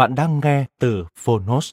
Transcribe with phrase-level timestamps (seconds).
[0.00, 1.70] Bạn đang nghe từ Phonos.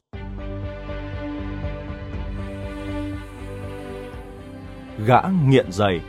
[5.06, 6.00] Gã nghiện giày.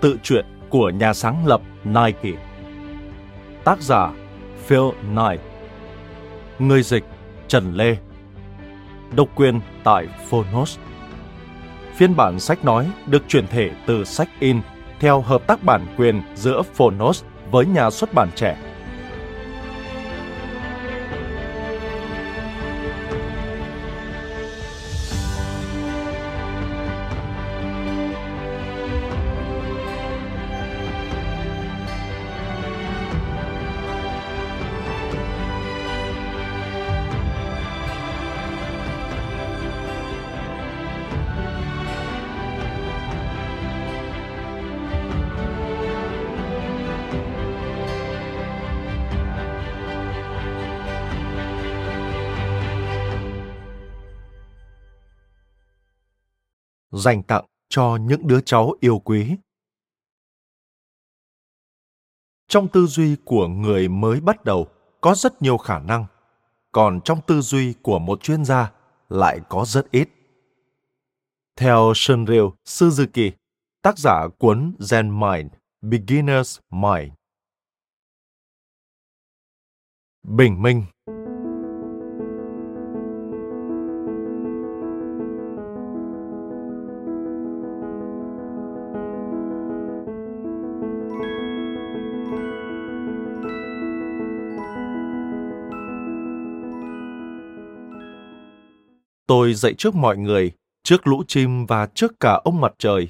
[0.00, 2.38] Tự truyện của nhà sáng lập Nike.
[3.64, 4.10] Tác giả
[4.66, 5.40] Phil Knight.
[6.58, 7.04] Người dịch
[7.48, 7.96] Trần Lê.
[9.16, 10.78] Độc quyền tại Phonos.
[11.94, 14.60] Phiên bản sách nói được chuyển thể từ sách in
[15.00, 18.75] theo hợp tác bản quyền giữa Phonos với nhà xuất bản trẻ.
[57.06, 59.36] Dành tặng cho những đứa cháu yêu quý.
[62.48, 64.68] Trong tư duy của người mới bắt đầu
[65.00, 66.06] có rất nhiều khả năng,
[66.72, 68.72] còn trong tư duy của một chuyên gia
[69.08, 70.08] lại có rất ít.
[71.56, 73.30] Theo Shunryu Suzuki,
[73.82, 75.52] tác giả cuốn Zen Mind,
[75.82, 77.12] Beginner's Mind.
[80.22, 80.84] Bình minh
[99.26, 103.08] Tôi dậy trước mọi người, trước lũ chim và trước cả ông mặt trời.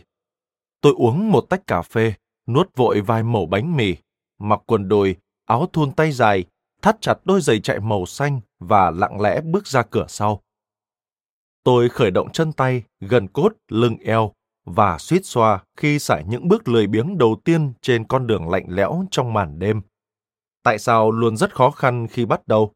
[0.81, 2.15] Tôi uống một tách cà phê,
[2.47, 3.97] nuốt vội vài mẩu bánh mì,
[4.38, 6.44] mặc quần đùi, áo thun tay dài,
[6.82, 10.43] thắt chặt đôi giày chạy màu xanh và lặng lẽ bước ra cửa sau.
[11.65, 14.32] Tôi khởi động chân tay, gần cốt, lưng eo
[14.65, 18.66] và suýt xoa khi sải những bước lười biếng đầu tiên trên con đường lạnh
[18.69, 19.81] lẽo trong màn đêm.
[20.62, 22.72] Tại sao luôn rất khó khăn khi bắt đầu?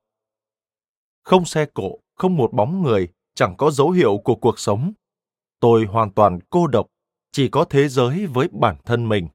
[1.22, 3.08] Không xe cộ, không một bóng người,
[3.40, 4.92] chẳng có dấu hiệu của cuộc sống.
[5.60, 6.86] Tôi hoàn toàn cô độc,
[7.32, 9.28] chỉ có thế giới với bản thân mình,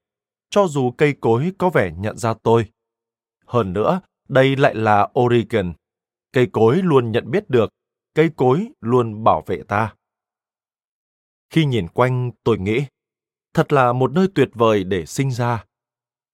[0.50, 2.66] cho dù cây cối có vẻ nhận ra tôi.
[3.46, 5.74] Hơn nữa, đây lại là Oregon.
[6.34, 7.70] Cây cối luôn nhận biết được,
[8.14, 9.96] cây cối luôn bảo vệ ta.
[11.50, 12.86] Khi nhìn quanh, tôi nghĩ,
[13.54, 15.66] thật là một nơi tuyệt vời để sinh ra.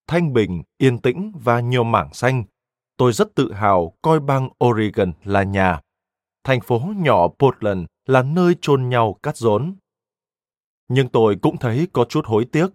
[0.06, 2.44] Thanh bình, yên tĩnh và nhiều mảng xanh.
[2.96, 5.80] Tôi rất tự hào coi bang Oregon là nhà
[6.44, 9.74] thành phố nhỏ Portland là nơi chôn nhau cắt rốn.
[10.88, 12.66] Nhưng tôi cũng thấy có chút hối tiếc.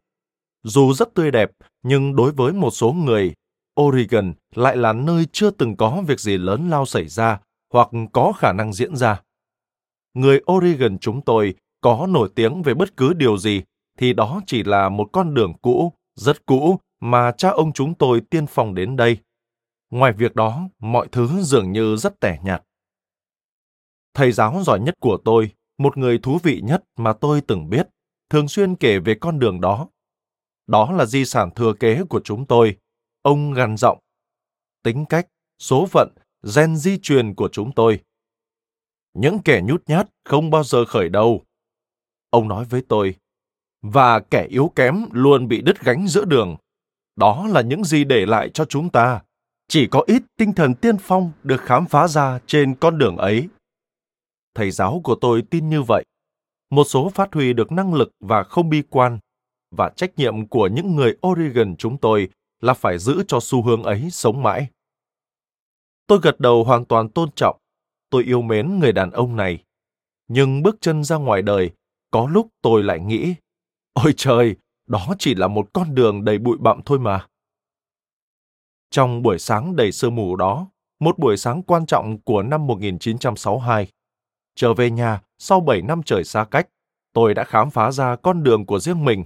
[0.63, 1.51] Dù rất tươi đẹp,
[1.83, 3.33] nhưng đối với một số người,
[3.81, 7.39] Oregon lại là nơi chưa từng có việc gì lớn lao xảy ra
[7.73, 9.21] hoặc có khả năng diễn ra.
[10.13, 13.61] Người Oregon chúng tôi có nổi tiếng về bất cứ điều gì
[13.97, 18.21] thì đó chỉ là một con đường cũ, rất cũ mà cha ông chúng tôi
[18.29, 19.17] tiên phong đến đây.
[19.89, 22.63] Ngoài việc đó, mọi thứ dường như rất tẻ nhạt.
[24.17, 27.87] Thầy giáo giỏi nhất của tôi, một người thú vị nhất mà tôi từng biết,
[28.29, 29.87] thường xuyên kể về con đường đó.
[30.67, 32.77] Đó là di sản thừa kế của chúng tôi.
[33.21, 33.99] Ông gằn giọng.
[34.83, 35.27] Tính cách,
[35.59, 36.09] số phận,
[36.55, 37.99] gen di truyền của chúng tôi.
[39.13, 41.43] Những kẻ nhút nhát không bao giờ khởi đầu.
[42.29, 43.15] Ông nói với tôi,
[43.81, 46.55] và kẻ yếu kém luôn bị đứt gánh giữa đường.
[47.15, 49.21] Đó là những gì để lại cho chúng ta.
[49.67, 53.49] Chỉ có ít tinh thần tiên phong được khám phá ra trên con đường ấy
[54.57, 56.03] thầy giáo của tôi tin như vậy.
[56.69, 59.19] Một số phát huy được năng lực và không bi quan.
[59.71, 62.29] và trách nhiệm của những người Oregon chúng tôi
[62.61, 64.67] là phải giữ cho xu hướng ấy sống mãi.
[66.07, 67.57] Tôi gật đầu hoàn toàn tôn trọng.
[68.09, 69.63] Tôi yêu mến người đàn ông này.
[70.27, 71.71] Nhưng bước chân ra ngoài đời,
[72.11, 73.35] có lúc tôi lại nghĩ,
[73.93, 74.55] ôi trời,
[74.87, 77.27] đó chỉ là một con đường đầy bụi bặm thôi mà.
[78.89, 80.67] Trong buổi sáng đầy sương mù đó,
[80.99, 83.87] một buổi sáng quan trọng của năm 1962,
[84.57, 86.67] trở về nhà sau 7 năm trời xa cách,
[87.13, 89.23] tôi đã khám phá ra con đường của riêng mình.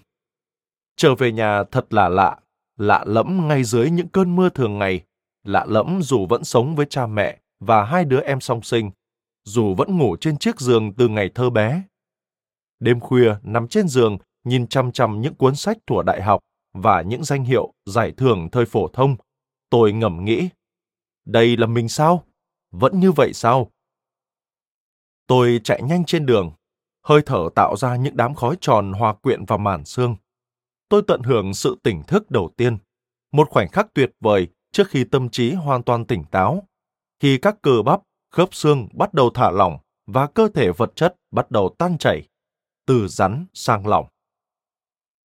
[0.95, 2.39] Trở về nhà thật là lạ,
[2.77, 5.01] lạ lẫm ngay dưới những cơn mưa thường ngày,
[5.43, 8.91] lạ lẫm dù vẫn sống với cha mẹ và hai đứa em song sinh,
[9.43, 11.83] dù vẫn ngủ trên chiếc giường từ ngày thơ bé.
[12.79, 16.39] Đêm khuya nằm trên giường nhìn chăm chăm những cuốn sách thủa đại học
[16.73, 19.15] và những danh hiệu giải thưởng thời phổ thông,
[19.69, 20.49] tôi ngầm nghĩ,
[21.25, 22.23] đây là mình sao?
[22.71, 23.71] Vẫn như vậy sao?
[25.31, 26.51] Tôi chạy nhanh trên đường,
[27.03, 30.15] hơi thở tạo ra những đám khói tròn hòa quyện vào màn xương.
[30.89, 32.77] Tôi tận hưởng sự tỉnh thức đầu tiên,
[33.31, 36.67] một khoảnh khắc tuyệt vời trước khi tâm trí hoàn toàn tỉnh táo,
[37.19, 38.01] khi các cơ bắp,
[38.31, 42.27] khớp xương bắt đầu thả lỏng và cơ thể vật chất bắt đầu tan chảy,
[42.85, 44.05] từ rắn sang lỏng.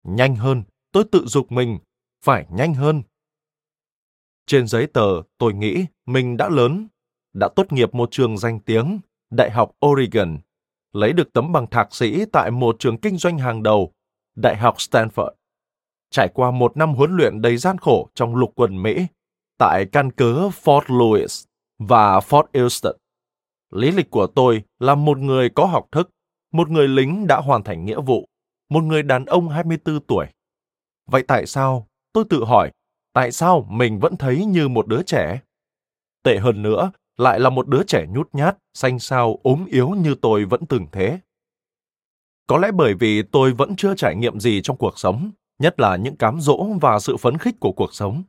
[0.03, 1.79] Nhanh hơn, tôi tự dục mình,
[2.25, 3.03] phải nhanh hơn.
[4.45, 6.87] Trên giấy tờ, tôi nghĩ mình đã lớn,
[7.33, 8.99] đã tốt nghiệp một trường danh tiếng,
[9.31, 10.37] Đại học Oregon,
[10.93, 13.91] lấy được tấm bằng thạc sĩ tại một trường kinh doanh hàng đầu,
[14.35, 15.31] Đại học Stanford.
[16.09, 19.07] Trải qua một năm huấn luyện đầy gian khổ trong lục quân Mỹ,
[19.57, 21.45] tại căn cứ Fort Lewis
[21.79, 22.95] và Fort Houston.
[23.71, 26.09] Lý lịch của tôi là một người có học thức,
[26.51, 28.25] một người lính đã hoàn thành nghĩa vụ,
[28.69, 30.25] một người đàn ông 24 tuổi.
[31.05, 32.71] Vậy tại sao, tôi tự hỏi,
[33.13, 35.41] tại sao mình vẫn thấy như một đứa trẻ?
[36.23, 36.91] Tệ hơn nữa,
[37.21, 40.87] lại là một đứa trẻ nhút nhát, xanh xao, ốm yếu như tôi vẫn từng
[40.91, 41.19] thế.
[42.47, 45.95] Có lẽ bởi vì tôi vẫn chưa trải nghiệm gì trong cuộc sống, nhất là
[45.95, 48.23] những cám dỗ và sự phấn khích của cuộc sống.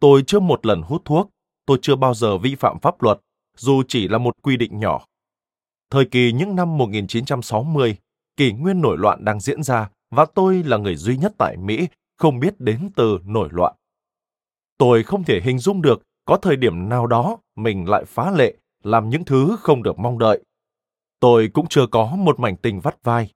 [0.00, 1.30] Tôi chưa một lần hút thuốc,
[1.66, 3.20] tôi chưa bao giờ vi phạm pháp luật,
[3.56, 5.04] dù chỉ là một quy định nhỏ.
[5.90, 7.96] Thời kỳ những năm 1960,
[8.36, 11.88] kỷ nguyên nổi loạn đang diễn ra và tôi là người duy nhất tại Mỹ
[12.18, 13.74] không biết đến từ nổi loạn.
[14.78, 18.56] Tôi không thể hình dung được có thời điểm nào đó mình lại phá lệ,
[18.82, 20.42] làm những thứ không được mong đợi.
[21.20, 23.30] Tôi cũng chưa có một mảnh tình vắt vai.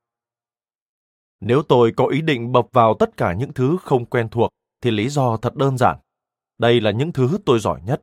[1.41, 4.51] Nếu tôi có ý định bập vào tất cả những thứ không quen thuộc,
[4.81, 5.99] thì lý do thật đơn giản.
[6.59, 8.03] Đây là những thứ tôi giỏi nhất.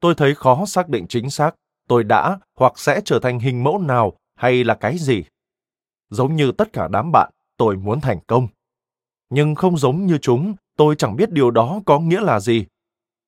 [0.00, 1.54] Tôi thấy khó xác định chính xác
[1.90, 5.24] tôi đã hoặc sẽ trở thành hình mẫu nào hay là cái gì.
[6.10, 8.48] Giống như tất cả đám bạn, tôi muốn thành công.
[9.30, 12.66] Nhưng không giống như chúng, tôi chẳng biết điều đó có nghĩa là gì.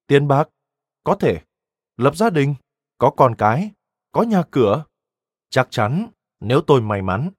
[0.07, 0.49] Tiến bác
[1.05, 1.41] có thể.
[1.97, 2.55] Lập gia đình,
[2.99, 3.71] có con cái,
[4.13, 4.85] có nhà cửa.
[5.51, 6.07] Chắc chắn,
[6.41, 7.31] nếu tôi may mắn.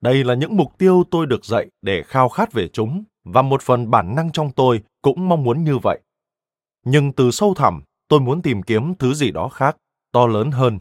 [0.00, 3.62] Đây là những mục tiêu tôi được dạy để khao khát về chúng, và một
[3.62, 6.00] phần bản năng trong tôi cũng mong muốn như vậy.
[6.84, 9.76] Nhưng từ sâu thẳm, tôi muốn tìm kiếm thứ gì đó khác,
[10.12, 10.78] to lớn hơn.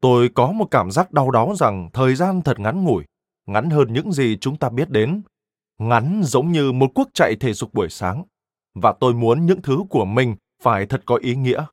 [0.00, 3.04] Tôi có một cảm giác đau đáu rằng thời gian thật ngắn ngủi,
[3.46, 5.22] ngắn hơn những gì chúng ta biết đến.
[5.78, 8.24] Ngắn giống như một cuộc chạy thể dục buổi sáng.
[8.74, 11.64] Và tôi muốn những thứ của mình phải thật có ý nghĩa.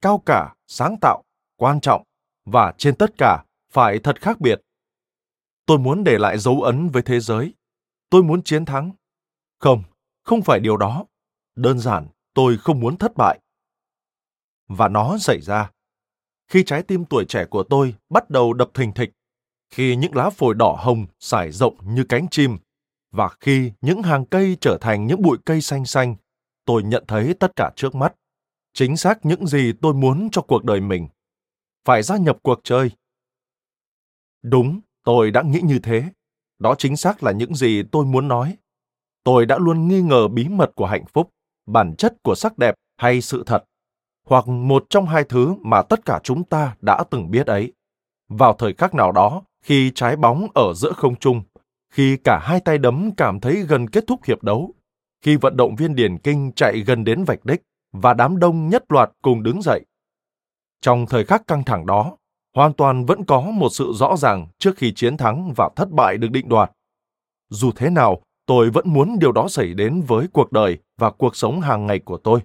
[0.00, 1.24] Cao cả, sáng tạo,
[1.56, 2.02] quan trọng
[2.44, 4.60] và trên tất cả phải thật khác biệt.
[5.66, 7.54] Tôi muốn để lại dấu ấn với thế giới.
[8.10, 8.92] Tôi muốn chiến thắng.
[9.58, 9.82] Không,
[10.22, 11.04] không phải điều đó.
[11.56, 13.40] Đơn giản, tôi không muốn thất bại.
[14.68, 15.70] Và nó xảy ra.
[16.48, 19.10] Khi trái tim tuổi trẻ của tôi bắt đầu đập thình thịch,
[19.70, 22.58] khi những lá phổi đỏ hồng sải rộng như cánh chim,
[23.10, 26.16] và khi những hàng cây trở thành những bụi cây xanh xanh,
[26.66, 28.14] tôi nhận thấy tất cả trước mắt.
[28.72, 31.08] Chính xác những gì tôi muốn cho cuộc đời mình.
[31.84, 32.90] Phải gia nhập cuộc chơi.
[34.42, 36.04] Đúng, tôi đã nghĩ như thế.
[36.58, 38.56] Đó chính xác là những gì tôi muốn nói.
[39.24, 41.30] Tôi đã luôn nghi ngờ bí mật của hạnh phúc,
[41.66, 43.64] bản chất của sắc đẹp hay sự thật,
[44.26, 47.72] hoặc một trong hai thứ mà tất cả chúng ta đã từng biết ấy.
[48.28, 51.42] Vào thời khắc nào đó, khi trái bóng ở giữa không trung,
[51.90, 54.74] khi cả hai tay đấm cảm thấy gần kết thúc hiệp đấu,
[55.22, 58.84] khi vận động viên Điền Kinh chạy gần đến vạch đích và đám đông nhất
[58.88, 59.84] loạt cùng đứng dậy.
[60.80, 62.16] Trong thời khắc căng thẳng đó,
[62.54, 66.18] hoàn toàn vẫn có một sự rõ ràng trước khi chiến thắng và thất bại
[66.18, 66.70] được định đoạt.
[67.48, 71.36] Dù thế nào, tôi vẫn muốn điều đó xảy đến với cuộc đời và cuộc
[71.36, 72.40] sống hàng ngày của tôi.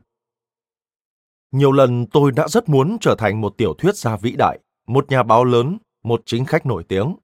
[1.51, 5.09] Nhiều lần tôi đã rất muốn trở thành một tiểu thuyết gia vĩ đại, một
[5.09, 7.15] nhà báo lớn, một chính khách nổi tiếng.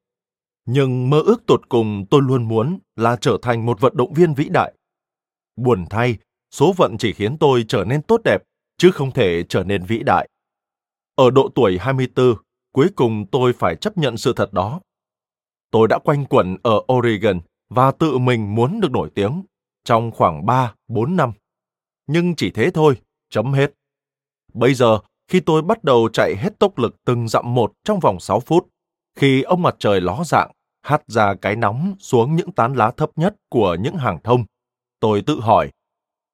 [0.65, 4.33] Nhưng mơ ước tột cùng tôi luôn muốn là trở thành một vận động viên
[4.33, 4.73] vĩ đại.
[5.57, 6.17] Buồn thay,
[6.51, 8.43] số phận chỉ khiến tôi trở nên tốt đẹp,
[8.77, 10.29] chứ không thể trở nên vĩ đại.
[11.15, 12.35] Ở độ tuổi 24,
[12.71, 14.79] cuối cùng tôi phải chấp nhận sự thật đó.
[15.71, 19.43] Tôi đã quanh quẩn ở Oregon, và tự mình muốn được nổi tiếng
[19.83, 21.31] trong khoảng 3, 4 năm.
[22.07, 23.73] Nhưng chỉ thế thôi, chấm hết.
[24.53, 28.19] Bây giờ, khi tôi bắt đầu chạy hết tốc lực từng dặm một trong vòng
[28.19, 28.67] 6 phút,
[29.15, 33.09] khi ông mặt trời ló dạng, hắt ra cái nóng xuống những tán lá thấp
[33.15, 34.45] nhất của những hàng thông,
[34.99, 35.71] tôi tự hỏi,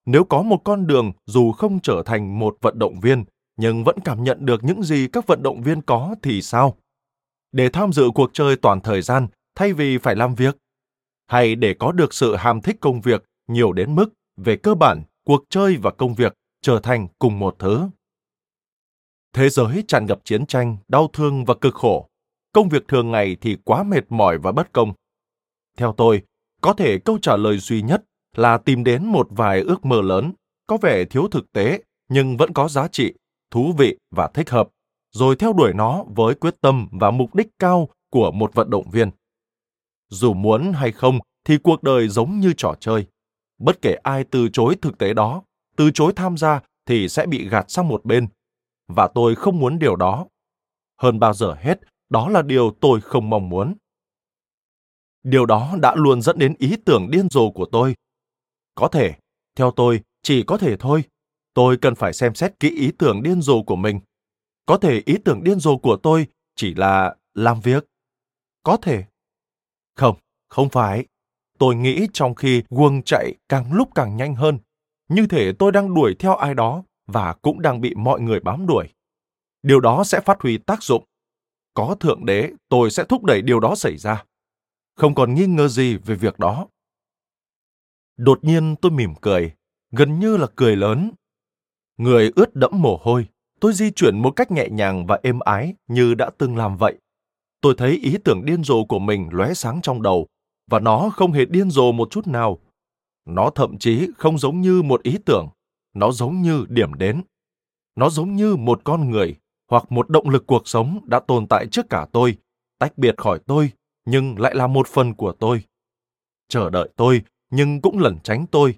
[0.06, 3.24] nếu có một con đường dù không trở thành một vận động viên,
[3.58, 6.78] nhưng vẫn cảm nhận được những gì các vận động viên có thì sao?
[7.52, 10.58] Để tham dự cuộc chơi toàn thời gian thay vì phải làm việc?
[11.28, 15.04] Hay để có được sự ham thích công việc nhiều đến mức về cơ bản
[15.26, 17.90] cuộc chơi và công việc trở thành cùng một thứ?
[19.34, 22.08] Thế giới tràn ngập chiến tranh, đau thương và cực khổ.
[22.54, 24.94] Công việc thường ngày thì quá mệt mỏi và bất công.
[25.78, 26.22] Theo tôi,
[26.62, 28.04] có thể câu trả lời duy nhất
[28.38, 30.34] là tìm đến một vài ước mơ lớn,
[30.68, 33.14] có vẻ thiếu thực tế nhưng vẫn có giá trị,
[33.52, 34.70] thú vị và thích hợp,
[35.12, 38.90] rồi theo đuổi nó với quyết tâm và mục đích cao của một vận động
[38.92, 39.12] viên.
[40.10, 43.06] Dù muốn hay không thì cuộc đời giống như trò chơi.
[43.58, 45.44] Bất kể ai từ chối thực tế đó,
[45.76, 48.28] từ chối tham gia thì sẽ bị gạt sang một bên.
[48.88, 50.26] Và tôi không muốn điều đó.
[51.02, 53.74] Hơn bao giờ hết, đó là điều tôi không mong muốn.
[55.24, 57.96] Điều đó đã luôn dẫn đến ý tưởng điên rồ của tôi.
[58.76, 59.16] Có thể,
[59.56, 61.04] theo tôi, chỉ có thể thôi.
[61.54, 64.00] Tôi cần phải xem xét kỹ ý tưởng điên rồ của mình.
[64.66, 67.86] Có thể ý tưởng điên rồ của tôi chỉ là làm việc.
[68.64, 69.04] Có thể.
[69.96, 70.16] Không,
[70.50, 71.06] không phải.
[71.60, 74.60] Tôi nghĩ trong khi quân chạy càng lúc càng nhanh hơn,
[75.10, 78.68] như thể tôi đang đuổi theo ai đó và cũng đang bị mọi người bám
[78.68, 78.90] đuổi.
[79.64, 81.04] Điều đó sẽ phát huy tác dụng.
[81.74, 84.24] Có thượng đế, tôi sẽ thúc đẩy điều đó xảy ra.
[84.96, 86.68] Không còn nghi ngờ gì về việc đó.
[88.18, 89.54] Đột nhiên tôi mỉm cười,
[89.92, 91.12] gần như là cười lớn.
[91.98, 93.28] Người ướt đẫm mồ hôi,
[93.60, 96.98] tôi di chuyển một cách nhẹ nhàng và êm ái như đã từng làm vậy.
[97.62, 100.28] Tôi thấy ý tưởng điên rồ của mình lóe sáng trong đầu,
[100.72, 102.60] và nó không hề điên rồ một chút nào.
[103.26, 105.48] Nó thậm chí không giống như một ý tưởng,
[105.94, 107.22] nó giống như điểm đến.
[107.96, 109.36] Nó giống như một con người
[109.70, 112.38] hoặc một động lực cuộc sống đã tồn tại trước cả tôi,
[112.80, 113.72] tách biệt khỏi tôi,
[114.06, 115.64] nhưng lại là một phần của tôi.
[116.48, 117.22] Chờ đợi tôi,
[117.56, 118.76] nhưng cũng lẩn tránh tôi.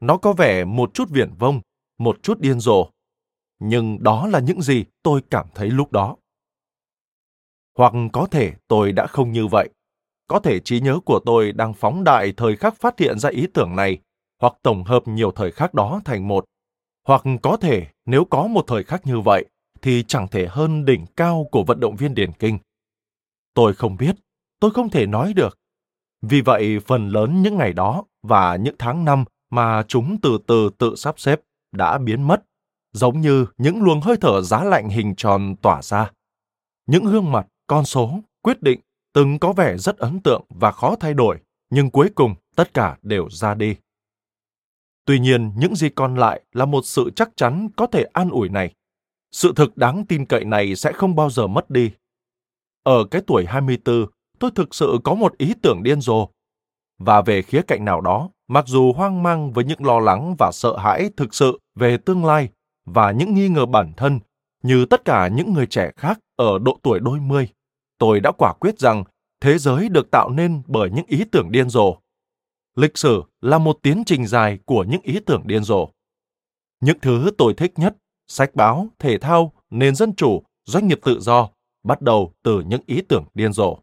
[0.00, 1.60] Nó có vẻ một chút viển vông,
[1.98, 2.90] một chút điên rồ.
[3.58, 6.16] Nhưng đó là những gì tôi cảm thấy lúc đó.
[7.78, 9.68] Hoặc có thể tôi đã không như vậy.
[10.28, 13.46] Có thể trí nhớ của tôi đang phóng đại thời khắc phát hiện ra ý
[13.54, 13.98] tưởng này,
[14.40, 16.44] hoặc tổng hợp nhiều thời khắc đó thành một.
[17.06, 19.44] Hoặc có thể nếu có một thời khắc như vậy,
[19.82, 22.58] thì chẳng thể hơn đỉnh cao của vận động viên điền kinh.
[23.54, 24.16] Tôi không biết,
[24.60, 25.58] tôi không thể nói được.
[26.22, 30.70] Vì vậy, phần lớn những ngày đó và những tháng năm mà chúng từ từ
[30.78, 31.40] tự sắp xếp
[31.72, 32.44] đã biến mất,
[32.92, 36.10] giống như những luồng hơi thở giá lạnh hình tròn tỏa ra.
[36.86, 38.80] Những gương mặt, con số, quyết định
[39.12, 41.38] từng có vẻ rất ấn tượng và khó thay đổi,
[41.70, 43.76] nhưng cuối cùng tất cả đều ra đi.
[45.04, 48.48] Tuy nhiên, những gì còn lại là một sự chắc chắn có thể an ủi
[48.48, 48.74] này.
[49.32, 51.90] Sự thực đáng tin cậy này sẽ không bao giờ mất đi.
[52.82, 54.06] Ở cái tuổi 24,
[54.38, 56.28] tôi thực sự có một ý tưởng điên rồ.
[56.98, 60.50] Và về khía cạnh nào đó, mặc dù hoang mang với những lo lắng và
[60.52, 62.48] sợ hãi thực sự về tương lai
[62.84, 64.20] và những nghi ngờ bản thân,
[64.62, 67.48] như tất cả những người trẻ khác ở độ tuổi đôi mươi,
[67.98, 69.04] tôi đã quả quyết rằng
[69.40, 71.96] thế giới được tạo nên bởi những ý tưởng điên rồ.
[72.76, 75.88] Lịch sử là một tiến trình dài của những ý tưởng điên rồ.
[76.80, 77.96] Những thứ tôi thích nhất,
[78.28, 81.48] sách báo, thể thao, nền dân chủ, doanh nghiệp tự do,
[81.84, 83.78] bắt đầu từ những ý tưởng điên rồ.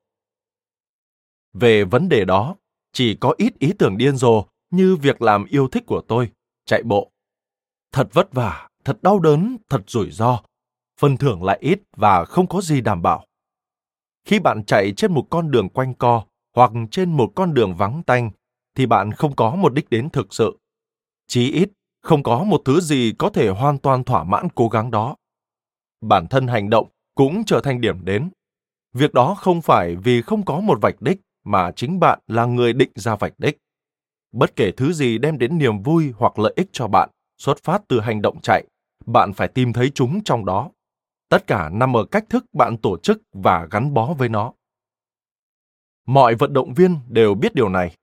[1.54, 2.56] Về vấn đề đó,
[2.94, 6.32] chỉ có ít ý tưởng điên rồ như việc làm yêu thích của tôi,
[6.66, 7.12] chạy bộ.
[7.92, 10.42] Thật vất vả, thật đau đớn, thật rủi ro.
[11.00, 13.26] Phần thưởng lại ít và không có gì đảm bảo.
[14.26, 18.04] Khi bạn chạy trên một con đường quanh co hoặc trên một con đường vắng
[18.04, 18.32] tanh,
[18.76, 20.58] thì bạn không có một đích đến thực sự.
[21.28, 21.70] Chí ít,
[22.02, 25.16] không có một thứ gì có thể hoàn toàn thỏa mãn cố gắng đó.
[26.02, 28.30] Bản thân hành động cũng trở thành điểm đến.
[28.94, 32.74] Việc đó không phải vì không có một vạch đích mà chính bạn là người
[32.74, 33.58] định ra vạch đích.
[34.32, 37.82] Bất kể thứ gì đem đến niềm vui hoặc lợi ích cho bạn, xuất phát
[37.88, 38.64] từ hành động chạy,
[39.06, 40.70] bạn phải tìm thấy chúng trong đó.
[41.30, 44.54] Tất cả nằm ở cách thức bạn tổ chức và gắn bó với nó.
[46.06, 47.96] Mọi vận động viên đều biết điều này.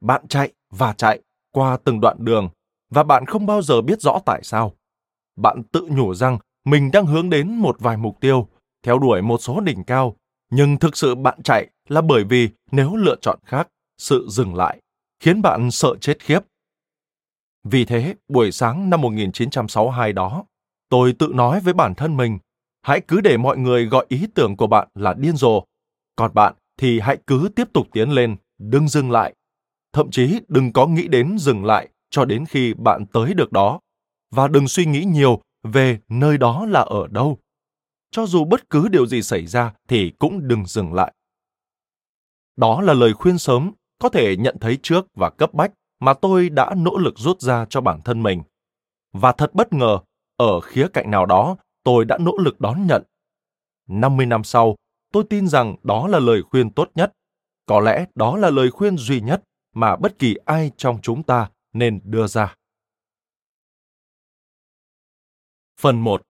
[0.00, 2.48] Bạn chạy và chạy qua từng đoạn đường
[2.90, 4.72] và bạn không bao giờ biết rõ tại sao.
[5.36, 8.48] Bạn tự nhủ rằng mình đang hướng đến một vài mục tiêu,
[8.82, 10.16] theo đuổi một số đỉnh cao,
[10.54, 13.68] nhưng thực sự bạn chạy là bởi vì nếu lựa chọn khác,
[13.98, 14.78] sự dừng lại
[15.20, 16.40] khiến bạn sợ chết khiếp.
[17.64, 20.44] Vì thế, buổi sáng năm 1962 đó,
[20.88, 22.38] tôi tự nói với bản thân mình,
[22.82, 25.64] hãy cứ để mọi người gọi ý tưởng của bạn là điên rồ,
[26.16, 29.34] còn bạn thì hãy cứ tiếp tục tiến lên đừng dừng lại.
[29.92, 33.80] Thậm chí đừng có nghĩ đến dừng lại cho đến khi bạn tới được đó.
[34.30, 37.38] Và đừng suy nghĩ nhiều về nơi đó là ở đâu.
[38.12, 41.12] Cho dù bất cứ điều gì xảy ra thì cũng đừng dừng lại.
[42.56, 46.48] Đó là lời khuyên sớm, có thể nhận thấy trước và cấp bách mà tôi
[46.48, 48.42] đã nỗ lực rút ra cho bản thân mình.
[49.12, 49.98] Và thật bất ngờ,
[50.36, 53.02] ở khía cạnh nào đó, tôi đã nỗ lực đón nhận.
[53.88, 54.76] 50 năm sau,
[55.12, 57.12] tôi tin rằng đó là lời khuyên tốt nhất.
[57.66, 59.42] Có lẽ đó là lời khuyên duy nhất
[59.74, 62.54] mà bất kỳ ai trong chúng ta nên đưa ra.
[65.80, 66.22] Phần 1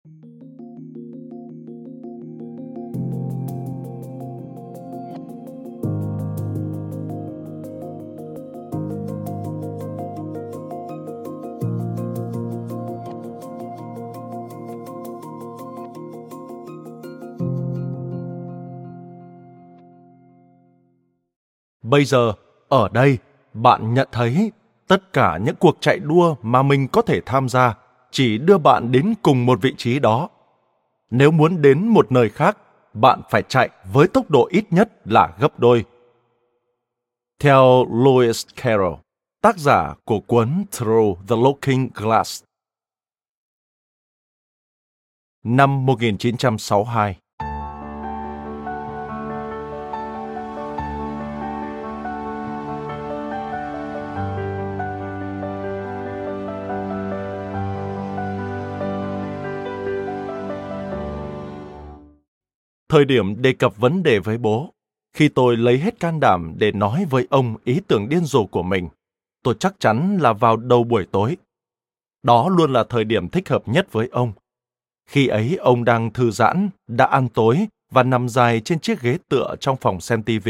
[21.90, 22.32] Bây giờ,
[22.68, 23.18] ở đây,
[23.52, 24.52] bạn nhận thấy
[24.88, 27.75] tất cả những cuộc chạy đua mà mình có thể tham gia
[28.11, 30.28] chỉ đưa bạn đến cùng một vị trí đó.
[31.11, 32.59] Nếu muốn đến một nơi khác,
[32.92, 35.85] bạn phải chạy với tốc độ ít nhất là gấp đôi.
[37.40, 38.94] Theo Lewis Carroll,
[39.42, 42.44] tác giả của cuốn Through the Looking Glass.
[45.44, 47.16] Năm 1962,
[62.90, 64.75] Thời điểm đề cập vấn đề với bố,
[65.12, 68.62] khi tôi lấy hết can đảm để nói với ông ý tưởng điên rồ của
[68.62, 68.88] mình,
[69.42, 71.37] tôi chắc chắn là vào đầu buổi tối.
[72.23, 74.32] Đó luôn là thời điểm thích hợp nhất với ông.
[75.06, 79.19] Khi ấy ông đang thư giãn, đã ăn tối và nằm dài trên chiếc ghế
[79.28, 80.49] tựa trong phòng xem TV.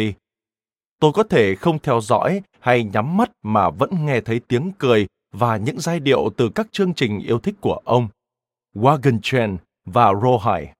[1.00, 5.06] Tôi có thể không theo dõi hay nhắm mắt mà vẫn nghe thấy tiếng cười
[5.32, 8.08] và những giai điệu từ các chương trình yêu thích của ông,
[8.74, 10.72] Wagon Train và rohai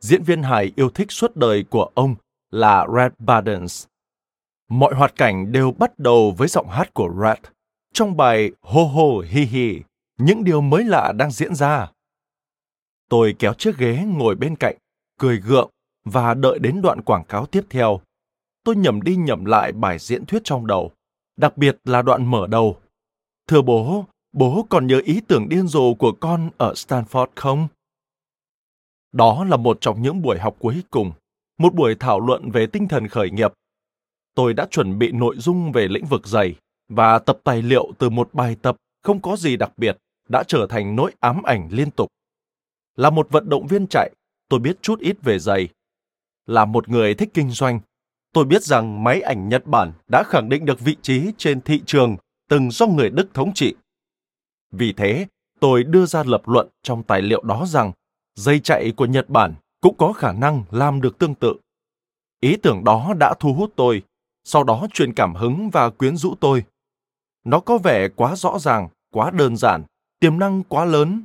[0.00, 2.14] Diễn viên hài yêu thích suốt đời của ông
[2.50, 3.86] là Red Bardens.
[4.68, 7.52] Mọi hoạt cảnh đều bắt đầu với giọng hát của Red.
[7.92, 9.82] Trong bài Ho Ho Hi Hi,
[10.18, 11.90] những điều mới lạ đang diễn ra.
[13.08, 14.76] Tôi kéo chiếc ghế ngồi bên cạnh,
[15.18, 15.70] cười gượng
[16.04, 18.00] và đợi đến đoạn quảng cáo tiếp theo.
[18.64, 20.90] Tôi nhẩm đi nhẩm lại bài diễn thuyết trong đầu,
[21.36, 22.76] đặc biệt là đoạn mở đầu.
[23.46, 27.68] Thưa bố, bố còn nhớ ý tưởng điên rồ của con ở Stanford không?
[29.12, 31.12] Đó là một trong những buổi học cuối cùng,
[31.58, 33.52] một buổi thảo luận về tinh thần khởi nghiệp.
[34.34, 36.54] Tôi đã chuẩn bị nội dung về lĩnh vực giày
[36.88, 39.96] và tập tài liệu từ một bài tập không có gì đặc biệt
[40.28, 42.08] đã trở thành nỗi ám ảnh liên tục.
[42.96, 44.10] Là một vận động viên chạy,
[44.48, 45.68] tôi biết chút ít về giày.
[46.46, 47.80] Là một người thích kinh doanh,
[48.32, 51.82] tôi biết rằng máy ảnh Nhật Bản đã khẳng định được vị trí trên thị
[51.86, 52.16] trường
[52.48, 53.74] từng do người Đức thống trị.
[54.70, 55.26] Vì thế,
[55.60, 57.92] tôi đưa ra lập luận trong tài liệu đó rằng
[58.38, 61.54] dây chạy của Nhật Bản cũng có khả năng làm được tương tự.
[62.40, 64.02] Ý tưởng đó đã thu hút tôi,
[64.44, 66.64] sau đó truyền cảm hứng và quyến rũ tôi.
[67.44, 69.84] Nó có vẻ quá rõ ràng, quá đơn giản,
[70.20, 71.22] tiềm năng quá lớn.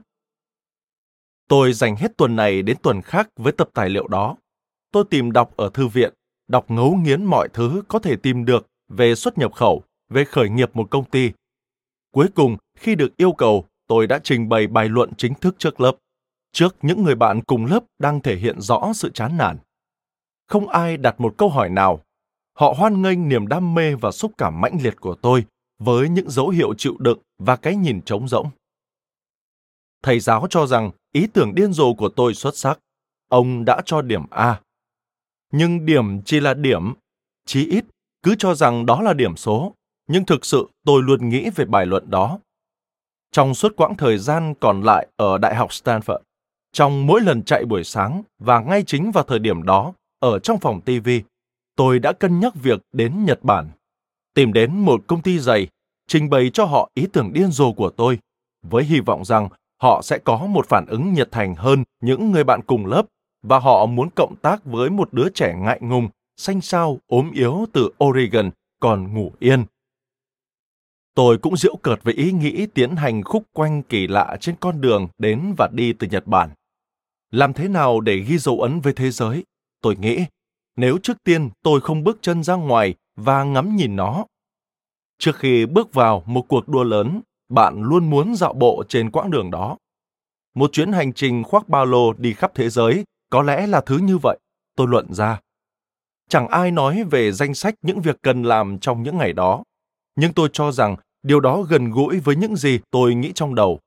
[1.47, 4.35] Tôi dành hết tuần này đến tuần khác với tập tài liệu đó.
[4.91, 6.13] Tôi tìm đọc ở thư viện,
[6.47, 10.49] đọc ngấu nghiến mọi thứ có thể tìm được về xuất nhập khẩu, về khởi
[10.49, 11.31] nghiệp một công ty.
[12.11, 15.81] Cuối cùng, khi được yêu cầu, tôi đã trình bày bài luận chính thức trước
[15.81, 15.95] lớp
[16.53, 19.57] trước những người bạn cùng lớp đang thể hiện rõ sự chán nản.
[20.47, 22.01] Không ai đặt một câu hỏi nào.
[22.53, 25.45] Họ hoan nghênh niềm đam mê và xúc cảm mãnh liệt của tôi
[25.79, 28.49] với những dấu hiệu chịu đựng và cái nhìn trống rỗng.
[30.03, 32.79] Thầy giáo cho rằng ý tưởng điên rồ của tôi xuất sắc.
[33.29, 34.61] Ông đã cho điểm A.
[35.51, 36.93] Nhưng điểm chỉ là điểm.
[37.45, 37.85] Chí ít,
[38.23, 39.73] cứ cho rằng đó là điểm số.
[40.07, 42.39] Nhưng thực sự tôi luôn nghĩ về bài luận đó.
[43.31, 46.19] Trong suốt quãng thời gian còn lại ở Đại học Stanford,
[46.73, 50.59] trong mỗi lần chạy buổi sáng và ngay chính vào thời điểm đó, ở trong
[50.59, 51.09] phòng TV,
[51.75, 53.69] tôi đã cân nhắc việc đến Nhật Bản,
[54.33, 55.67] tìm đến một công ty giày,
[56.07, 58.19] trình bày cho họ ý tưởng điên rồ của tôi,
[58.61, 59.49] với hy vọng rằng
[59.81, 63.05] họ sẽ có một phản ứng nhiệt thành hơn những người bạn cùng lớp
[63.43, 67.65] và họ muốn cộng tác với một đứa trẻ ngại ngùng, xanh xao, ốm yếu
[67.73, 69.65] từ Oregon còn ngủ yên.
[71.15, 74.81] Tôi cũng giễu cợt với ý nghĩ tiến hành khúc quanh kỳ lạ trên con
[74.81, 76.49] đường đến và đi từ Nhật Bản.
[77.33, 79.43] Làm thế nào để ghi dấu ấn với thế giới?
[79.81, 80.25] Tôi nghĩ,
[80.75, 84.25] nếu trước tiên tôi không bước chân ra ngoài và ngắm nhìn nó.
[85.17, 89.31] Trước khi bước vào một cuộc đua lớn, bạn luôn muốn dạo bộ trên quãng
[89.31, 89.77] đường đó.
[90.55, 93.97] Một chuyến hành trình khoác ba lô đi khắp thế giới có lẽ là thứ
[93.97, 94.39] như vậy,
[94.75, 95.39] tôi luận ra.
[96.29, 99.63] chẳng ai nói về danh sách những việc cần làm trong những ngày đó.
[100.15, 103.79] Nhưng tôi cho rằng điều đó gần gũi với những gì tôi nghĩ trong đầu.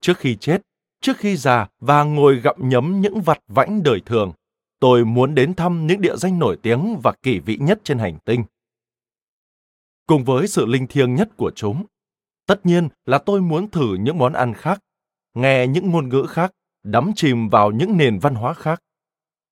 [0.00, 0.62] Trước khi chết,
[1.00, 4.32] trước khi già và ngồi gặm nhấm những vặt vãnh đời thường,
[4.80, 8.18] tôi muốn đến thăm những địa danh nổi tiếng và kỳ vị nhất trên hành
[8.24, 8.44] tinh.
[10.06, 11.84] Cùng với sự linh thiêng nhất của chúng,
[12.46, 14.78] tất nhiên là tôi muốn thử những món ăn khác,
[15.34, 18.82] nghe những ngôn ngữ khác, đắm chìm vào những nền văn hóa khác.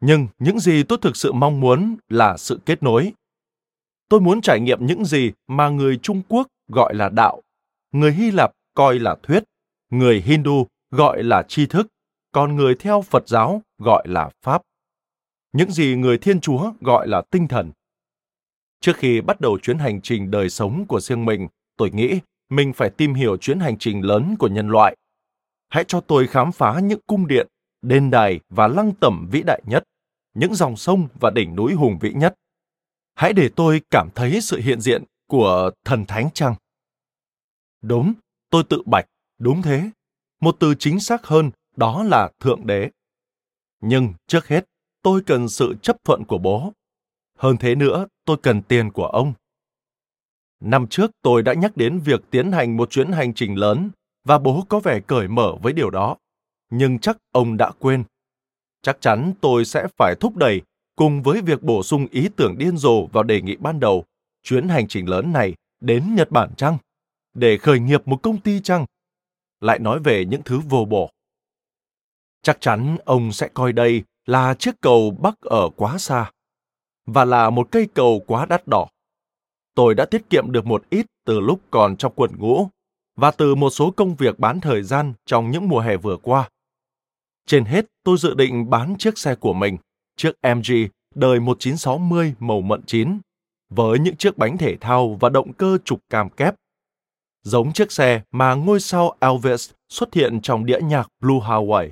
[0.00, 3.12] Nhưng những gì tôi thực sự mong muốn là sự kết nối.
[4.09, 7.42] Tôi muốn trải nghiệm những gì mà người Trung Quốc gọi là đạo,
[7.92, 9.44] người Hy Lạp coi là thuyết,
[9.90, 11.87] người Hindu gọi là tri thức,
[12.32, 14.62] còn người theo Phật giáo gọi là pháp.
[15.52, 17.72] Những gì người Thiên Chúa gọi là tinh thần.
[18.80, 22.72] Trước khi bắt đầu chuyến hành trình đời sống của riêng mình, tôi nghĩ mình
[22.72, 24.96] phải tìm hiểu chuyến hành trình lớn của nhân loại.
[25.68, 27.46] Hãy cho tôi khám phá những cung điện,
[27.82, 29.85] đền đài và lăng tẩm vĩ đại nhất,
[30.35, 32.35] những dòng sông và đỉnh núi hùng vĩ nhất.
[33.14, 36.54] Hãy để tôi cảm thấy sự hiện diện của thần thánh chăng?
[37.82, 38.14] Đúng,
[38.50, 39.06] tôi tự bạch,
[39.38, 39.90] đúng thế.
[40.40, 42.90] Một từ chính xác hơn đó là Thượng Đế.
[43.81, 44.64] Nhưng trước hết,
[45.03, 46.72] tôi cần sự chấp thuận của bố.
[47.38, 49.33] Hơn thế nữa, tôi cần tiền của ông.
[50.61, 53.90] Năm trước tôi đã nhắc đến việc tiến hành một chuyến hành trình lớn
[54.25, 56.16] và bố có vẻ cởi mở với điều đó.
[56.70, 58.05] Nhưng chắc ông đã quên.
[58.83, 60.62] Chắc chắn tôi sẽ phải thúc đẩy
[60.96, 64.05] cùng với việc bổ sung ý tưởng điên rồ vào đề nghị ban đầu
[64.42, 66.79] chuyến hành trình lớn này đến Nhật Bản chăng?
[67.35, 68.87] Để khởi nghiệp một công ty chăng?
[69.60, 71.10] Lại nói về những thứ vô bổ.
[72.42, 76.30] Chắc chắn ông sẽ coi đây là chiếc cầu bắc ở quá xa
[77.06, 78.86] và là một cây cầu quá đắt đỏ.
[79.74, 82.68] Tôi đã tiết kiệm được một ít từ lúc còn trong quần ngũ
[83.16, 86.48] và từ một số công việc bán thời gian trong những mùa hè vừa qua.
[87.46, 89.76] Trên hết, tôi dự định bán chiếc xe của mình,
[90.16, 90.72] chiếc MG
[91.14, 93.18] đời 1960 màu mận chín,
[93.68, 96.54] với những chiếc bánh thể thao và động cơ trục cam kép.
[97.46, 101.90] Giống chiếc xe mà ngôi sao Elvis xuất hiện trong đĩa nhạc Blue Hawaii.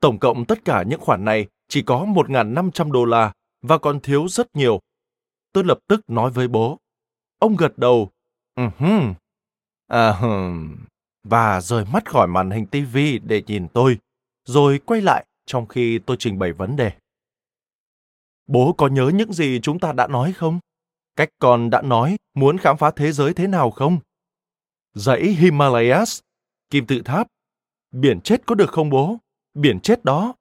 [0.00, 3.32] Tổng cộng tất cả những khoản này chỉ có 1.500 đô la
[3.62, 4.80] và còn thiếu rất nhiều.
[5.52, 6.78] Tôi lập tức nói với bố.
[7.38, 8.10] Ông gật đầu.
[8.56, 9.14] Uh-huh.
[9.86, 10.76] À, uh-huh.
[11.24, 13.98] Và rời mắt khỏi màn hình TV để nhìn tôi,
[14.44, 16.92] rồi quay lại trong khi tôi trình bày vấn đề.
[18.46, 20.58] Bố có nhớ những gì chúng ta đã nói không?
[21.16, 23.98] Cách con đã nói muốn khám phá thế giới thế nào không?
[24.94, 26.20] Dãy Himalayas,
[26.70, 27.26] kim tự tháp,
[27.92, 29.16] biển chết có được không bố?
[29.54, 30.34] Biển chết đó.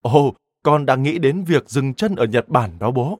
[0.00, 3.18] Ồ, con đang nghĩ đến việc dừng chân ở Nhật Bản đó bố.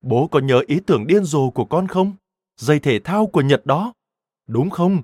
[0.00, 2.12] Bố có nhớ ý tưởng điên rồ của con không?
[2.56, 3.92] Giày thể thao của Nhật đó.
[4.46, 5.02] Đúng không?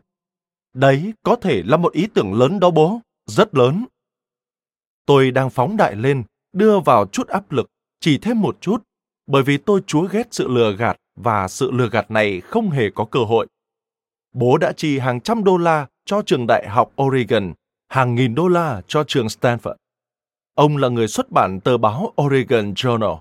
[0.72, 3.84] Đấy có thể là một ý tưởng lớn đó bố, rất lớn.
[5.06, 8.82] Tôi đang phóng đại lên, đưa vào chút áp lực, chỉ thêm một chút,
[9.26, 12.90] bởi vì tôi chúa ghét sự lừa gạt và sự lừa gạt này không hề
[12.94, 13.46] có cơ hội.
[14.32, 17.52] Bố đã chi hàng trăm đô la cho trường đại học Oregon,
[17.88, 19.74] hàng nghìn đô la cho trường Stanford.
[20.54, 23.18] Ông là người xuất bản tờ báo Oregon Journal,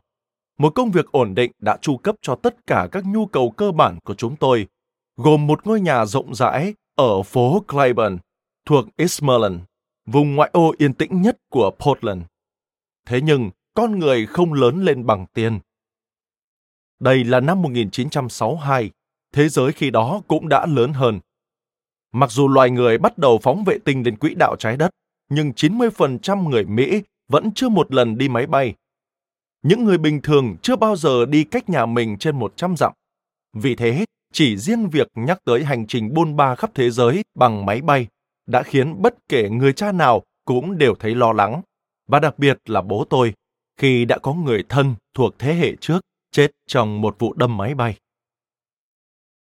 [0.57, 3.71] một công việc ổn định đã chu cấp cho tất cả các nhu cầu cơ
[3.71, 4.67] bản của chúng tôi,
[5.17, 8.17] gồm một ngôi nhà rộng rãi ở phố Claiborne,
[8.65, 9.59] thuộc Eastmoreland,
[10.05, 12.21] vùng ngoại ô yên tĩnh nhất của Portland.
[13.07, 15.59] Thế nhưng, con người không lớn lên bằng tiền.
[16.99, 18.91] Đây là năm 1962,
[19.33, 21.19] thế giới khi đó cũng đã lớn hơn.
[22.11, 24.89] Mặc dù loài người bắt đầu phóng vệ tinh lên quỹ đạo trái đất,
[25.29, 28.73] nhưng 90% người Mỹ vẫn chưa một lần đi máy bay.
[29.61, 32.93] Những người bình thường chưa bao giờ đi cách nhà mình trên 100 dặm.
[33.53, 37.65] Vì thế, chỉ riêng việc nhắc tới hành trình bôn ba khắp thế giới bằng
[37.65, 38.07] máy bay
[38.47, 41.61] đã khiến bất kể người cha nào cũng đều thấy lo lắng,
[42.07, 43.33] và đặc biệt là bố tôi,
[43.77, 45.99] khi đã có người thân thuộc thế hệ trước
[46.31, 47.97] chết trong một vụ đâm máy bay.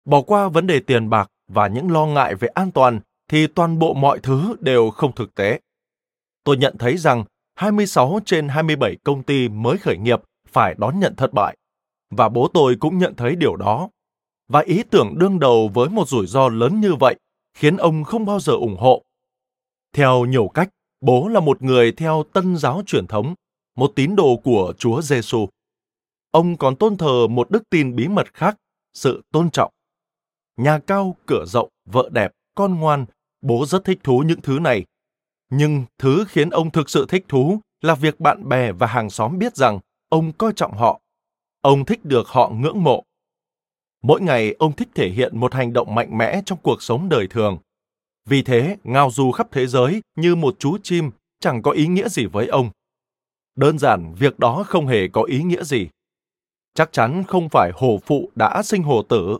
[0.06, 3.78] Bỏ qua vấn đề tiền bạc và những lo ngại về an toàn thì toàn
[3.78, 5.60] bộ mọi thứ đều không thực tế.
[6.44, 11.16] Tôi nhận thấy rằng 26 trên 27 công ty mới khởi nghiệp phải đón nhận
[11.16, 11.56] thất bại.
[12.10, 13.88] Và bố tôi cũng nhận thấy điều đó.
[14.48, 17.16] Và ý tưởng đương đầu với một rủi ro lớn như vậy
[17.54, 19.02] khiến ông không bao giờ ủng hộ.
[19.92, 20.68] Theo nhiều cách,
[21.00, 23.34] bố là một người theo tân giáo truyền thống,
[23.76, 25.48] một tín đồ của Chúa Giêsu.
[26.30, 28.56] Ông còn tôn thờ một đức tin bí mật khác,
[28.94, 29.72] sự tôn trọng.
[30.56, 33.06] Nhà cao, cửa rộng, vợ đẹp, con ngoan,
[33.42, 34.84] bố rất thích thú những thứ này
[35.50, 39.38] nhưng thứ khiến ông thực sự thích thú là việc bạn bè và hàng xóm
[39.38, 41.00] biết rằng ông coi trọng họ.
[41.60, 43.02] Ông thích được họ ngưỡng mộ.
[44.02, 47.26] Mỗi ngày ông thích thể hiện một hành động mạnh mẽ trong cuộc sống đời
[47.30, 47.58] thường.
[48.24, 52.08] Vì thế, ngao du khắp thế giới như một chú chim chẳng có ý nghĩa
[52.08, 52.70] gì với ông.
[53.56, 55.88] Đơn giản, việc đó không hề có ý nghĩa gì.
[56.74, 59.38] chắc chắn không phải hồ phụ đã sinh hồ tử.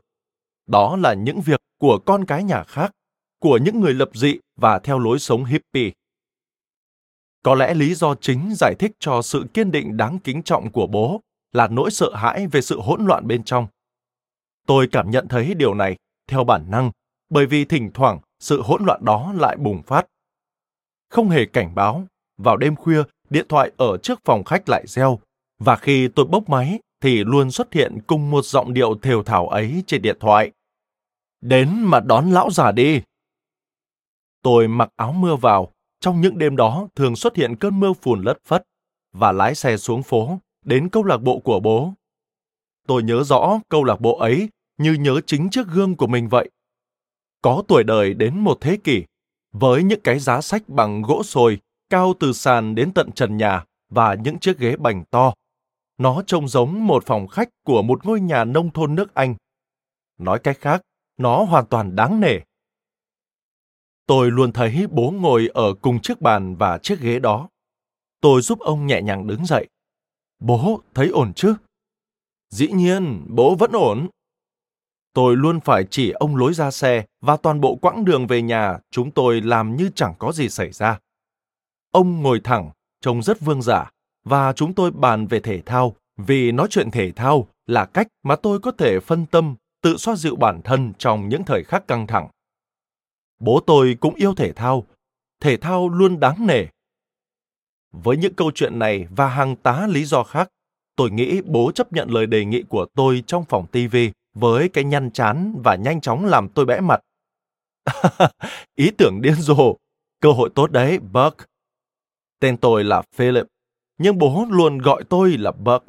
[0.67, 2.93] Đó là những việc của con cái nhà khác,
[3.41, 5.91] của những người lập dị và theo lối sống hippie.
[7.43, 10.87] Có lẽ lý do chính giải thích cho sự kiên định đáng kính trọng của
[10.87, 11.21] bố
[11.53, 13.67] là nỗi sợ hãi về sự hỗn loạn bên trong.
[14.67, 15.97] Tôi cảm nhận thấy điều này
[16.29, 16.91] theo bản năng,
[17.29, 20.07] bởi vì thỉnh thoảng sự hỗn loạn đó lại bùng phát.
[21.09, 25.19] Không hề cảnh báo, vào đêm khuya, điện thoại ở trước phòng khách lại reo,
[25.59, 29.49] và khi tôi bốc máy thì luôn xuất hiện cùng một giọng điệu thều thảo
[29.49, 30.51] ấy trên điện thoại.
[31.41, 33.01] Đến mà đón lão già đi.
[34.43, 38.23] Tôi mặc áo mưa vào, trong những đêm đó thường xuất hiện cơn mưa phùn
[38.23, 38.63] lất phất,
[39.13, 41.93] và lái xe xuống phố, đến câu lạc bộ của bố.
[42.87, 46.51] Tôi nhớ rõ câu lạc bộ ấy như nhớ chính chiếc gương của mình vậy.
[47.43, 49.05] Có tuổi đời đến một thế kỷ,
[49.53, 51.59] với những cái giá sách bằng gỗ sồi
[51.91, 55.35] cao từ sàn đến tận trần nhà và những chiếc ghế bành to.
[55.99, 59.35] Nó trông giống một phòng khách của một ngôi nhà nông thôn nước Anh.
[60.19, 60.83] Nói cách khác,
[61.17, 62.39] nó hoàn toàn đáng nể.
[64.07, 67.49] Tôi luôn thấy bố ngồi ở cùng chiếc bàn và chiếc ghế đó.
[68.21, 69.69] Tôi giúp ông nhẹ nhàng đứng dậy.
[70.39, 71.55] Bố thấy ổn chứ?
[72.49, 74.09] Dĩ nhiên, bố vẫn ổn.
[75.13, 78.79] Tôi luôn phải chỉ ông lối ra xe và toàn bộ quãng đường về nhà
[78.91, 80.99] chúng tôi làm như chẳng có gì xảy ra.
[81.91, 83.91] Ông ngồi thẳng, trông rất vương giả,
[84.27, 88.37] và chúng tôi bàn về thể thao, vì nói chuyện thể thao là cách mà
[88.37, 92.07] tôi có thể phân tâm, tự xoa dịu bản thân trong những thời khắc căng
[92.07, 92.29] thẳng.
[93.39, 94.87] Bố tôi cũng yêu thể thao,
[95.41, 96.67] thể thao luôn đáng nể.
[97.93, 100.49] Với những câu chuyện này và hàng tá lý do khác,
[100.97, 103.97] tôi nghĩ bố chấp nhận lời đề nghị của tôi trong phòng TV
[104.35, 107.01] với cái nhăn chán và nhanh chóng làm tôi bẽ mặt.
[108.75, 109.77] Ý tưởng điên rồ,
[110.21, 111.37] cơ hội tốt đấy, Buck.
[112.41, 113.47] Tên tôi là Philip,
[113.99, 115.85] nhưng bố luôn gọi tôi là Buck.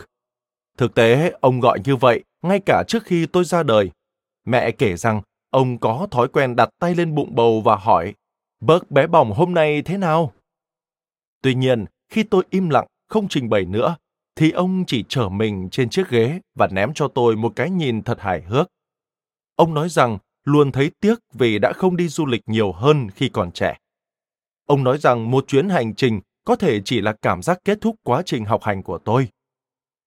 [0.78, 3.91] Thực tế, ông gọi như vậy ngay cả trước khi tôi ra đời.
[4.46, 8.13] Mẹ kể rằng ông có thói quen đặt tay lên bụng bầu và hỏi,
[8.60, 10.34] Buck bé bỏng hôm nay thế nào?
[11.41, 13.96] Tuy nhiên, khi tôi im lặng, không trình bày nữa,
[14.36, 18.04] thì ông chỉ trở mình trên chiếc ghế và ném cho tôi một cái nhìn
[18.04, 18.67] thật hài hước.
[19.56, 23.30] Ông nói rằng luôn thấy tiếc vì đã không đi du lịch nhiều hơn khi
[23.30, 23.78] còn trẻ.
[24.65, 27.95] Ông nói rằng một chuyến hành trình có thể chỉ là cảm giác kết thúc
[28.03, 29.29] quá trình học hành của tôi.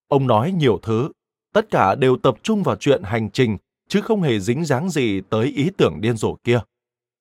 [0.09, 1.11] Ông nói nhiều thứ,
[1.53, 3.57] tất cả đều tập trung vào chuyện hành trình,
[3.89, 6.61] chứ không hề dính dáng gì tới ý tưởng điên rồ kia.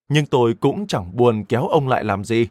[0.07, 2.47] Nhưng tôi cũng chẳng buồn kéo ông lại làm gì.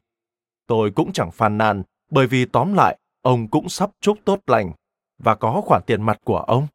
[0.66, 4.72] Tôi cũng chẳng phàn nàn, bởi vì tóm lại, ông cũng sắp chúc tốt lành,
[5.18, 6.66] và có khoản tiền mặt của ông.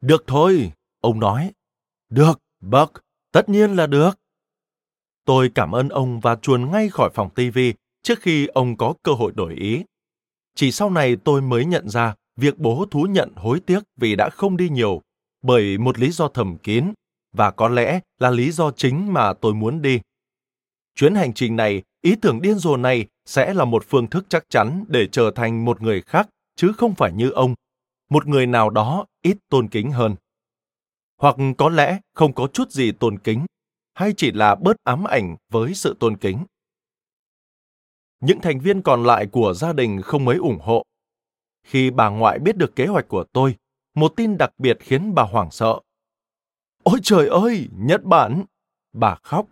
[0.00, 1.52] Được thôi, ông nói.
[2.08, 2.92] Được, Buck,
[3.32, 4.10] tất nhiên là được.
[5.24, 7.58] Tôi cảm ơn ông và chuồn ngay khỏi phòng TV
[8.02, 9.84] trước khi ông có cơ hội đổi ý.
[10.54, 14.30] Chỉ sau này tôi mới nhận ra việc bố thú nhận hối tiếc vì đã
[14.30, 15.02] không đi nhiều,
[15.42, 16.92] bởi một lý do thầm kín,
[17.32, 20.00] và có lẽ là lý do chính mà tôi muốn đi.
[20.94, 24.44] Chuyến hành trình này, ý tưởng điên rồ này sẽ là một phương thức chắc
[24.48, 27.54] chắn để trở thành một người khác, chứ không phải như ông,
[28.10, 30.14] một người nào đó ít tôn kính hơn.
[31.18, 33.46] Hoặc có lẽ không có chút gì tôn kính,
[33.94, 36.44] hay chỉ là bớt ám ảnh với sự tôn kính
[38.20, 40.84] những thành viên còn lại của gia đình không mấy ủng hộ.
[41.66, 43.56] Khi bà ngoại biết được kế hoạch của tôi,
[43.94, 45.80] một tin đặc biệt khiến bà hoảng sợ.
[46.82, 48.44] Ôi trời ơi, Nhật Bản!
[48.92, 49.46] Bà khóc.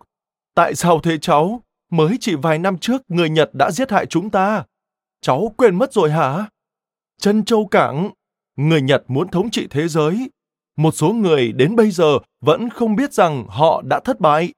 [0.55, 1.63] Tại sao thế cháu?
[1.89, 4.65] Mới chỉ vài năm trước người Nhật đã giết hại chúng ta.
[5.21, 6.49] Cháu quên mất rồi hả?
[7.17, 8.11] Chân châu cảng,
[8.55, 10.29] người Nhật muốn thống trị thế giới.
[10.75, 14.53] Một số người đến bây giờ vẫn không biết rằng họ đã thất bại.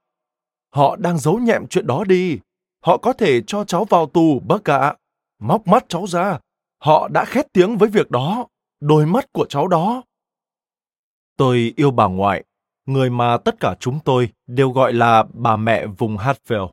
[0.74, 2.38] Họ đang giấu nhẹm chuyện đó đi
[2.82, 4.96] Họ có thể cho cháu vào tù, bác ạ.
[5.39, 6.39] Móc mắt cháu ra.
[6.80, 8.48] Họ đã khét tiếng với việc đó.
[8.80, 10.04] Đôi mắt của cháu đó.
[11.38, 12.44] Tôi yêu bà ngoại,
[12.86, 16.70] người mà tất cả chúng tôi đều gọi là bà mẹ vùng Hatfield.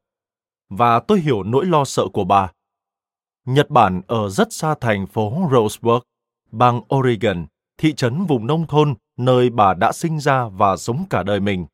[0.69, 2.53] Và tôi hiểu nỗi lo sợ của bà.
[3.45, 6.03] Nhật Bản ở rất xa thành phố Roseburg,
[6.51, 7.47] bang Oregon,
[7.79, 11.67] thị trấn vùng nông thôn nơi bà đã sinh ra và sống cả đời mình.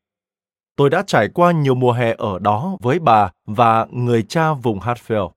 [0.75, 4.79] Tôi đã trải qua nhiều mùa hè ở đó với bà và người cha vùng
[4.79, 5.31] Hatfield.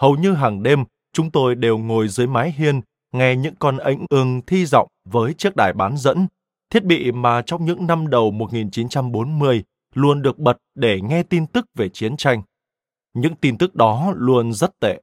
[0.00, 2.80] Hầu như hàng đêm, chúng tôi đều ngồi dưới mái hiên,
[3.12, 6.26] nghe những con ánh ương thi giọng với chiếc đài bán dẫn,
[6.70, 9.64] thiết bị mà trong những năm đầu 1940
[9.94, 12.42] luôn được bật để nghe tin tức về chiến tranh.
[13.14, 15.00] Những tin tức đó luôn rất tệ.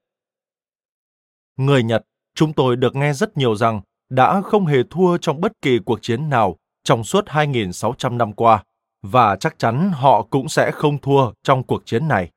[1.58, 5.62] Người Nhật, chúng tôi được nghe rất nhiều rằng đã không hề thua trong bất
[5.62, 8.64] kỳ cuộc chiến nào trong suốt 2.600 năm qua
[9.04, 12.30] và chắc chắn họ cũng sẽ không thua trong cuộc chiến này.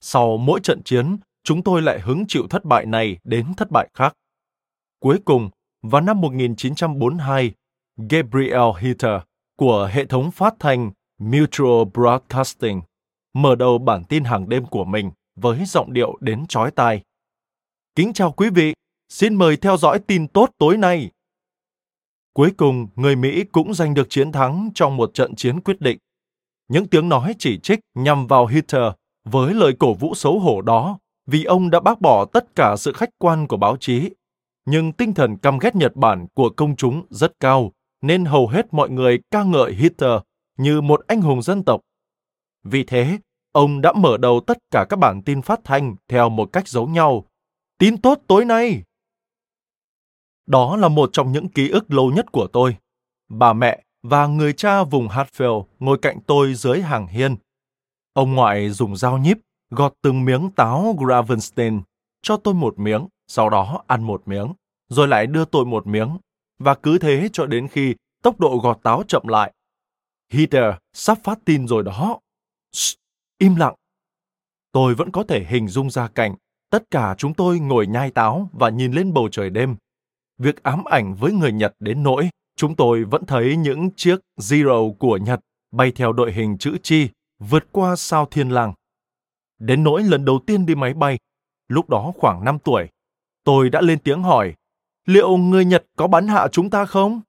[0.00, 3.88] Sau mỗi trận chiến, chúng tôi lại hứng chịu thất bại này đến thất bại
[3.94, 4.12] khác.
[5.00, 5.50] Cuối cùng,
[5.82, 7.52] vào năm 1942,
[7.96, 9.20] Gabriel Hitter
[9.56, 12.80] của hệ thống phát thanh Mutual Broadcasting
[13.34, 17.02] mở đầu bản tin hàng đêm của mình với giọng điệu đến chói tai.
[17.94, 18.74] Kính chào quý vị,
[19.08, 21.10] xin mời theo dõi tin tốt tối nay.
[22.32, 25.98] Cuối cùng, người Mỹ cũng giành được chiến thắng trong một trận chiến quyết định.
[26.68, 28.92] Những tiếng nói chỉ trích nhằm vào Hitler
[29.24, 32.92] với lời cổ vũ xấu hổ đó vì ông đã bác bỏ tất cả sự
[32.92, 34.10] khách quan của báo chí.
[34.64, 38.74] Nhưng tinh thần căm ghét Nhật Bản của công chúng rất cao, nên hầu hết
[38.74, 40.20] mọi người ca ngợi Hitler
[40.58, 41.80] như một anh hùng dân tộc.
[42.64, 43.18] Vì thế,
[43.52, 46.92] ông đã mở đầu tất cả các bản tin phát thanh theo một cách giống
[46.92, 47.24] nhau.
[47.78, 48.82] Tin tốt tối nay!
[50.50, 52.76] Đó là một trong những ký ức lâu nhất của tôi.
[53.28, 57.36] Bà mẹ và người cha vùng Hartfield ngồi cạnh tôi dưới hàng hiên.
[58.12, 59.38] Ông ngoại dùng dao nhíp
[59.70, 61.80] gọt từng miếng táo Gravenstein,
[62.22, 64.52] cho tôi một miếng, sau đó ăn một miếng,
[64.88, 66.18] rồi lại đưa tôi một miếng,
[66.58, 69.52] và cứ thế cho đến khi tốc độ gọt táo chậm lại.
[70.32, 72.18] Hitler sắp phát tin rồi đó.
[72.72, 72.96] Shh,
[73.38, 73.74] im lặng.
[74.72, 76.34] Tôi vẫn có thể hình dung ra cảnh
[76.70, 79.76] tất cả chúng tôi ngồi nhai táo và nhìn lên bầu trời đêm.
[80.40, 84.94] Việc ám ảnh với người Nhật đến nỗi chúng tôi vẫn thấy những chiếc Zero
[84.94, 88.74] của Nhật bay theo đội hình chữ chi vượt qua sao thiên lang.
[89.58, 91.18] Đến nỗi lần đầu tiên đi máy bay,
[91.68, 92.88] lúc đó khoảng 5 tuổi,
[93.44, 94.54] tôi đã lên tiếng hỏi,
[95.06, 97.20] liệu người Nhật có bắn hạ chúng ta không?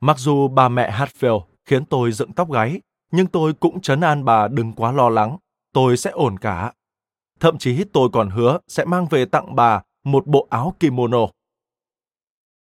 [0.00, 2.80] Mặc dù bà mẹ Hatfield khiến tôi dựng tóc gáy,
[3.12, 5.36] nhưng tôi cũng chấn an bà đừng quá lo lắng,
[5.72, 6.72] tôi sẽ ổn cả.
[7.40, 11.26] Thậm chí tôi còn hứa sẽ mang về tặng bà một bộ áo kimono.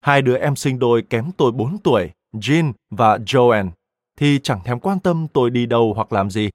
[0.00, 3.70] Hai đứa em sinh đôi kém tôi 4 tuổi, Jean và Joanne,
[4.16, 6.50] thì chẳng thèm quan tâm tôi đi đâu hoặc làm gì.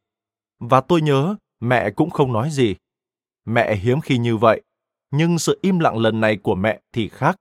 [0.60, 2.75] Và tôi nhớ mẹ cũng không nói gì.
[3.45, 4.62] Mẹ hiếm khi như vậy,
[5.12, 7.36] nhưng sự im lặng lần này của mẹ thì khác.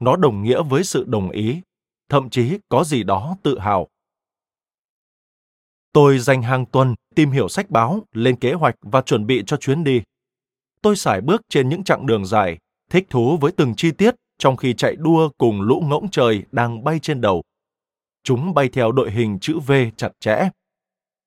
[0.00, 1.60] Nó đồng nghĩa với sự đồng ý,
[2.08, 3.88] thậm chí có gì đó tự hào.
[5.92, 9.56] Tôi dành hàng tuần tìm hiểu sách báo, lên kế hoạch và chuẩn bị cho
[9.56, 10.02] chuyến đi.
[10.82, 12.58] Tôi sải bước trên những chặng đường dài,
[12.90, 16.84] thích thú với từng chi tiết trong khi chạy đua cùng lũ ngỗng trời đang
[16.84, 17.42] bay trên đầu.
[18.24, 20.48] Chúng bay theo đội hình chữ V chặt chẽ.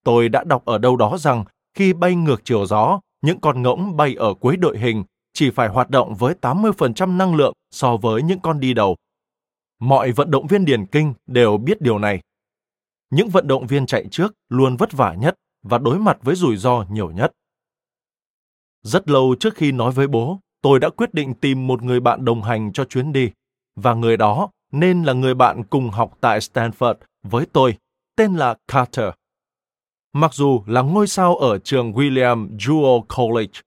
[0.04, 3.98] Tôi đã đọc ở đâu đó rằng khi bay ngược chiều gió, những con ngỗng
[3.98, 8.24] bay ở cuối đội hình chỉ phải hoạt động với 80% năng lượng so với
[8.24, 8.96] những con đi đầu.
[9.80, 12.22] Mọi vận động viên điền kinh đều biết điều này.
[13.10, 16.58] Những vận động viên chạy trước luôn vất vả nhất và đối mặt với rủi
[16.58, 17.32] ro nhiều nhất.
[18.84, 22.26] Rất lâu trước khi nói với bố, tôi đã quyết định tìm một người bạn
[22.26, 23.32] đồng hành cho chuyến đi,
[23.76, 27.78] và người đó nên là người bạn cùng học tại Stanford với tôi,
[28.16, 29.10] tên là Carter.
[30.14, 33.62] Mặc dù là ngôi sao ở trường William Jewell College,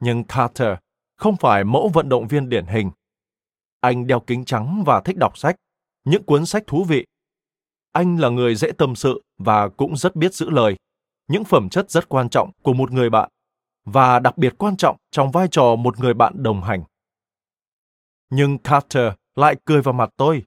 [0.00, 0.76] nhưng Carter
[1.16, 2.90] không phải mẫu vận động viên điển hình.
[3.80, 5.56] Anh đeo kính trắng và thích đọc sách,
[6.04, 7.04] những cuốn sách thú vị.
[7.92, 10.76] Anh là người dễ tâm sự và cũng rất biết giữ lời,
[11.28, 13.30] những phẩm chất rất quan trọng của một người bạn
[13.84, 16.84] và đặc biệt quan trọng trong vai trò một người bạn đồng hành.
[18.30, 20.44] Nhưng Carter lại cười vào mặt tôi.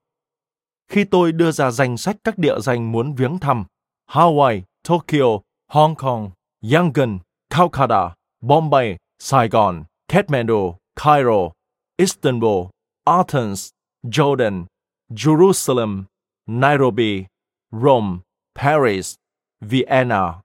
[0.88, 3.66] Khi tôi đưa ra danh sách các địa danh muốn viếng thăm,
[4.10, 6.32] Hawaii, Tokyo, Hong Kong,
[6.74, 7.20] Yangon,
[7.50, 11.52] Calcutta, Bombay, Saigon, Kathmandu, Cairo,
[11.98, 12.70] Istanbul,
[13.06, 13.70] Athens,
[14.04, 14.66] Jordan,
[15.10, 16.04] Jerusalem,
[16.48, 17.26] Nairobi,
[17.72, 18.20] Rome,
[18.56, 19.16] Paris,
[19.62, 20.42] Vienna,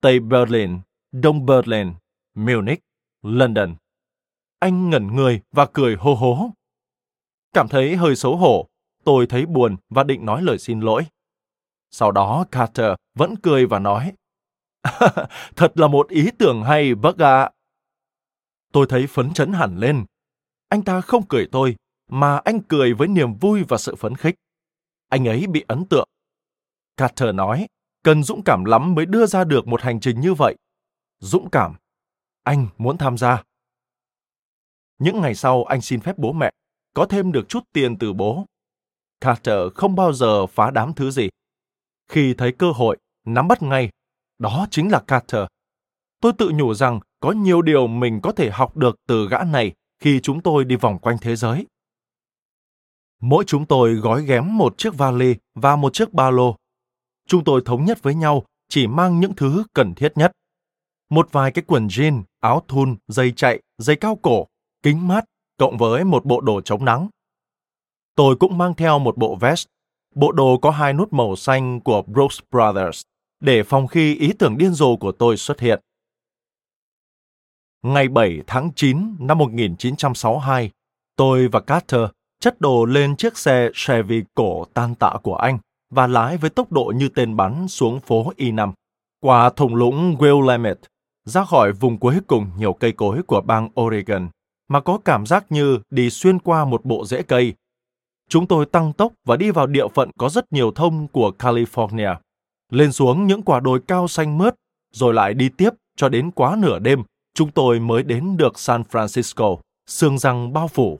[0.00, 0.80] Tây Berlin,
[1.12, 1.94] Đông Berlin,
[2.34, 2.80] Munich,
[3.22, 3.74] London.
[4.58, 6.50] Anh ngẩn người và cười hô hố.
[7.52, 8.68] Cảm thấy hơi xấu hổ,
[9.04, 11.06] tôi thấy buồn và định nói lời xin lỗi.
[11.90, 14.12] Sau đó Carter vẫn cười và nói,
[15.56, 17.50] Thật là một ý tưởng hay, bác ạ.
[18.72, 20.04] Tôi thấy phấn chấn hẳn lên.
[20.68, 21.76] Anh ta không cười tôi,
[22.10, 24.34] mà anh cười với niềm vui và sự phấn khích.
[25.08, 26.08] Anh ấy bị ấn tượng.
[26.96, 27.66] Carter nói,
[28.02, 30.56] cần dũng cảm lắm mới đưa ra được một hành trình như vậy.
[31.20, 31.74] Dũng cảm.
[32.44, 33.42] Anh muốn tham gia.
[34.98, 36.52] Những ngày sau anh xin phép bố mẹ,
[36.94, 38.46] có thêm được chút tiền từ bố.
[39.20, 41.28] Carter không bao giờ phá đám thứ gì.
[42.08, 43.90] Khi thấy cơ hội, nắm bắt ngay
[44.38, 45.46] đó chính là Carter.
[46.20, 49.72] Tôi tự nhủ rằng có nhiều điều mình có thể học được từ gã này
[49.98, 51.66] khi chúng tôi đi vòng quanh thế giới.
[53.20, 56.56] Mỗi chúng tôi gói ghém một chiếc vali và một chiếc ba lô.
[57.28, 60.32] Chúng tôi thống nhất với nhau chỉ mang những thứ cần thiết nhất.
[61.14, 64.46] Một vài cái quần jean, áo thun, giày chạy, giày cao cổ,
[64.82, 65.24] kính mát,
[65.58, 67.08] cộng với một bộ đồ chống nắng.
[68.14, 69.66] Tôi cũng mang theo một bộ vest.
[70.14, 73.02] Bộ đồ có hai nút màu xanh của Brooks Brothers
[73.40, 75.80] để phòng khi ý tưởng điên rồ của tôi xuất hiện.
[77.82, 80.70] Ngày 7 tháng 9 năm 1962,
[81.16, 82.00] tôi và Carter
[82.40, 85.58] chất đồ lên chiếc xe Chevy cổ tan tạ của anh
[85.90, 88.72] và lái với tốc độ như tên bắn xuống phố E5,
[89.20, 90.74] qua thung lũng Willamette,
[91.24, 94.28] ra khỏi vùng cuối cùng nhiều cây cối của bang Oregon,
[94.68, 97.54] mà có cảm giác như đi xuyên qua một bộ rễ cây.
[98.28, 102.16] Chúng tôi tăng tốc và đi vào địa phận có rất nhiều thông của California,
[102.70, 104.54] lên xuống những quả đồi cao xanh mướt,
[104.92, 107.02] rồi lại đi tiếp cho đến quá nửa đêm,
[107.34, 110.98] chúng tôi mới đến được San Francisco, sương răng bao phủ.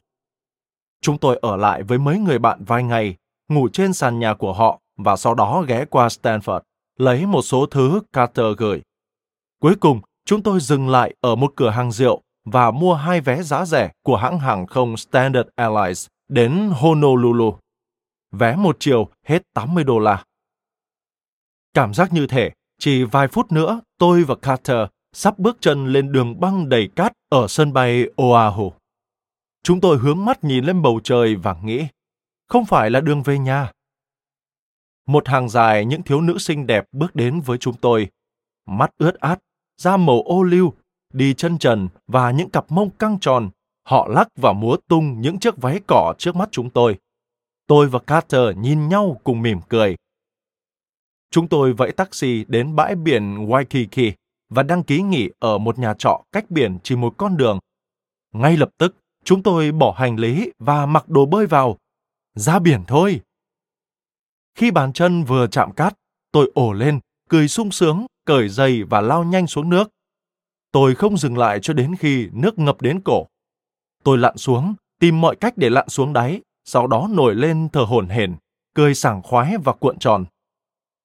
[1.00, 3.16] Chúng tôi ở lại với mấy người bạn vài ngày,
[3.48, 6.60] ngủ trên sàn nhà của họ và sau đó ghé qua Stanford,
[6.98, 8.82] lấy một số thứ Carter gửi.
[9.60, 13.42] Cuối cùng, chúng tôi dừng lại ở một cửa hàng rượu và mua hai vé
[13.42, 17.58] giá rẻ của hãng hàng không Standard Airlines đến Honolulu.
[18.32, 20.24] Vé một chiều hết 80 đô la.
[21.74, 26.12] Cảm giác như thể chỉ vài phút nữa tôi và Carter sắp bước chân lên
[26.12, 28.72] đường băng đầy cát ở sân bay Oahu.
[29.62, 31.86] Chúng tôi hướng mắt nhìn lên bầu trời và nghĩ,
[32.48, 33.72] không phải là đường về nhà.
[35.06, 38.10] Một hàng dài những thiếu nữ xinh đẹp bước đến với chúng tôi.
[38.66, 39.38] Mắt ướt át,
[39.76, 40.72] da màu ô liu,
[41.12, 43.50] đi chân trần và những cặp mông căng tròn.
[43.86, 46.98] Họ lắc và múa tung những chiếc váy cỏ trước mắt chúng tôi.
[47.66, 49.96] Tôi và Carter nhìn nhau cùng mỉm cười.
[51.30, 54.12] Chúng tôi vẫy taxi đến bãi biển Waikiki
[54.48, 57.58] và đăng ký nghỉ ở một nhà trọ cách biển chỉ một con đường.
[58.32, 61.78] Ngay lập tức, chúng tôi bỏ hành lý và mặc đồ bơi vào.
[62.34, 63.20] Ra biển thôi.
[64.54, 65.94] Khi bàn chân vừa chạm cát,
[66.32, 69.90] tôi ổ lên, cười sung sướng, cởi giày và lao nhanh xuống nước.
[70.72, 73.26] Tôi không dừng lại cho đến khi nước ngập đến cổ.
[74.04, 77.80] Tôi lặn xuống, tìm mọi cách để lặn xuống đáy, sau đó nổi lên thở
[77.80, 78.36] hổn hển,
[78.74, 80.24] cười sảng khoái và cuộn tròn.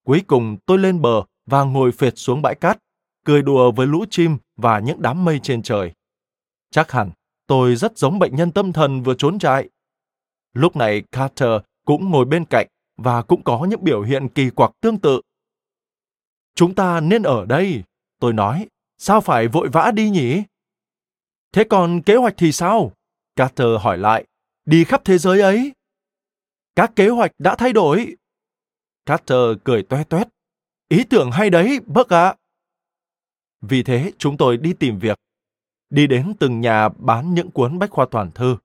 [0.05, 2.77] Cuối cùng tôi lên bờ và ngồi phệt xuống bãi cát,
[3.25, 5.91] cười đùa với lũ chim và những đám mây trên trời.
[6.71, 7.11] Chắc hẳn
[7.47, 9.69] tôi rất giống bệnh nhân tâm thần vừa trốn trại.
[10.53, 12.67] Lúc này Carter cũng ngồi bên cạnh
[12.97, 15.21] và cũng có những biểu hiện kỳ quặc tương tự.
[16.55, 17.83] Chúng ta nên ở đây,
[18.19, 20.43] tôi nói, sao phải vội vã đi nhỉ?
[21.51, 22.91] Thế còn kế hoạch thì sao?
[23.35, 24.25] Carter hỏi lại,
[24.65, 25.71] đi khắp thế giới ấy.
[26.75, 28.15] Các kế hoạch đã thay đổi.
[29.05, 30.27] Carter cười toe toét.
[30.87, 32.35] Ý tưởng hay đấy, bác ạ.
[33.61, 35.17] Vì thế chúng tôi đi tìm việc.
[35.89, 38.57] Đi đến từng nhà bán những cuốn bách khoa toàn thư.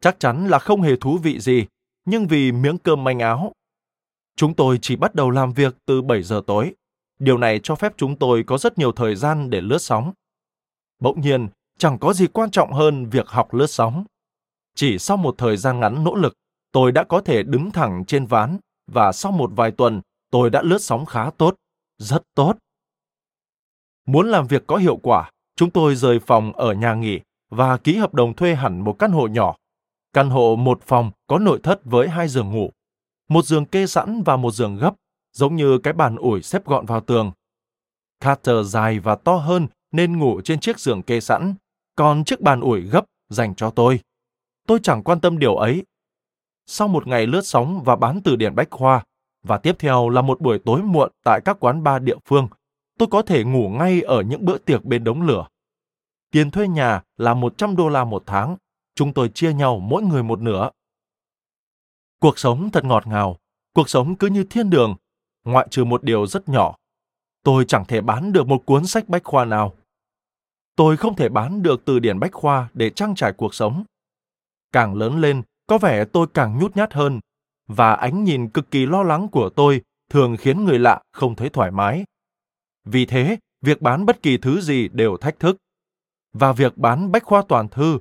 [0.00, 1.66] Chắc chắn là không hề thú vị gì,
[2.04, 3.52] nhưng vì miếng cơm manh áo.
[4.36, 6.74] Chúng tôi chỉ bắt đầu làm việc từ 7 giờ tối.
[7.18, 10.12] Điều này cho phép chúng tôi có rất nhiều thời gian để lướt sóng.
[10.98, 11.48] Bỗng nhiên,
[11.78, 14.04] chẳng có gì quan trọng hơn việc học lướt sóng.
[14.74, 16.34] Chỉ sau một thời gian ngắn nỗ lực,
[16.72, 20.00] tôi đã có thể đứng thẳng trên ván và sau một vài tuần,
[20.30, 21.54] tôi đã lướt sóng khá tốt,
[21.98, 22.56] rất tốt.
[24.06, 27.96] Muốn làm việc có hiệu quả, chúng tôi rời phòng ở nhà nghỉ và ký
[27.96, 29.56] hợp đồng thuê hẳn một căn hộ nhỏ.
[30.12, 32.70] Căn hộ một phòng có nội thất với hai giường ngủ,
[33.28, 34.94] một giường kê sẵn và một giường gấp,
[35.34, 37.32] giống như cái bàn ủi xếp gọn vào tường.
[38.20, 41.54] Carter dài và to hơn nên ngủ trên chiếc giường kê sẵn,
[41.96, 44.00] còn chiếc bàn ủi gấp dành cho tôi.
[44.66, 45.84] Tôi chẳng quan tâm điều ấy.
[46.66, 49.04] Sau một ngày lướt sóng và bán từ điển bách khoa,
[49.42, 52.48] và tiếp theo là một buổi tối muộn tại các quán bar địa phương,
[52.98, 55.46] tôi có thể ngủ ngay ở những bữa tiệc bên đống lửa.
[56.30, 58.56] Tiền thuê nhà là 100 đô la một tháng,
[58.94, 60.70] chúng tôi chia nhau mỗi người một nửa.
[62.20, 63.36] Cuộc sống thật ngọt ngào,
[63.74, 64.96] cuộc sống cứ như thiên đường,
[65.44, 66.74] ngoại trừ một điều rất nhỏ.
[67.42, 69.74] Tôi chẳng thể bán được một cuốn sách bách khoa nào.
[70.76, 73.84] Tôi không thể bán được từ điển bách khoa để trang trải cuộc sống.
[74.72, 77.20] Càng lớn lên, có vẻ tôi càng nhút nhát hơn,
[77.66, 81.48] và ánh nhìn cực kỳ lo lắng của tôi thường khiến người lạ không thấy
[81.48, 82.04] thoải mái.
[82.84, 85.56] Vì thế, việc bán bất kỳ thứ gì đều thách thức.
[86.32, 87.98] Và việc bán bách khoa toàn thư,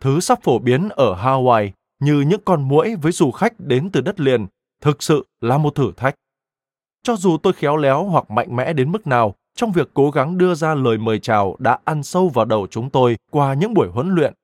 [0.00, 4.00] thứ sắp phổ biến ở Hawaii như những con muỗi với du khách đến từ
[4.00, 4.46] đất liền,
[4.80, 6.14] thực sự là một thử thách.
[7.06, 10.38] Cho dù tôi khéo léo hoặc mạnh mẽ đến mức nào trong việc cố gắng
[10.38, 13.88] đưa ra lời mời chào đã ăn sâu vào đầu chúng tôi qua những buổi
[13.88, 14.34] huấn luyện.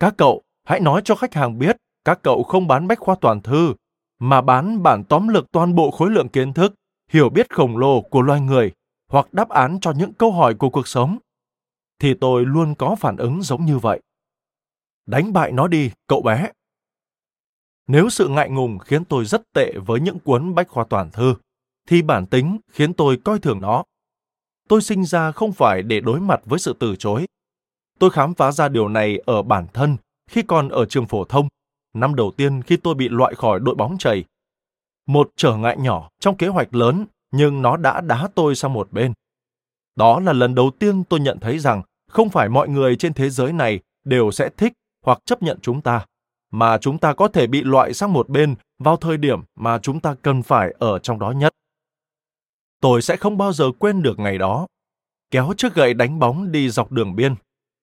[0.00, 3.40] Các cậu hãy nói cho khách hàng biết các cậu không bán bách khoa toàn
[3.40, 3.74] thư,
[4.18, 6.74] mà bán bản tóm lược toàn bộ khối lượng kiến thức,
[7.10, 8.72] hiểu biết khổng lồ của loài người
[9.10, 11.18] hoặc đáp án cho những câu hỏi của cuộc sống.
[11.98, 14.00] Thì tôi luôn có phản ứng giống như vậy.
[15.06, 16.50] Đánh bại nó đi, cậu bé.
[17.86, 21.34] Nếu sự ngại ngùng khiến tôi rất tệ với những cuốn bách khoa toàn thư,
[21.88, 23.84] thì bản tính khiến tôi coi thường nó.
[24.68, 27.26] Tôi sinh ra không phải để đối mặt với sự từ chối.
[27.98, 29.96] Tôi khám phá ra điều này ở bản thân
[30.30, 31.48] khi còn ở trường phổ thông,
[31.94, 34.24] năm đầu tiên khi tôi bị loại khỏi đội bóng chày.
[35.06, 38.92] Một trở ngại nhỏ trong kế hoạch lớn, nhưng nó đã đá tôi sang một
[38.92, 39.12] bên.
[39.96, 43.30] Đó là lần đầu tiên tôi nhận thấy rằng không phải mọi người trên thế
[43.30, 44.72] giới này đều sẽ thích
[45.04, 46.06] hoặc chấp nhận chúng ta.
[46.50, 50.00] mà chúng ta có thể bị loại sang một bên vào thời điểm mà chúng
[50.00, 51.52] ta cần phải ở trong đó nhất.
[52.80, 54.66] Tôi sẽ không bao giờ quên được ngày đó.
[55.30, 57.34] Kéo chiếc gậy đánh bóng đi dọc đường biên.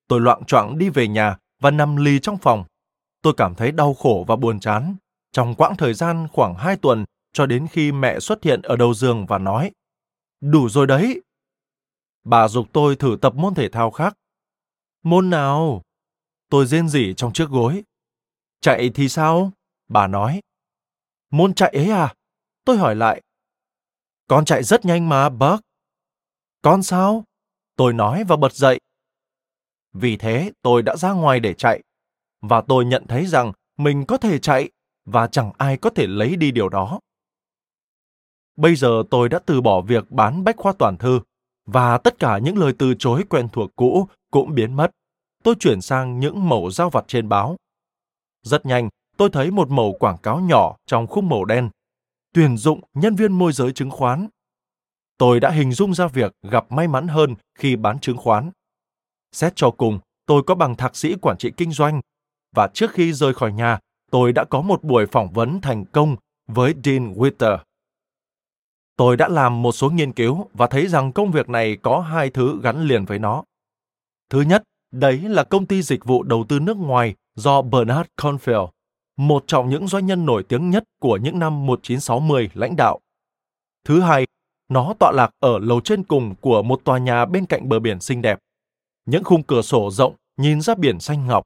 [0.08, 2.64] Tôi loạn choạng đi về nhà và nằm lì trong phòng.
[3.22, 4.96] Tôi cảm thấy đau khổ và buồn chán.
[5.32, 8.94] Trong quãng thời gian khoảng hai tuần cho đến khi mẹ xuất hiện ở đầu
[8.94, 9.72] giường và nói,
[10.42, 11.22] Đủ rồi đấy.
[12.24, 14.18] Bà dục tôi thử tập môn thể thao khác.
[15.04, 15.82] Môn nào?
[16.50, 17.84] Tôi rên rỉ trong chiếc gối.
[18.62, 19.52] Chạy thì sao?
[19.88, 20.42] Bà nói.
[21.30, 22.14] Môn chạy ấy à?
[22.66, 23.22] Tôi hỏi lại.
[24.28, 25.62] Con chạy rất nhanh mà, Buck.
[26.62, 27.24] Con sao?
[27.76, 28.80] Tôi nói và bật dậy.
[29.94, 31.82] Vì thế tôi đã ra ngoài để chạy.
[32.42, 34.70] Và tôi nhận thấy rằng mình có thể chạy
[35.06, 37.00] và chẳng ai có thể lấy đi điều đó.
[38.56, 41.20] Bây giờ tôi đã từ bỏ việc bán bách khoa toàn thư
[41.66, 44.92] và tất cả những lời từ chối quen thuộc cũ cũng biến mất.
[45.44, 47.56] Tôi chuyển sang những mẫu giao vặt trên báo.
[48.42, 51.70] Rất nhanh, tôi thấy một mẫu quảng cáo nhỏ trong khung màu đen.
[52.36, 54.28] Tuyển dụng nhân viên môi giới chứng khoán.
[55.18, 58.52] Tôi đã hình dung ra việc gặp may mắn hơn khi bán chứng khoán.
[59.32, 62.02] Xét cho cùng, tôi có bằng thạc sĩ quản trị kinh doanh
[62.56, 63.80] và trước khi rời khỏi nhà,
[64.12, 66.16] tôi đã có một buổi phỏng vấn thành công
[66.48, 67.58] với Dean Witter.
[68.96, 72.30] Tôi đã làm một số nghiên cứu và thấy rằng công việc này có hai
[72.30, 73.44] thứ gắn liền với nó.
[74.30, 78.75] Thứ nhất, đấy là công ty dịch vụ đầu tư nước ngoài do Bernard Confield
[79.18, 83.00] một trong những doanh nhân nổi tiếng nhất của những năm 1960 lãnh đạo.
[83.86, 84.26] Thứ hai,
[84.70, 88.00] nó tọa lạc ở lầu trên cùng của một tòa nhà bên cạnh bờ biển
[88.00, 88.40] xinh đẹp.
[89.06, 91.44] Những khung cửa sổ rộng nhìn ra biển xanh ngọc.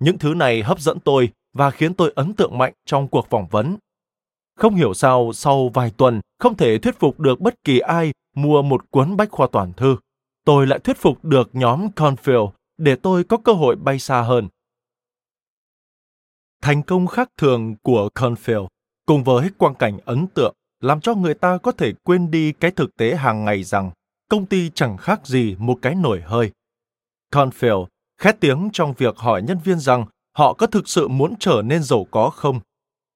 [0.00, 3.46] Những thứ này hấp dẫn tôi và khiến tôi ấn tượng mạnh trong cuộc phỏng
[3.50, 3.76] vấn.
[4.56, 8.62] Không hiểu sao sau vài tuần không thể thuyết phục được bất kỳ ai mua
[8.62, 9.96] một cuốn bách khoa toàn thư.
[10.44, 14.48] Tôi lại thuyết phục được nhóm Confield để tôi có cơ hội bay xa hơn.
[16.66, 18.66] Thành công khác thường của Confield
[19.06, 22.70] cùng với quang cảnh ấn tượng làm cho người ta có thể quên đi cái
[22.70, 23.90] thực tế hàng ngày rằng
[24.28, 26.50] công ty chẳng khác gì một cái nổi hơi.
[27.32, 27.86] Confield
[28.20, 30.06] khét tiếng trong việc hỏi nhân viên rằng
[30.36, 32.60] họ có thực sự muốn trở nên giàu có không.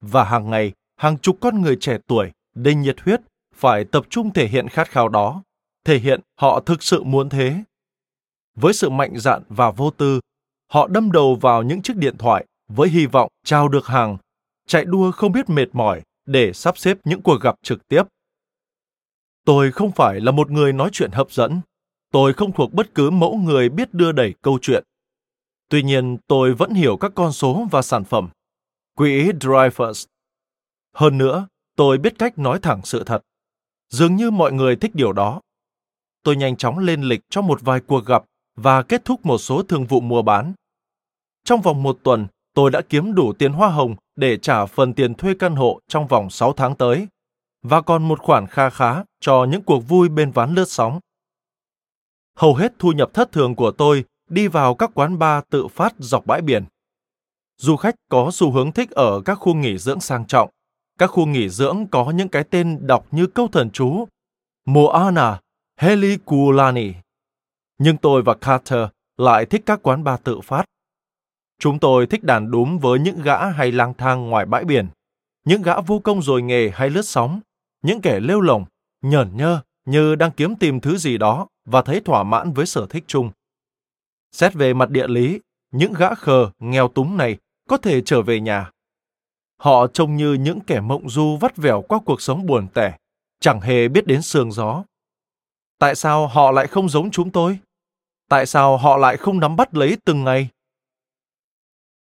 [0.01, 3.21] Và hàng ngày, hàng chục con người trẻ tuổi, đầy nhiệt huyết,
[3.55, 5.43] phải tập trung thể hiện khát khao đó,
[5.85, 7.63] thể hiện họ thực sự muốn thế.
[8.55, 10.19] Với sự mạnh dạn và vô tư,
[10.67, 12.45] họ đâm đầu vào những chiếc điện thoại
[12.75, 14.17] với hy vọng trao được hàng,
[14.67, 18.03] chạy đua không biết mệt mỏi để sắp xếp những cuộc gặp trực tiếp.
[19.45, 21.61] Tôi không phải là một người nói chuyện hấp dẫn.
[22.11, 24.83] Tôi không thuộc bất cứ mẫu người biết đưa đẩy câu chuyện.
[25.69, 28.29] Tuy nhiên, tôi vẫn hiểu các con số và sản phẩm.
[28.95, 30.05] Quỹ Drivers.
[30.93, 33.21] Hơn nữa, tôi biết cách nói thẳng sự thật.
[33.89, 35.41] Dường như mọi người thích điều đó.
[36.23, 38.23] Tôi nhanh chóng lên lịch cho một vài cuộc gặp
[38.55, 40.53] và kết thúc một số thương vụ mua bán.
[41.43, 45.13] Trong vòng một tuần, tôi đã kiếm đủ tiền hoa hồng để trả phần tiền
[45.13, 47.07] thuê căn hộ trong vòng 6 tháng tới,
[47.63, 50.99] và còn một khoản kha khá cho những cuộc vui bên ván lướt sóng.
[52.35, 55.93] Hầu hết thu nhập thất thường của tôi đi vào các quán bar tự phát
[55.97, 56.65] dọc bãi biển.
[57.57, 60.49] Du khách có xu hướng thích ở các khu nghỉ dưỡng sang trọng.
[60.99, 64.07] Các khu nghỉ dưỡng có những cái tên đọc như câu thần chú
[64.65, 65.39] Moana,
[65.77, 66.93] Helikulani.
[67.77, 70.65] Nhưng tôi và Carter lại thích các quán bar tự phát.
[71.61, 74.87] Chúng tôi thích đàn đúm với những gã hay lang thang ngoài bãi biển,
[75.45, 77.39] những gã vô công rồi nghề hay lướt sóng,
[77.81, 78.65] những kẻ lêu lồng,
[79.01, 82.85] nhởn nhơ như đang kiếm tìm thứ gì đó và thấy thỏa mãn với sở
[82.89, 83.31] thích chung.
[84.31, 85.39] Xét về mặt địa lý,
[85.71, 87.37] những gã khờ, nghèo túng này
[87.69, 88.71] có thể trở về nhà.
[89.57, 92.97] Họ trông như những kẻ mộng du vắt vẻo qua cuộc sống buồn tẻ,
[93.39, 94.83] chẳng hề biết đến sương gió.
[95.79, 97.59] Tại sao họ lại không giống chúng tôi?
[98.29, 100.49] Tại sao họ lại không nắm bắt lấy từng ngày?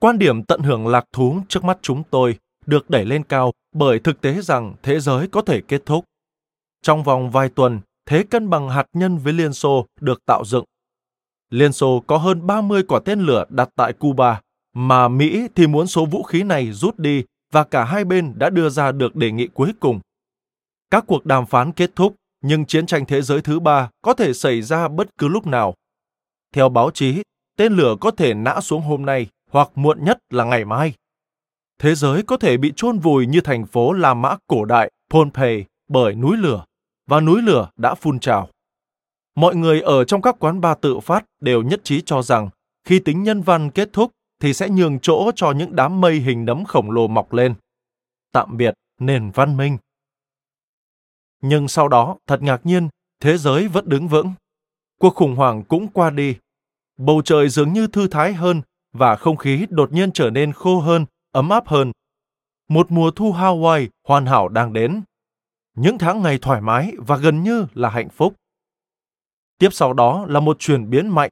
[0.07, 3.99] Quan điểm tận hưởng lạc thú trước mắt chúng tôi được đẩy lên cao bởi
[3.99, 6.05] thực tế rằng thế giới có thể kết thúc.
[6.83, 10.65] Trong vòng vài tuần, thế cân bằng hạt nhân với Liên Xô được tạo dựng.
[11.51, 14.41] Liên Xô có hơn 30 quả tên lửa đặt tại Cuba,
[14.75, 18.51] mà Mỹ thì muốn số vũ khí này rút đi và cả hai bên đã
[18.51, 20.01] đưa ra được đề nghị cuối cùng.
[20.91, 24.33] Các cuộc đàm phán kết thúc, nhưng chiến tranh thế giới thứ ba có thể
[24.33, 25.75] xảy ra bất cứ lúc nào.
[26.55, 27.23] Theo báo chí,
[27.57, 29.27] tên lửa có thể nã xuống hôm nay
[29.57, 30.95] hoặc muộn nhất là ngày mai.
[31.79, 35.65] Thế giới có thể bị chôn vùi như thành phố La Mã cổ đại Pompeii
[35.89, 36.65] bởi núi lửa,
[37.07, 38.49] và núi lửa đã phun trào.
[39.35, 42.49] Mọi người ở trong các quán bar tự phát đều nhất trí cho rằng
[42.85, 46.45] khi tính nhân văn kết thúc thì sẽ nhường chỗ cho những đám mây hình
[46.45, 47.55] nấm khổng lồ mọc lên.
[48.33, 49.79] Tạm biệt nền văn minh.
[51.43, 52.89] Nhưng sau đó, thật ngạc nhiên,
[53.21, 54.33] thế giới vẫn đứng vững.
[55.01, 56.37] Cuộc khủng hoảng cũng qua đi.
[56.97, 58.63] Bầu trời dường như thư thái hơn
[58.97, 61.93] và không khí đột nhiên trở nên khô hơn, ấm áp hơn.
[62.69, 65.03] Một mùa thu Hawaii hoàn hảo đang đến.
[65.75, 68.35] Những tháng ngày thoải mái và gần như là hạnh phúc.
[69.59, 71.31] Tiếp sau đó là một chuyển biến mạnh.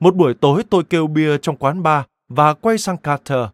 [0.00, 3.48] Một buổi tối tôi kêu bia trong quán bar và quay sang Carter.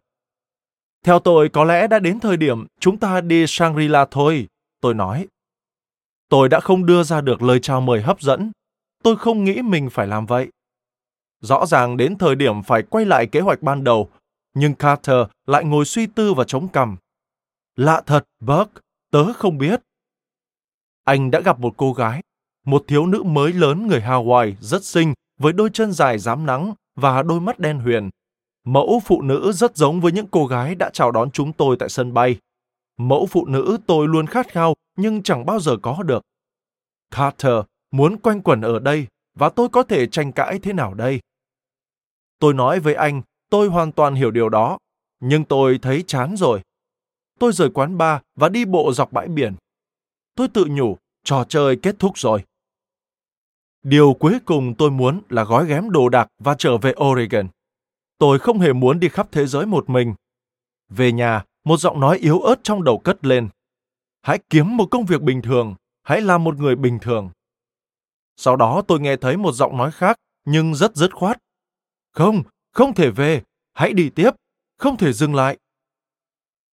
[1.03, 4.47] Theo tôi, có lẽ đã đến thời điểm chúng ta đi Shangri-La thôi,
[4.81, 5.27] tôi nói.
[6.29, 8.51] Tôi đã không đưa ra được lời chào mời hấp dẫn.
[9.03, 10.49] Tôi không nghĩ mình phải làm vậy.
[11.45, 14.09] Rõ ràng đến thời điểm phải quay lại kế hoạch ban đầu,
[14.53, 16.97] nhưng Carter lại ngồi suy tư và chống cằm.
[17.75, 18.71] Lạ thật, Buck,
[19.11, 19.81] tớ không biết.
[21.03, 22.21] Anh đã gặp một cô gái,
[22.65, 26.73] một thiếu nữ mới lớn người Hawaii rất xinh, với đôi chân dài dám nắng
[26.95, 28.09] và đôi mắt đen huyền.
[28.63, 31.89] Mẫu phụ nữ rất giống với những cô gái đã chào đón chúng tôi tại
[31.89, 32.37] sân bay.
[32.97, 36.23] Mẫu phụ nữ tôi luôn khát khao nhưng chẳng bao giờ có được.
[37.11, 37.57] Carter
[37.91, 41.19] muốn quanh quẩn ở đây và tôi có thể tranh cãi thế nào đây?
[42.39, 44.77] Tôi nói với anh, tôi hoàn toàn hiểu điều đó,
[45.19, 46.61] nhưng tôi thấy chán rồi.
[47.39, 49.55] Tôi rời quán bar và đi bộ dọc bãi biển.
[50.35, 52.43] Tôi tự nhủ, trò chơi kết thúc rồi.
[53.83, 57.47] Điều cuối cùng tôi muốn là gói ghém đồ đạc và trở về Oregon.
[58.17, 60.13] Tôi không hề muốn đi khắp thế giới một mình.
[60.89, 63.49] Về nhà, một giọng nói yếu ớt trong đầu cất lên.
[64.21, 67.29] Hãy kiếm một công việc bình thường, hãy làm một người bình thường.
[68.37, 71.37] Sau đó tôi nghe thấy một giọng nói khác, nhưng rất dứt khoát.
[72.15, 73.41] Không, không thể về,
[73.73, 74.31] hãy đi tiếp,
[74.77, 75.57] không thể dừng lại.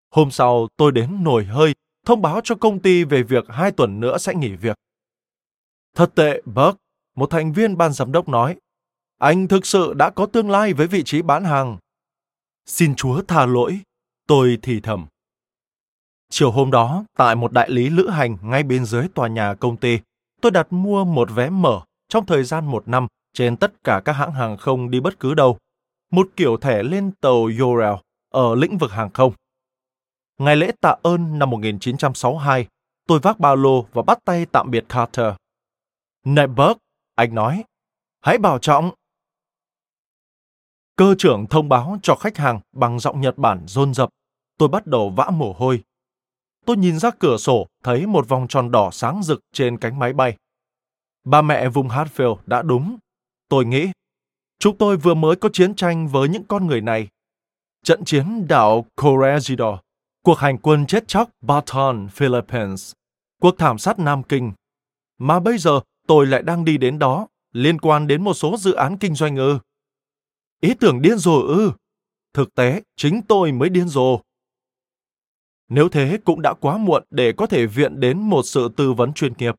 [0.09, 1.73] Hôm sau, tôi đến nổi hơi,
[2.05, 4.77] thông báo cho công ty về việc hai tuần nữa sẽ nghỉ việc.
[5.95, 6.77] Thật tệ, Buck,
[7.15, 8.55] một thành viên ban giám đốc nói.
[9.17, 11.77] Anh thực sự đã có tương lai với vị trí bán hàng.
[12.65, 13.79] Xin Chúa tha lỗi,
[14.27, 15.07] tôi thì thầm.
[16.29, 19.77] Chiều hôm đó, tại một đại lý lữ hành ngay bên dưới tòa nhà công
[19.77, 19.99] ty,
[20.41, 24.13] tôi đặt mua một vé mở trong thời gian một năm trên tất cả các
[24.13, 25.57] hãng hàng không đi bất cứ đâu.
[26.11, 27.93] Một kiểu thẻ lên tàu Yorel
[28.29, 29.34] ở lĩnh vực hàng không.
[30.38, 32.67] Ngày lễ tạ ơn năm 1962,
[33.07, 35.34] tôi vác ba lô và bắt tay tạm biệt Carter.
[36.25, 36.79] Này Buck,
[37.15, 37.63] anh nói,
[38.21, 38.91] hãy bảo trọng.
[40.95, 44.09] Cơ trưởng thông báo cho khách hàng bằng giọng Nhật Bản rôn rập.
[44.57, 45.84] Tôi bắt đầu vã mồ hôi.
[46.65, 50.13] Tôi nhìn ra cửa sổ, thấy một vòng tròn đỏ sáng rực trên cánh máy
[50.13, 50.38] bay.
[51.23, 52.97] Ba mẹ vùng Hartfield đã đúng.
[53.52, 53.91] Tôi nghĩ,
[54.60, 57.08] chúng tôi vừa mới có chiến tranh với những con người này.
[57.84, 59.80] Trận chiến đảo Corregidor,
[60.24, 62.91] cuộc hành quân chết chóc Baton, Philippines,
[63.41, 64.52] cuộc thảm sát Nam Kinh.
[65.18, 68.74] Mà bây giờ tôi lại đang đi đến đó, liên quan đến một số dự
[68.74, 69.60] án kinh doanh ư.
[70.62, 71.72] Ý tưởng điên rồ ư.
[72.34, 74.20] Thực tế, chính tôi mới điên rồ.
[75.70, 79.14] Nếu thế cũng đã quá muộn để có thể viện đến một sự tư vấn
[79.14, 79.56] chuyên nghiệp.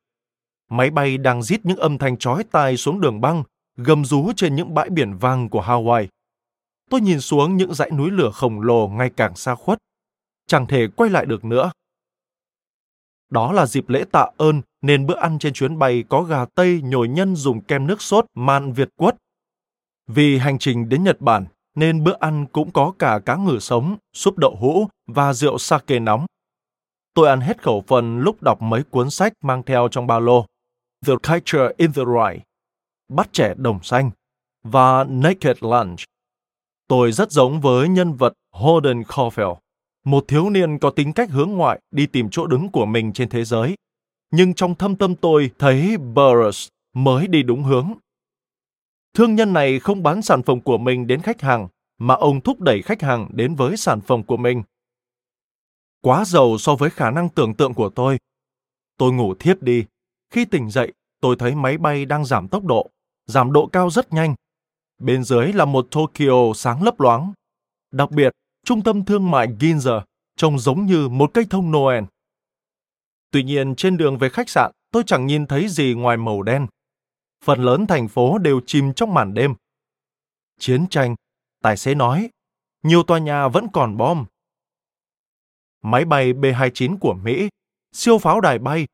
[0.70, 3.42] Máy bay đang rít những âm thanh chói tai xuống đường băng,
[3.76, 6.06] gầm rú trên những bãi biển vàng của Hawaii.
[6.90, 9.78] Tôi nhìn xuống những dãy núi lửa khổng lồ ngày càng xa khuất.
[10.46, 11.72] Chẳng thể quay lại được nữa.
[13.30, 16.80] Đó là dịp lễ tạ ơn nên bữa ăn trên chuyến bay có gà tây
[16.82, 19.16] nhồi nhân dùng kem nước sốt man Việt quất.
[20.06, 23.96] Vì hành trình đến Nhật Bản nên bữa ăn cũng có cả cá ngừ sống,
[24.12, 26.26] súp đậu hũ và rượu sake nóng.
[27.14, 30.46] Tôi ăn hết khẩu phần lúc đọc mấy cuốn sách mang theo trong ba lô.
[31.06, 32.44] The Culture in the Right,
[33.14, 34.10] Bắt trẻ đồng xanh
[34.62, 35.98] và Naked Lunch.
[36.88, 39.56] Tôi rất giống với nhân vật Holden Caulfield,
[40.04, 43.28] một thiếu niên có tính cách hướng ngoại đi tìm chỗ đứng của mình trên
[43.28, 43.74] thế giới.
[44.30, 47.92] Nhưng trong thâm tâm tôi thấy Burroughs mới đi đúng hướng
[49.14, 52.60] Thương nhân này không bán sản phẩm của mình đến khách hàng, mà ông thúc
[52.60, 54.62] đẩy khách hàng đến với sản phẩm của mình.
[56.00, 58.18] Quá giàu so với khả năng tưởng tượng của tôi.
[58.98, 59.84] Tôi ngủ thiếp đi.
[60.30, 62.90] Khi tỉnh dậy, tôi thấy máy bay đang giảm tốc độ,
[63.32, 64.34] giảm độ cao rất nhanh.
[64.98, 67.32] Bên dưới là một Tokyo sáng lấp loáng.
[67.92, 68.32] Đặc biệt,
[68.66, 70.00] trung tâm thương mại Ginza
[70.36, 72.04] trông giống như một cây thông Noel.
[73.30, 76.66] Tuy nhiên, trên đường về khách sạn, tôi chẳng nhìn thấy gì ngoài màu đen
[77.42, 79.54] phần lớn thành phố đều chìm trong màn đêm.
[80.58, 81.14] Chiến tranh,
[81.62, 82.30] tài xế nói,
[82.82, 84.24] nhiều tòa nhà vẫn còn bom.
[85.82, 87.48] Máy bay B-29 của Mỹ,
[87.92, 88.86] siêu pháo đài bay,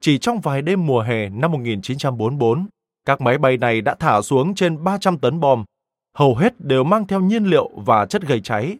[0.00, 2.66] chỉ trong vài đêm mùa hè năm 1944,
[3.04, 5.64] các máy bay này đã thả xuống trên 300 tấn bom,
[6.14, 8.76] hầu hết đều mang theo nhiên liệu và chất gây cháy.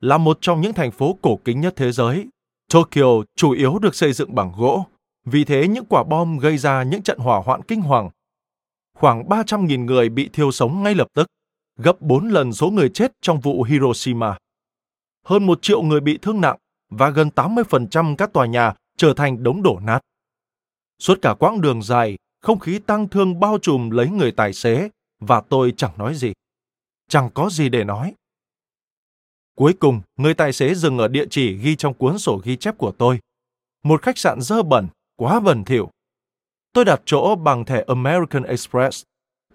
[0.00, 2.26] Là một trong những thành phố cổ kính nhất thế giới,
[2.72, 4.86] Tokyo chủ yếu được xây dựng bằng gỗ,
[5.24, 8.10] vì thế những quả bom gây ra những trận hỏa hoạn kinh hoàng
[8.98, 11.26] khoảng 300.000 người bị thiêu sống ngay lập tức,
[11.76, 14.38] gấp 4 lần số người chết trong vụ Hiroshima.
[15.24, 16.56] Hơn một triệu người bị thương nặng
[16.90, 20.00] và gần 80% các tòa nhà trở thành đống đổ nát.
[20.98, 22.16] Suốt cả quãng đường dài,
[22.48, 24.88] không khí tang thương bao trùm lấy người tài xế
[25.20, 26.32] và tôi chẳng nói gì.
[27.08, 28.14] chẳng có gì để nói.
[29.54, 32.78] Cuối cùng, người tài xế dừng ở địa chỉ ghi trong cuốn sổ ghi chép
[32.78, 33.18] của tôi.
[33.82, 35.90] Một khách sạn dơ bẩn, quá bẩn thỉu.
[36.72, 39.02] Tôi đặt chỗ bằng thẻ American Express.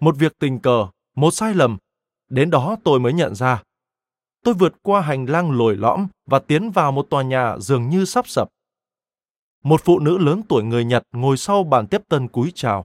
[0.00, 0.86] Một việc tình cờ,
[1.16, 1.78] một sai lầm.
[2.30, 3.62] Đến đó tôi mới nhận ra.
[4.44, 8.04] Tôi vượt qua hành lang lồi lõm và tiến vào một tòa nhà dường như
[8.04, 8.48] sắp sập.
[9.64, 12.84] Một phụ nữ lớn tuổi người Nhật ngồi sau bàn tiếp tân cúi chào.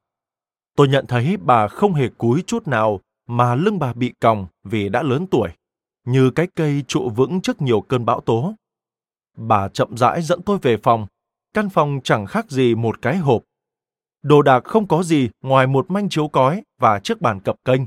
[0.76, 4.90] Tôi nhận thấy bà không hề cúi chút nào mà lưng bà bị còng vì
[4.90, 5.50] đã lớn tuổi,
[6.06, 8.54] như cái cây trụ vững trước nhiều cơn bão tố.
[9.38, 11.08] Bà chậm rãi dẫn tôi về phòng.
[11.54, 13.44] Căn phòng chẳng khác gì một cái hộp.
[14.22, 17.82] Đồ đạc không có gì ngoài một manh chiếu cói và chiếc bàn cập kênh.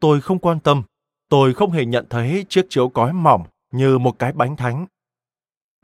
[0.00, 0.82] Tôi không quan tâm.
[1.28, 4.86] Tôi không hề nhận thấy chiếc chiếu cói mỏng như một cái bánh thánh.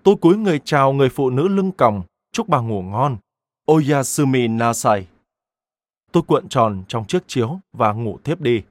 [0.02, 3.16] Tôi cúi người chào người phụ nữ lưng còng, chúc bà ngủ ngon.
[3.66, 5.06] Oyasumi Nasai.
[6.12, 8.62] Tôi cuộn tròn trong chiếc chiếu và ngủ thiếp đi.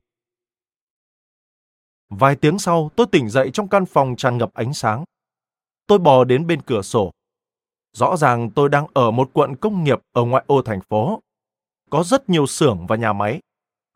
[2.10, 5.04] Vài tiếng sau, tôi tỉnh dậy trong căn phòng tràn ngập ánh sáng.
[5.88, 7.12] Tôi bò đến bên cửa sổ.
[7.94, 11.22] Rõ ràng tôi đang ở một quận công nghiệp ở ngoại ô thành phố.
[11.90, 13.40] Có rất nhiều xưởng và nhà máy.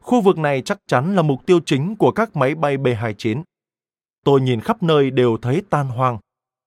[0.02, 3.44] Khu vực này chắc chắn là mục tiêu chính của các máy bay B-29.
[4.26, 6.18] Tôi nhìn khắp nơi đều thấy tan hoang.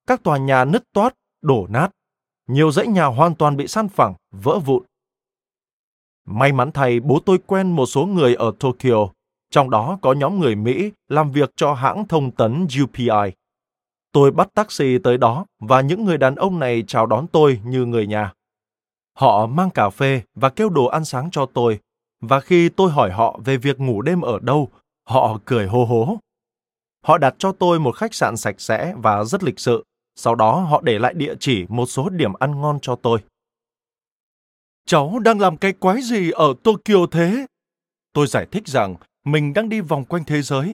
[0.07, 1.91] Các tòa nhà nứt toát, đổ nát.
[2.47, 4.83] Nhiều dãy nhà hoàn toàn bị san phẳng, vỡ vụn.
[6.25, 9.09] May mắn thay bố tôi quen một số người ở Tokyo,
[9.51, 13.33] trong đó có nhóm người Mỹ làm việc cho hãng thông tấn UPI.
[14.13, 17.85] Tôi bắt taxi tới đó và những người đàn ông này chào đón tôi như
[17.85, 18.33] người nhà.
[19.19, 21.81] Họ mang cà phê và kêu đồ ăn sáng cho tôi,
[22.21, 24.69] và khi tôi hỏi họ về việc ngủ đêm ở đâu,
[25.09, 26.17] họ cười hô hố.
[27.05, 29.85] Họ đặt cho tôi một khách sạn sạch sẽ và rất lịch sự,
[30.17, 33.21] sau đó họ để lại địa chỉ một số điểm ăn ngon cho tôi.
[34.87, 37.47] Cháu đang làm cái quái gì ở Tokyo thế?
[38.13, 40.73] Tôi giải thích rằng mình đang đi vòng quanh thế giới.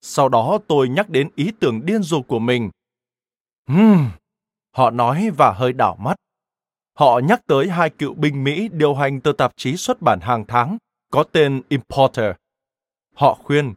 [0.00, 2.70] Sau đó tôi nhắc đến ý tưởng điên rồ của mình.
[3.66, 4.10] Hmm,
[4.76, 6.14] họ nói và hơi đảo mắt.
[6.98, 10.44] Họ nhắc tới hai cựu binh Mỹ điều hành tờ tạp chí xuất bản hàng
[10.48, 10.78] tháng
[11.10, 12.34] có tên Importer.
[13.14, 13.74] Họ khuyên,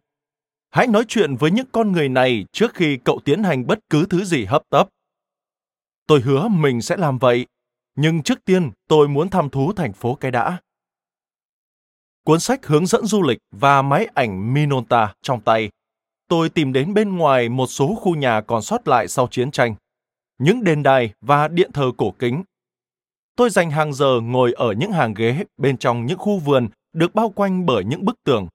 [0.77, 4.05] hãy nói chuyện với những con người này trước khi cậu tiến hành bất cứ
[4.09, 4.87] thứ gì hấp tấp.
[6.07, 7.45] Tôi hứa mình sẽ làm vậy
[7.95, 10.57] nhưng trước tiên tôi muốn thăm thú thành phố cái đã.
[12.23, 15.69] Cuốn sách hướng dẫn du lịch và máy ảnh Minolta trong tay,
[16.27, 19.75] tôi tìm đến bên ngoài một số khu nhà còn sót lại sau chiến tranh,
[20.37, 22.43] những đền đài và điện thờ cổ kính.
[23.35, 27.15] Tôi dành hàng giờ ngồi ở những hàng ghế bên trong những khu vườn được
[27.15, 28.47] bao quanh bởi những bức tường,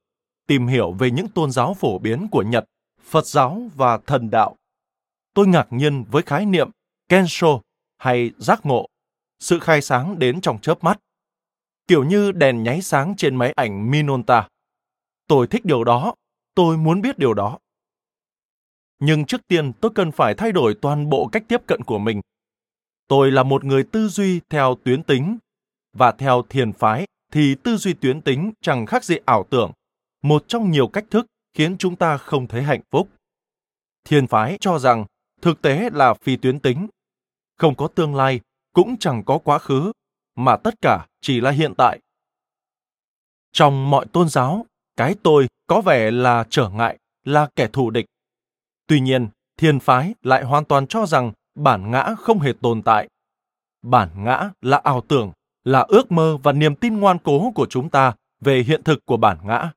[0.53, 2.65] tìm hiểu về những tôn giáo phổ biến của Nhật,
[3.03, 4.57] Phật giáo và thần đạo.
[5.35, 6.71] Tôi ngạc nhiên với khái niệm
[7.09, 7.49] Kensho
[7.99, 8.87] hay giác ngộ
[9.41, 10.99] sự khai sáng đến trong chớp mắt.
[11.89, 14.49] Kiểu như đèn nháy sáng trên máy ảnh Minolta.
[15.27, 16.15] Tôi thích điều đó,
[16.55, 17.59] tôi muốn biết điều đó.
[18.99, 22.21] Nhưng trước tiên tôi cần phải thay đổi toàn bộ cách tiếp cận của mình.
[23.09, 25.39] Tôi là một người tư duy theo tuyến tính,
[25.93, 29.73] và theo thiền phái thì tư duy tuyến tính chẳng khác gì ảo tưởng,
[30.23, 33.09] một trong nhiều cách thức khiến chúng ta không thấy hạnh phúc.
[34.05, 35.05] Thiên phái cho rằng
[35.43, 36.89] thực tế là phi tuyến tính,
[37.57, 38.41] không có tương lai
[38.73, 39.93] cũng chẳng có quá khứ,
[40.35, 42.01] mà tất cả chỉ là hiện tại.
[43.53, 44.67] Trong mọi tôn giáo,
[44.97, 48.07] cái tôi có vẻ là trở ngại, là kẻ thù địch.
[48.87, 53.09] Tuy nhiên, thiên phái lại hoàn toàn cho rằng bản ngã không hề tồn tại.
[53.83, 55.33] Bản ngã là ảo tưởng,
[55.65, 59.17] là ước mơ và niềm tin ngoan cố của chúng ta về hiện thực của
[59.17, 59.73] bản ngã.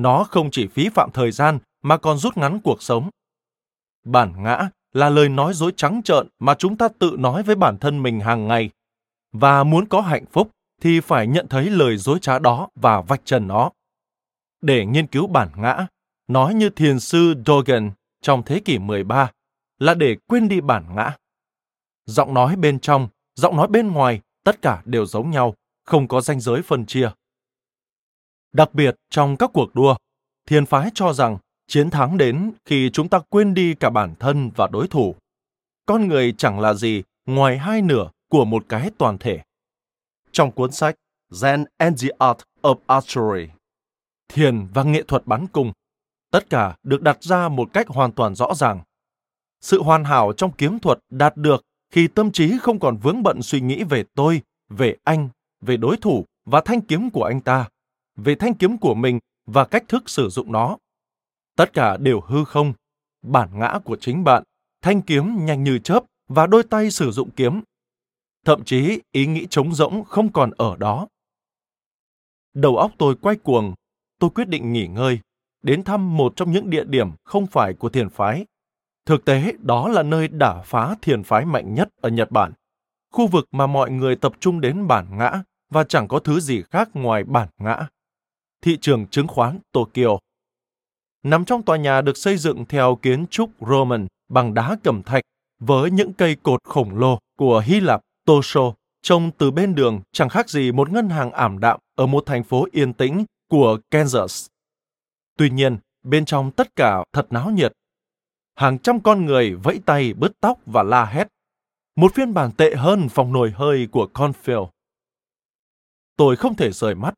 [0.00, 3.10] Nó không chỉ phí phạm thời gian mà còn rút ngắn cuộc sống.
[4.04, 7.78] Bản ngã là lời nói dối trắng trợn mà chúng ta tự nói với bản
[7.78, 8.70] thân mình hàng ngày.
[9.32, 13.20] Và muốn có hạnh phúc thì phải nhận thấy lời dối trá đó và vạch
[13.24, 13.70] trần nó.
[14.60, 15.86] Để nghiên cứu bản ngã,
[16.28, 17.90] nói như thiền sư Dogen
[18.22, 19.30] trong thế kỷ 13
[19.78, 21.16] là để quên đi bản ngã.
[22.06, 26.20] Giọng nói bên trong, giọng nói bên ngoài, tất cả đều giống nhau, không có
[26.20, 27.10] ranh giới phân chia.
[28.52, 29.96] Đặc biệt trong các cuộc đua,
[30.46, 31.38] thiền phái cho rằng
[31.70, 35.14] Chiến thắng đến khi chúng ta quên đi cả bản thân và đối thủ.
[35.86, 39.40] Con người chẳng là gì ngoài hai nửa của một cái toàn thể.
[40.32, 40.94] Trong cuốn sách
[41.32, 43.52] Zen and the Art of Archery,
[44.28, 45.72] thiền và nghệ thuật bắn cung,
[46.30, 48.80] tất cả được đặt ra một cách hoàn toàn rõ ràng.
[49.60, 53.42] Sự hoàn hảo trong kiếm thuật đạt được khi tâm trí không còn vướng bận
[53.42, 55.28] suy nghĩ về tôi, về anh,
[55.60, 57.68] về đối thủ và thanh kiếm của anh ta,
[58.24, 60.76] về thanh kiếm của mình và cách thức sử dụng nó
[61.56, 62.72] Tất cả đều hư không,
[63.22, 64.42] bản ngã của chính bạn,
[64.82, 67.60] thanh kiếm nhanh như chớp và đôi tay sử dụng kiếm.
[68.44, 71.08] Thậm chí ý nghĩ trống rỗng không còn ở đó.
[72.54, 73.74] Đầu óc tôi quay cuồng,
[74.18, 75.20] tôi quyết định nghỉ ngơi.
[75.62, 78.46] đến thăm một trong những địa điểm không phải của thiền phái.
[79.06, 82.52] Thực tế, đó là nơi đả phá thiền phái mạnh nhất ở Nhật Bản.
[83.12, 86.62] Khu vực mà mọi người tập trung đến bản ngã và chẳng có thứ gì
[86.62, 87.86] khác ngoài bản ngã.
[88.62, 90.18] Thị trường chứng khoán Tokyo
[91.22, 95.22] Nằm trong tòa nhà được xây dựng theo kiến trúc Roman bằng đá cẩm thạch
[95.58, 100.28] với những cây cột khổng lồ của Hy Lạp, Tosho, trông từ bên đường chẳng
[100.28, 104.46] khác gì một ngân hàng ảm đạm ở một thành phố yên tĩnh của Kansas.
[105.38, 107.72] Tuy nhiên, bên trong tất cả thật náo nhiệt.
[108.54, 111.28] Hàng trăm con người vẫy tay, bứt tóc và la hét.
[111.96, 114.68] Một phiên bản tệ hơn phòng nồi hơi của Confield.
[116.16, 117.14] Tôi không thể rời mắt.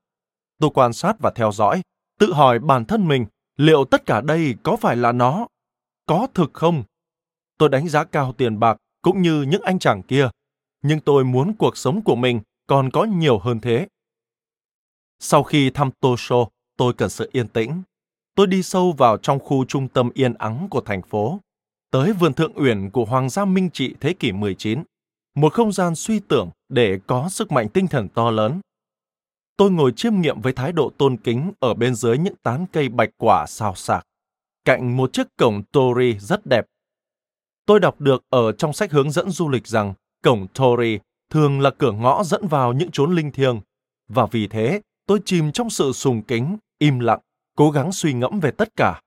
[0.63, 1.83] Tôi quan sát và theo dõi,
[2.19, 5.47] tự hỏi bản thân mình liệu tất cả đây có phải là nó?
[6.07, 6.83] Có thực không?
[7.59, 10.29] Tôi đánh giá cao tiền bạc cũng như những anh chàng kia,
[10.83, 13.87] nhưng tôi muốn cuộc sống của mình còn có nhiều hơn thế.
[15.19, 17.83] Sau khi thăm Tosho, tôi cần sự yên tĩnh.
[18.35, 21.41] Tôi đi sâu vào trong khu trung tâm yên ắng của thành phố,
[21.91, 24.83] tới vườn thượng uyển của Hoàng gia Minh Trị thế kỷ 19,
[25.35, 28.61] một không gian suy tưởng để có sức mạnh tinh thần to lớn.
[29.57, 32.89] Tôi ngồi chiêm nghiệm với thái độ tôn kính ở bên dưới những tán cây
[32.89, 34.07] bạch quả xào xạc,
[34.65, 36.67] cạnh một chiếc cổng tori rất đẹp.
[37.67, 40.99] Tôi đọc được ở trong sách hướng dẫn du lịch rằng cổng tori
[41.31, 43.61] thường là cửa ngõ dẫn vào những chốn linh thiêng,
[44.09, 47.21] và vì thế tôi chìm trong sự sùng kính, im lặng,
[47.57, 49.01] cố gắng suy ngẫm về tất cả.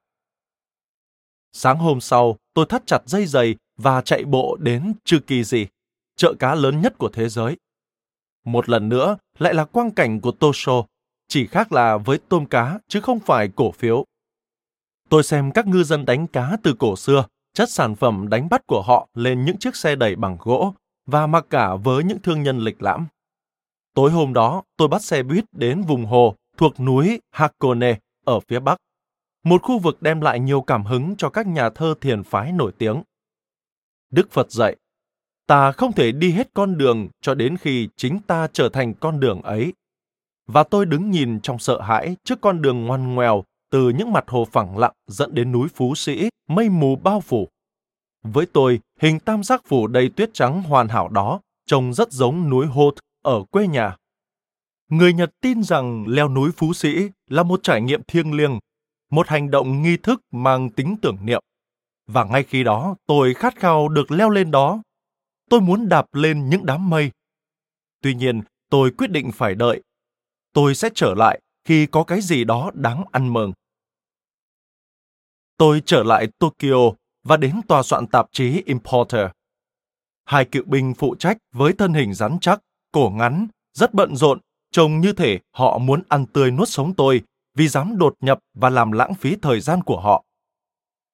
[1.51, 5.65] Sáng hôm sau, tôi thắt chặt dây giày và chạy bộ đến Tsukiji,
[6.15, 7.57] chợ cá lớn nhất của thế giới.
[8.45, 10.85] Một lần nữa, lại là quang cảnh của Tosho,
[11.27, 14.05] chỉ khác là với tôm cá chứ không phải cổ phiếu.
[15.09, 18.67] Tôi xem các ngư dân đánh cá từ cổ xưa, chất sản phẩm đánh bắt
[18.67, 20.73] của họ lên những chiếc xe đẩy bằng gỗ
[21.05, 23.07] và mặc cả với những thương nhân lịch lãm.
[23.93, 28.59] Tối hôm đó, tôi bắt xe buýt đến vùng hồ thuộc núi Hakone ở phía
[28.59, 28.77] bắc,
[29.43, 32.71] một khu vực đem lại nhiều cảm hứng cho các nhà thơ thiền phái nổi
[32.77, 33.03] tiếng.
[34.11, 34.75] Đức Phật dạy,
[35.47, 39.19] ta không thể đi hết con đường cho đến khi chính ta trở thành con
[39.19, 39.73] đường ấy.
[40.47, 44.23] Và tôi đứng nhìn trong sợ hãi trước con đường ngoằn ngoèo từ những mặt
[44.27, 47.47] hồ phẳng lặng dẫn đến núi Phú Sĩ, mây mù bao phủ.
[48.23, 52.49] Với tôi, hình tam giác phủ đầy tuyết trắng hoàn hảo đó trông rất giống
[52.49, 53.95] núi Hoth ở quê nhà.
[54.89, 58.59] Người Nhật tin rằng leo núi Phú Sĩ là một trải nghiệm thiêng liêng,
[59.11, 61.41] một hành động nghi thức mang tính tưởng niệm.
[62.07, 64.81] Và ngay khi đó, tôi khát khao được leo lên đó.
[65.49, 67.11] Tôi muốn đạp lên những đám mây.
[68.01, 69.81] Tuy nhiên, tôi quyết định phải đợi.
[70.53, 73.53] Tôi sẽ trở lại khi có cái gì đó đáng ăn mừng.
[75.57, 76.91] Tôi trở lại Tokyo
[77.23, 79.27] và đến tòa soạn tạp chí Importer.
[80.25, 82.59] Hai cựu binh phụ trách với thân hình rắn chắc,
[82.91, 84.39] cổ ngắn, rất bận rộn,
[84.71, 87.23] trông như thể họ muốn ăn tươi nuốt sống tôi
[87.53, 90.23] vì dám đột nhập và làm lãng phí thời gian của họ.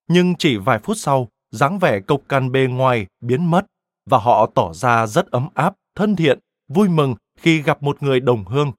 [0.08, 3.66] Nhưng chỉ vài phút sau, dáng vẻ cộc cằn bề ngoài biến mất
[4.12, 8.20] và họ tỏ ra rất ấm áp, thân thiện, vui mừng khi gặp một người
[8.20, 8.72] đồng hương.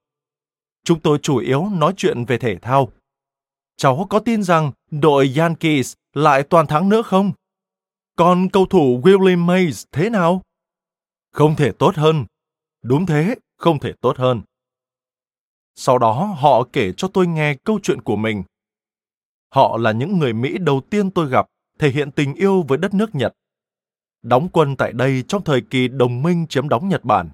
[0.85, 2.89] Chúng tôi chủ yếu nói chuyện về thể thao.
[3.76, 7.33] Cháu có tin rằng đội Yankees lại toàn thắng nữa không?
[8.16, 10.43] Còn cầu thủ Willie Mays thế nào?
[11.30, 12.26] Không thể tốt hơn.
[12.83, 14.43] Đúng thế, không thể tốt hơn.
[15.74, 18.43] Sau đó họ kể cho tôi nghe câu chuyện của mình.
[19.55, 21.47] Họ là những người Mỹ đầu tiên tôi gặp
[21.78, 23.35] thể hiện tình yêu với đất nước Nhật.
[24.23, 27.29] Đóng quân tại đây trong thời kỳ đồng minh chiếm đóng Nhật Bản.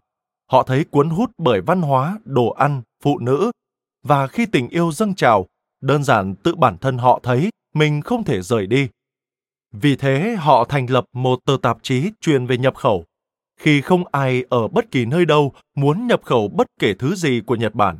[0.50, 3.50] Họ thấy cuốn hút bởi văn hóa, đồ ăn, phụ nữ
[4.02, 5.46] và khi tình yêu dâng trào,
[5.80, 8.88] đơn giản tự bản thân họ thấy mình không thể rời đi.
[9.72, 13.04] Vì thế họ thành lập một tờ tạp chí chuyên về nhập khẩu.
[13.60, 17.40] Khi không ai ở bất kỳ nơi đâu muốn nhập khẩu bất kể thứ gì
[17.46, 17.98] của Nhật Bản.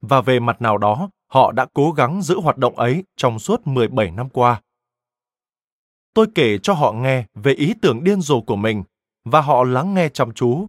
[0.00, 3.66] Và về mặt nào đó, họ đã cố gắng giữ hoạt động ấy trong suốt
[3.66, 4.60] 17 năm qua.
[6.14, 8.84] Tôi kể cho họ nghe về ý tưởng điên rồ của mình
[9.24, 10.66] và họ lắng nghe chăm chú.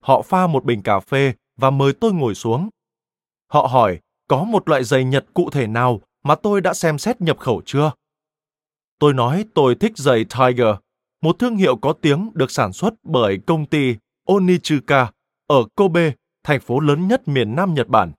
[0.00, 2.68] Họ pha một bình cà phê và mời tôi ngồi xuống.
[3.46, 3.98] Họ hỏi
[4.28, 7.62] có một loại giày Nhật cụ thể nào mà tôi đã xem xét nhập khẩu
[7.66, 7.92] chưa?
[8.98, 10.74] Tôi nói tôi thích giày Tiger,
[11.22, 15.12] một thương hiệu có tiếng được sản xuất bởi công ty Onichuka
[15.46, 16.12] ở Kobe,
[16.44, 18.12] thành phố lớn nhất miền Nam Nhật Bản.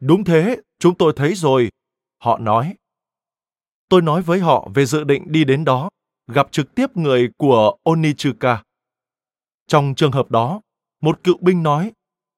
[0.00, 1.70] Đúng thế, chúng tôi thấy rồi,
[2.18, 2.74] họ nói.
[3.92, 5.88] Tôi nói với họ về dự định đi đến đó,
[6.26, 8.62] gặp trực tiếp người của Onichuka.
[9.66, 10.60] Trong trường hợp đó,
[11.02, 11.92] một cựu binh nói,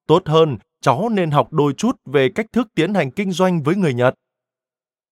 [0.07, 3.77] tốt hơn cháu nên học đôi chút về cách thức tiến hành kinh doanh với
[3.77, 4.15] người Nhật.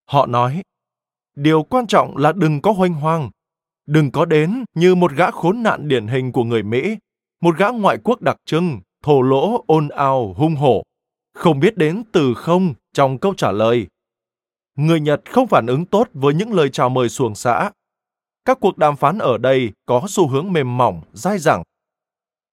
[0.07, 0.63] Họ nói,
[1.37, 3.31] điều quan trọng là đừng có hoanh hoang,
[3.87, 6.97] đừng có đến như một gã khốn nạn điển hình của người Mỹ,
[7.41, 10.83] một gã ngoại quốc đặc trưng, thổ lỗ ôn ào hung hổ,
[11.35, 13.87] không biết đến từ không trong câu trả lời
[14.77, 17.71] người Nhật không phản ứng tốt với những lời chào mời xuồng xã.
[18.45, 21.63] Các cuộc đàm phán ở đây có xu hướng mềm mỏng, dai dẳng.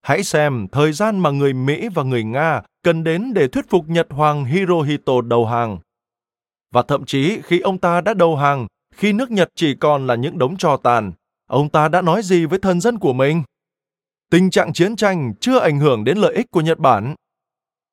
[0.02, 3.90] Hãy xem thời gian mà người Mỹ và người Nga cần đến để thuyết phục
[3.90, 5.78] Nhật Hoàng Hirohito đầu hàng.
[6.72, 10.16] Và thậm chí khi ông ta đã đầu hàng, khi nước Nhật chỉ còn là
[10.16, 11.12] những đống trò tàn,
[11.48, 13.44] ông ta đã nói gì với thần dân của mình?
[14.32, 17.16] Tình trạng chiến tranh chưa ảnh hưởng đến lợi ích của Nhật Bản.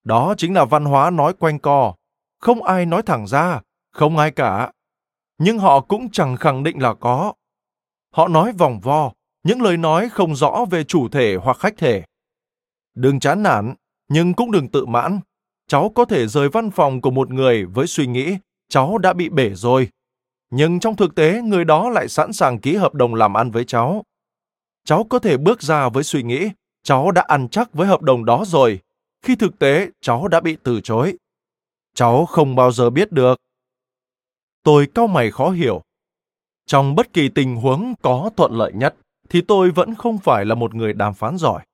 [0.05, 1.95] Đó chính là văn hóa nói quanh co,
[2.41, 3.61] không ai nói thẳng ra,
[3.97, 4.73] không ai cả.
[5.39, 7.33] Nhưng họ cũng chẳng khẳng định là có.
[8.13, 12.05] Họ nói vòng vo, những lời nói không rõ về chủ thể hoặc khách thể.
[12.95, 13.75] Đừng chán nản,
[14.09, 15.21] nhưng cũng đừng tự mãn.
[15.69, 18.37] Cháu có thể rời văn phòng của một người với suy nghĩ
[18.69, 19.89] cháu đã bị bể rồi.
[20.51, 23.65] Nhưng trong thực tế, người đó lại sẵn sàng ký hợp đồng làm ăn với
[23.65, 24.03] cháu.
[24.85, 26.51] Cháu có thể bước ra với suy nghĩ
[26.83, 28.81] cháu đã ăn chắc với hợp đồng đó rồi,
[29.23, 31.17] khi thực tế cháu đã bị từ chối.
[31.95, 33.41] Cháu không bao giờ biết được.
[34.67, 35.83] Tôi cau mày khó hiểu.
[36.67, 38.97] Trong bất kỳ tình huống có thuận lợi nhất,
[39.29, 41.65] thì tôi vẫn không phải là một người đàm phán giỏi.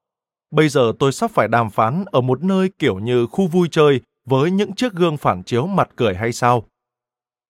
[0.50, 4.00] Bây giờ tôi sắp phải đàm phán ở một nơi kiểu như khu vui chơi
[4.24, 6.64] với những chiếc gương phản chiếu mặt cười hay sao?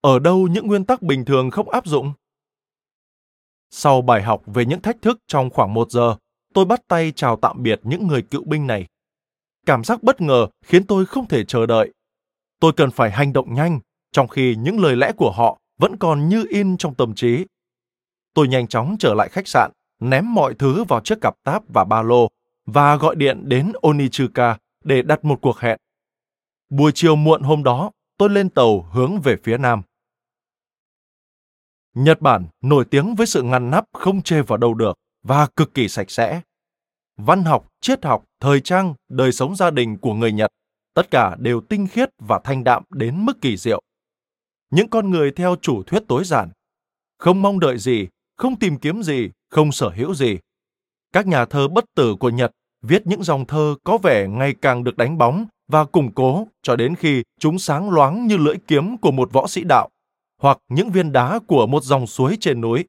[0.00, 2.12] Ở đâu những nguyên tắc bình thường không áp dụng?
[3.70, 6.16] Sau bài học về những thách thức trong khoảng một giờ,
[6.54, 8.86] tôi bắt tay chào tạm biệt những người cựu binh này.
[9.66, 11.92] Cảm giác bất ngờ khiến tôi không thể chờ đợi.
[12.60, 13.80] Tôi cần phải hành động nhanh,
[14.12, 17.44] trong khi những lời lẽ của họ vẫn còn như in trong tâm trí.
[18.34, 21.84] Tôi nhanh chóng trở lại khách sạn, ném mọi thứ vào chiếc cặp táp và
[21.84, 22.28] ba lô
[22.66, 25.78] và gọi điện đến Onichuka để đặt một cuộc hẹn.
[26.70, 29.82] Buổi chiều muộn hôm đó, tôi lên tàu hướng về phía nam.
[31.94, 35.74] Nhật Bản nổi tiếng với sự ngăn nắp không chê vào đâu được và cực
[35.74, 36.40] kỳ sạch sẽ.
[37.16, 40.50] Văn học, triết học, thời trang, đời sống gia đình của người Nhật,
[40.94, 43.82] tất cả đều tinh khiết và thanh đạm đến mức kỳ diệu.
[44.72, 46.50] Những con người theo chủ thuyết tối giản,
[47.18, 50.38] không mong đợi gì, không tìm kiếm gì, không sở hữu gì.
[51.12, 52.52] Các nhà thơ bất tử của Nhật
[52.82, 56.76] viết những dòng thơ có vẻ ngày càng được đánh bóng và củng cố cho
[56.76, 59.88] đến khi chúng sáng loáng như lưỡi kiếm của một võ sĩ đạo
[60.38, 62.84] hoặc những viên đá của một dòng suối trên núi.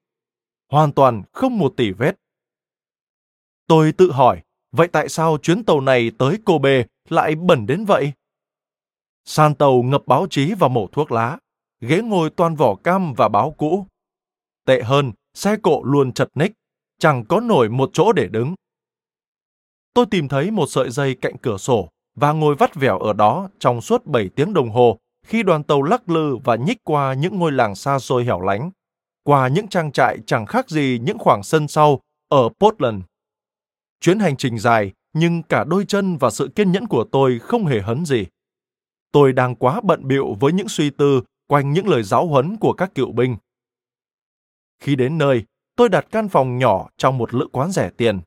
[0.71, 2.15] Hoàn toàn không một tỉ vết.
[3.67, 8.11] Tôi tự hỏi, vậy tại sao chuyến tàu này tới Kobe lại bẩn đến vậy?
[9.25, 11.37] San tàu ngập báo chí và mổ thuốc lá,
[11.87, 13.87] ghế ngồi toàn vỏ cam và báo cũ.
[14.65, 16.51] Tệ hơn, xe cộ luôn chật ních,
[16.99, 18.55] chẳng có nổi một chỗ để đứng.
[19.93, 23.49] Tôi tìm thấy một sợi dây cạnh cửa sổ và ngồi vắt vẻo ở đó
[23.59, 27.39] trong suốt 7 tiếng đồng hồ khi đoàn tàu lắc lư và nhích qua những
[27.39, 28.71] ngôi làng xa xôi hẻo lánh,
[29.23, 33.03] qua những trang trại chẳng khác gì những khoảng sân sau ở Portland.
[34.01, 37.65] Chuyến hành trình dài, nhưng cả đôi chân và sự kiên nhẫn của tôi không
[37.65, 38.25] hề hấn gì.
[39.11, 42.73] Tôi đang quá bận bịu với những suy tư quanh những lời giáo huấn của
[42.73, 43.37] các cựu binh.
[44.79, 45.43] Khi đến nơi,
[45.75, 48.21] tôi đặt căn phòng nhỏ trong một lữ quán rẻ tiền.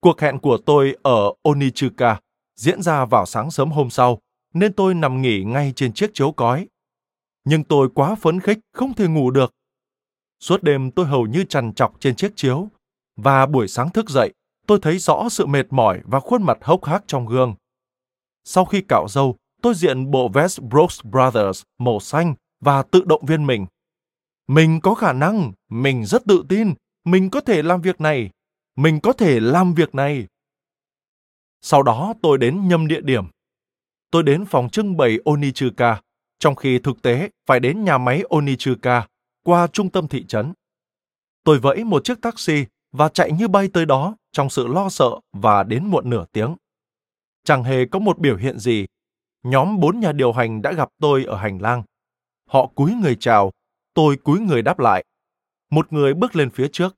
[0.00, 2.20] Cuộc hẹn của tôi ở Onichuka
[2.56, 4.18] diễn ra vào sáng sớm hôm sau
[4.54, 6.68] nên tôi nằm nghỉ ngay trên chiếc chiếu cói.
[7.44, 9.52] Nhưng tôi quá phấn khích, không thể ngủ được.
[10.40, 12.68] Suốt đêm tôi hầu như trằn trọc trên chiếc chiếu,
[13.16, 14.32] và buổi sáng thức dậy,
[14.66, 17.54] tôi thấy rõ sự mệt mỏi và khuôn mặt hốc hác trong gương.
[18.44, 23.26] Sau khi cạo râu, tôi diện bộ vest Brooks Brothers màu xanh và tự động
[23.26, 23.66] viên mình.
[24.46, 28.30] Mình có khả năng, mình rất tự tin, mình có thể làm việc này,
[28.76, 30.26] mình có thể làm việc này.
[31.60, 33.24] Sau đó tôi đến nhâm địa điểm
[34.16, 36.00] tôi đến phòng trưng bày Onichuka,
[36.38, 39.06] trong khi thực tế phải đến nhà máy Onichuka
[39.44, 40.52] qua trung tâm thị trấn.
[41.44, 45.10] Tôi vẫy một chiếc taxi và chạy như bay tới đó trong sự lo sợ
[45.32, 46.56] và đến muộn nửa tiếng.
[47.44, 48.86] Chẳng hề có một biểu hiện gì.
[49.42, 51.82] Nhóm bốn nhà điều hành đã gặp tôi ở hành lang.
[52.48, 53.50] Họ cúi người chào,
[53.94, 55.04] tôi cúi người đáp lại.
[55.70, 56.96] Một người bước lên phía trước.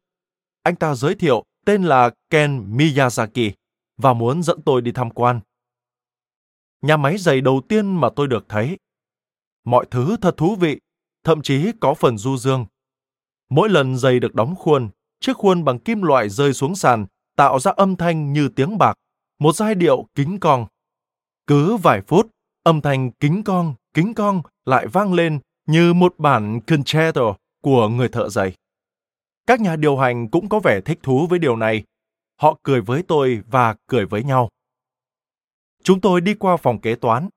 [0.63, 3.53] Anh ta giới thiệu tên là Ken Miyazaki
[3.97, 5.41] và muốn dẫn tôi đi tham quan
[6.83, 8.79] nhà máy giày đầu tiên mà tôi được thấy.
[9.65, 10.79] Mọi thứ thật thú vị,
[11.25, 12.67] thậm chí có phần du dương.
[13.51, 14.89] Mỗi lần giày được đóng khuôn,
[15.21, 18.95] chiếc khuôn bằng kim loại rơi xuống sàn tạo ra âm thanh như tiếng bạc,
[19.39, 20.67] một giai điệu kính cong.
[21.47, 22.31] Cứ vài phút,
[22.63, 28.09] âm thanh kính cong, kính cong lại vang lên như một bản concerto của người
[28.09, 28.53] thợ giày.
[29.47, 31.85] Các nhà điều hành cũng có vẻ thích thú với điều này.
[32.41, 34.49] Họ cười với tôi và cười với nhau.
[35.83, 37.29] Chúng tôi đi qua phòng kế toán.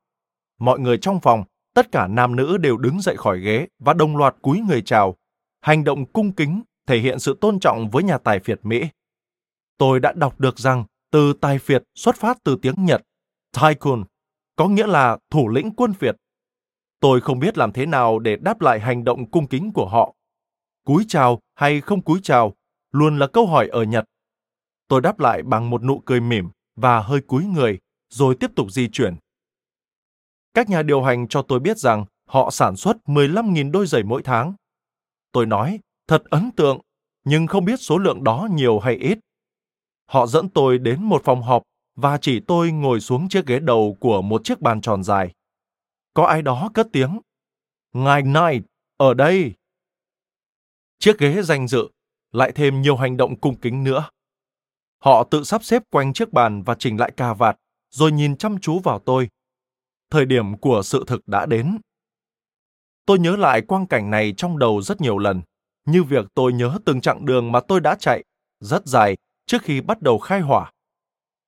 [0.60, 4.18] Mọi người trong phòng, tất cả nam nữ đều đứng dậy khỏi ghế và đồng
[4.18, 5.16] loạt cúi người chào.
[5.62, 8.84] Hành động cung kính thể hiện sự tôn trọng với nhà tài phiệt Mỹ.
[9.78, 13.02] Tôi đã đọc được rằng từ tài phiệt xuất phát từ tiếng Nhật,
[13.62, 14.04] Tycoon,
[14.56, 16.16] có nghĩa là thủ lĩnh quân phiệt.
[17.02, 20.16] Tôi không biết làm thế nào để đáp lại hành động cung kính của họ.
[20.86, 22.54] Cúi chào hay không cúi chào
[22.92, 24.06] luôn là câu hỏi ở Nhật.
[24.88, 27.80] Tôi đáp lại bằng một nụ cười mỉm và hơi cúi người,
[28.10, 29.16] rồi tiếp tục di chuyển.
[30.54, 34.24] Các nhà điều hành cho tôi biết rằng họ sản xuất 15.000 đôi giày mỗi
[34.24, 34.54] tháng.
[35.32, 36.80] Tôi nói, thật ấn tượng,
[37.24, 39.20] nhưng không biết số lượng đó nhiều hay ít.
[40.06, 41.64] Họ dẫn tôi đến một phòng họp
[41.96, 45.32] và chỉ tôi ngồi xuống chiếc ghế đầu của một chiếc bàn tròn dài.
[46.14, 47.20] Có ai đó cất tiếng.
[47.94, 48.66] Ngài Knight,
[48.98, 49.54] ở đây.
[51.00, 51.88] Chiếc ghế danh dự,
[52.32, 54.10] lại thêm nhiều hành động cung kính nữa.
[55.00, 57.58] Họ tự sắp xếp quanh chiếc bàn và chỉnh lại cà vạt,
[57.90, 59.30] rồi nhìn chăm chú vào tôi.
[60.10, 61.78] Thời điểm của sự thực đã đến.
[63.06, 65.42] Tôi nhớ lại quang cảnh này trong đầu rất nhiều lần,
[65.86, 68.24] như việc tôi nhớ từng chặng đường mà tôi đã chạy,
[68.60, 70.72] rất dài, trước khi bắt đầu khai hỏa.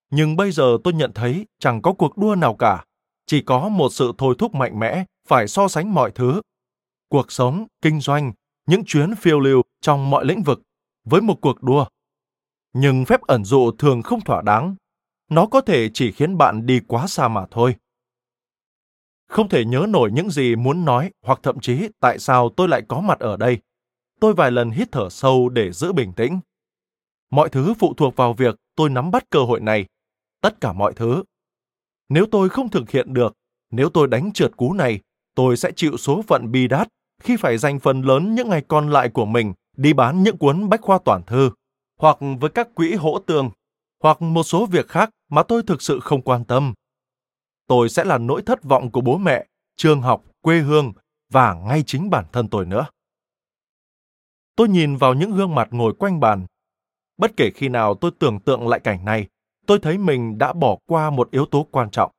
[0.09, 2.85] Nhưng bây giờ tôi nhận thấy chẳng có cuộc đua nào cả,
[3.25, 6.41] chỉ có một sự thôi thúc mạnh mẽ phải so sánh mọi thứ.
[7.09, 8.33] Cuộc sống, kinh doanh,
[8.65, 10.61] những chuyến phiêu lưu trong mọi lĩnh vực
[11.03, 11.85] với một cuộc đua.
[12.73, 14.75] Nhưng phép ẩn dụ thường không thỏa đáng.
[15.29, 17.75] Nó có thể chỉ khiến bạn đi quá xa mà thôi.
[19.27, 22.81] Không thể nhớ nổi những gì muốn nói hoặc thậm chí tại sao tôi lại
[22.87, 23.57] có mặt ở đây.
[24.19, 26.39] Tôi vài lần hít thở sâu để giữ bình tĩnh.
[27.29, 29.85] Mọi thứ phụ thuộc vào việc tôi nắm bắt cơ hội này.
[30.41, 31.23] Tất cả mọi thứ.
[32.13, 33.33] Nếu tôi không thực hiện được,
[33.71, 34.99] nếu tôi đánh trượt cú này,
[35.35, 36.87] tôi sẽ chịu số phận bi đát
[37.21, 40.69] khi phải dành phần lớn những ngày còn lại của mình đi bán những cuốn
[40.69, 41.49] bách khoa toàn thư,
[41.99, 43.49] hoặc với các quỹ hỗ tương,
[44.03, 46.73] hoặc một số việc khác mà tôi thực sự không quan tâm.
[47.67, 49.45] Tôi sẽ là nỗi thất vọng của bố mẹ,
[49.77, 50.93] trường học, quê hương
[51.31, 52.85] và ngay chính bản thân tôi nữa.
[54.55, 56.45] Tôi nhìn vào những gương mặt ngồi quanh bàn.
[57.17, 59.27] Bất kể khi nào tôi tưởng tượng lại cảnh này,
[59.65, 62.11] tôi thấy mình đã bỏ qua một yếu tố quan trọng.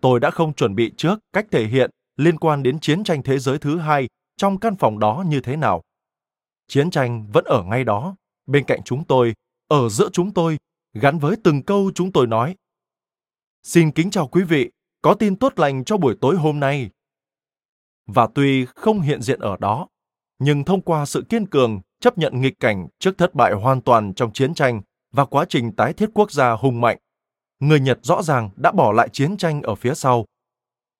[0.00, 3.38] Tôi đã không chuẩn bị trước cách thể hiện liên quan đến chiến tranh thế
[3.38, 5.82] giới thứ hai trong căn phòng đó như thế nào.
[6.68, 8.16] Chiến tranh vẫn ở ngay đó,
[8.46, 9.34] bên cạnh chúng tôi,
[9.68, 10.58] ở giữa chúng tôi,
[10.94, 12.56] gắn với từng câu chúng tôi nói.
[13.62, 14.70] Xin kính chào quý vị,
[15.02, 16.90] có tin tốt lành cho buổi tối hôm nay.
[18.06, 19.88] Và tuy không hiện diện ở đó,
[20.38, 24.14] nhưng thông qua sự kiên cường, chấp nhận nghịch cảnh trước thất bại hoàn toàn
[24.14, 24.80] trong chiến tranh
[25.12, 26.98] và quá trình tái thiết quốc gia hùng mạnh,
[27.60, 30.24] người Nhật rõ ràng đã bỏ lại chiến tranh ở phía sau.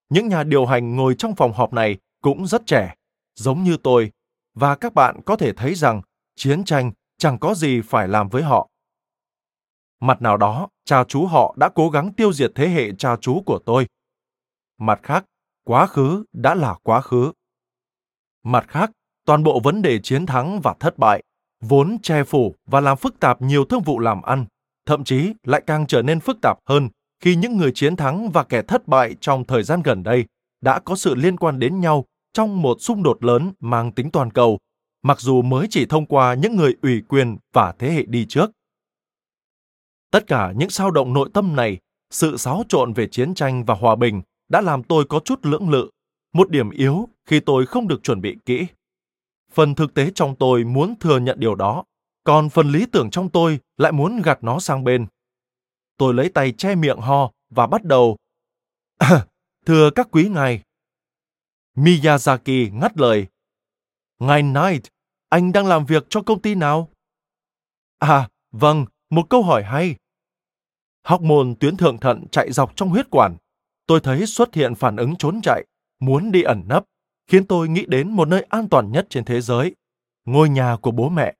[0.08, 2.94] Những nhà điều hành ngồi trong phòng họp này cũng rất trẻ,
[3.34, 4.10] giống như tôi,
[4.54, 6.02] và các bạn có thể thấy rằng
[6.36, 8.68] chiến tranh chẳng có gì phải làm với họ.
[10.00, 13.42] Mặt nào đó, cha chú họ đã cố gắng tiêu diệt thế hệ cha chú
[13.46, 13.86] của tôi.
[14.78, 15.24] Mặt khác,
[15.64, 17.32] quá khứ đã là quá khứ.
[18.42, 18.90] Mặt khác,
[19.24, 21.22] toàn bộ vấn đề chiến thắng và thất bại
[21.60, 24.46] vốn che phủ và làm phức tạp nhiều thương vụ làm ăn,
[24.86, 26.88] thậm chí lại càng trở nên phức tạp hơn
[27.20, 30.24] khi những người chiến thắng và kẻ thất bại trong thời gian gần đây
[30.60, 34.30] đã có sự liên quan đến nhau trong một xung đột lớn mang tính toàn
[34.30, 34.58] cầu,
[35.02, 38.50] mặc dù mới chỉ thông qua những người ủy quyền và thế hệ đi trước.
[40.10, 41.78] Tất cả những sao động nội tâm này,
[42.10, 45.70] sự xáo trộn về chiến tranh và hòa bình đã làm tôi có chút lưỡng
[45.70, 45.90] lự,
[46.32, 48.66] một điểm yếu khi tôi không được chuẩn bị kỹ.
[49.52, 51.84] Phần thực tế trong tôi muốn thừa nhận điều đó,
[52.24, 55.06] còn phần lý tưởng trong tôi lại muốn gạt nó sang bên.
[55.96, 58.16] Tôi lấy tay che miệng ho và bắt đầu.
[59.66, 60.62] Thưa các quý ngài.
[61.76, 63.26] Miyazaki ngắt lời.
[64.18, 64.84] Ngài Knight,
[65.28, 66.88] anh đang làm việc cho công ty nào?
[67.98, 69.96] À, vâng, một câu hỏi hay.
[71.02, 73.36] Hóc môn tuyến thượng thận chạy dọc trong huyết quản.
[73.86, 75.64] Tôi thấy xuất hiện phản ứng trốn chạy,
[76.00, 76.84] muốn đi ẩn nấp,
[77.28, 79.74] khiến tôi nghĩ đến một nơi an toàn nhất trên thế giới,
[80.24, 81.34] ngôi nhà của bố mẹ.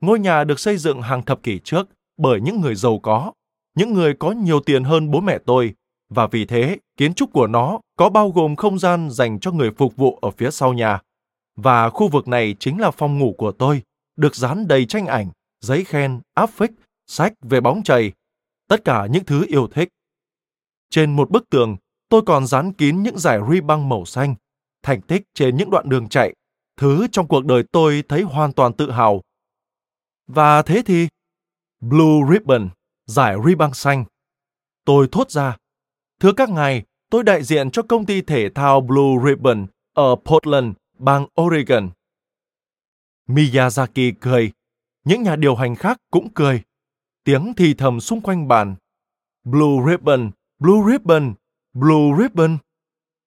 [0.00, 3.32] Ngôi nhà được xây dựng hàng thập kỷ trước bởi những người giàu có,
[3.76, 5.74] những người có nhiều tiền hơn bố mẹ tôi,
[6.08, 9.70] và vì thế kiến trúc của nó có bao gồm không gian dành cho người
[9.70, 11.00] phục vụ ở phía sau nhà.
[11.56, 13.82] Và khu vực này chính là phòng ngủ của tôi,
[14.16, 15.30] được dán đầy tranh ảnh,
[15.60, 16.70] giấy khen, áp phích,
[17.06, 18.12] sách về bóng chày,
[18.68, 19.88] tất cả những thứ yêu thích.
[20.90, 21.76] Trên một bức tường,
[22.08, 24.34] tôi còn dán kín những giải ri băng màu xanh,
[24.88, 26.34] thành tích trên những đoạn đường chạy,
[26.76, 29.22] thứ trong cuộc đời tôi thấy hoàn toàn tự hào.
[30.26, 31.08] Và thế thì,
[31.80, 32.68] Blue Ribbon,
[33.06, 34.04] giải ri băng xanh.
[34.84, 35.56] Tôi thốt ra,
[36.20, 40.74] thưa các ngài, tôi đại diện cho công ty thể thao Blue Ribbon ở Portland,
[40.98, 41.90] bang Oregon.
[43.26, 44.52] Miyazaki cười,
[45.04, 46.62] những nhà điều hành khác cũng cười.
[47.24, 48.76] Tiếng thì thầm xung quanh bàn.
[49.44, 51.34] Blue Ribbon, Blue Ribbon,
[51.72, 52.58] Blue Ribbon.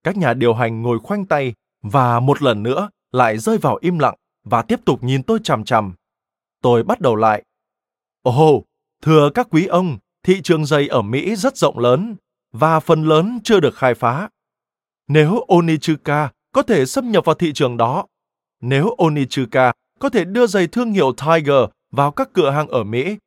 [0.04, 4.00] Các nhà điều hành ngồi khoanh tay và một lần nữa lại rơi vào im
[4.00, 5.94] lặng và tiếp tục nhìn tôi chằm chằm.
[6.62, 7.44] Tôi bắt đầu lại.
[8.22, 8.64] Ồ, oh,
[9.02, 12.16] thưa các quý ông, thị trường giày ở Mỹ rất rộng lớn
[12.52, 14.30] và phần lớn chưa được khai phá.
[15.08, 18.06] Nếu Onichuka có thể xâm nhập vào thị trường đó,
[18.62, 23.18] nếu Onichuka có thể đưa giày thương hiệu Tiger vào các cửa hàng ở Mỹ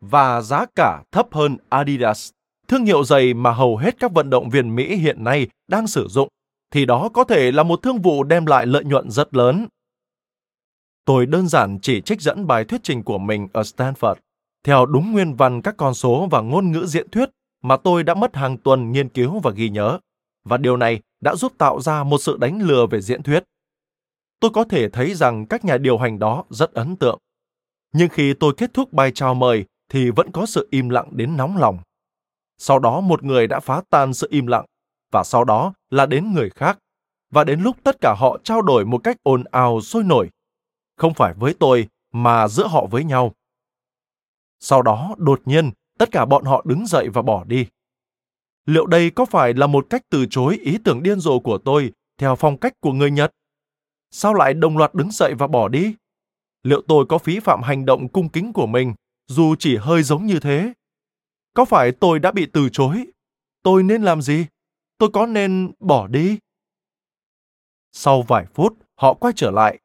[0.00, 2.30] và giá cả thấp hơn Adidas,
[2.68, 6.08] thương hiệu giày mà hầu hết các vận động viên Mỹ hiện nay đang sử
[6.08, 6.28] dụng,
[6.70, 9.66] thì đó có thể là một thương vụ đem lại lợi nhuận rất lớn.
[11.04, 14.14] Tôi đơn giản chỉ trích dẫn bài thuyết trình của mình ở Stanford,
[14.64, 17.30] theo đúng nguyên văn các con số và ngôn ngữ diễn thuyết
[17.62, 19.98] mà tôi đã mất hàng tuần nghiên cứu và ghi nhớ,
[20.44, 23.44] và điều này đã giúp tạo ra một sự đánh lừa về diễn thuyết.
[24.40, 27.18] Tôi có thể thấy rằng các nhà điều hành đó rất ấn tượng.
[27.92, 31.36] Nhưng khi tôi kết thúc bài chào mời thì vẫn có sự im lặng đến
[31.36, 31.78] nóng lòng.
[32.66, 34.64] Sau đó một người đã phá tan sự im lặng,
[35.12, 36.78] và sau đó là đến người khác.
[37.30, 40.30] Và đến lúc tất cả họ trao đổi một cách ồn ào sôi nổi.
[40.96, 43.32] Không phải với tôi, mà giữa họ với nhau.
[44.60, 47.66] Sau đó, đột nhiên, tất cả bọn họ đứng dậy và bỏ đi.
[48.66, 51.92] Liệu đây có phải là một cách từ chối ý tưởng điên rồ của tôi
[52.18, 53.30] theo phong cách của người Nhật?
[54.10, 55.94] Sao lại đồng loạt đứng dậy và bỏ đi?
[56.62, 58.94] Liệu tôi có phí phạm hành động cung kính của mình,
[59.26, 60.72] dù chỉ hơi giống như thế?
[61.54, 63.06] Có phải tôi đã bị từ chối?
[63.62, 64.46] Tôi nên làm gì?
[64.98, 66.38] Tôi có nên bỏ đi?
[67.92, 69.78] Sau vài phút, họ quay trở lại.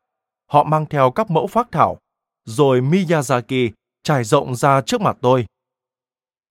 [0.46, 1.98] Họ mang theo các mẫu phác thảo,
[2.46, 3.72] rồi Miyazaki
[4.04, 5.46] trải rộng ra trước mặt tôi.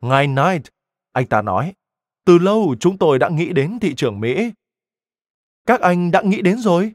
[0.00, 0.68] Ngài Knight,
[1.12, 1.74] anh ta nói,
[2.24, 4.52] từ lâu chúng tôi đã nghĩ đến thị trường Mỹ.
[5.66, 6.92] Các anh đã nghĩ đến rồi?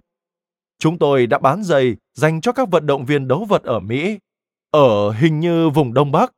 [0.79, 4.19] Chúng tôi đã bán giày dành cho các vận động viên đấu vật ở Mỹ,
[4.71, 6.31] ở hình như vùng Đông Bắc.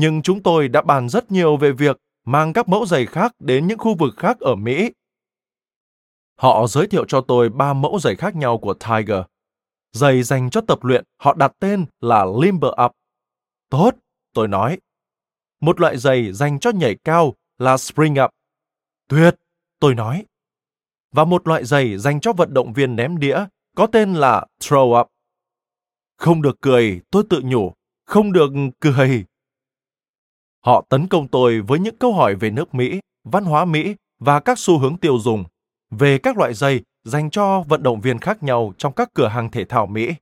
[0.00, 3.66] Nhưng chúng tôi đã bàn rất nhiều về việc mang các mẫu giày khác đến
[3.66, 4.90] những khu vực khác ở Mỹ.
[6.36, 9.22] Họ giới thiệu cho tôi ba mẫu giày khác nhau của Tiger.
[9.92, 12.92] Giày dành cho tập luyện họ đặt tên là Limber Up.
[13.70, 13.90] Tốt,
[14.34, 14.78] tôi nói.
[15.60, 18.30] Một loại giày dành cho nhảy cao là Spring Up.
[19.08, 19.34] Tuyệt,
[19.80, 20.24] tôi nói.
[21.12, 23.44] Và một loại giày dành cho vận động viên ném đĩa
[23.76, 25.06] có tên là Throw Up.
[26.16, 27.72] Không được cười, tôi tự nhủ,
[28.04, 28.50] không được
[28.80, 29.24] cười.
[30.66, 34.40] Họ tấn công tôi với những câu hỏi về nước Mỹ, văn hóa Mỹ và
[34.40, 35.44] các xu hướng tiêu dùng,
[35.90, 39.50] về các loại giày dành cho vận động viên khác nhau trong các cửa hàng
[39.50, 40.14] thể thao Mỹ.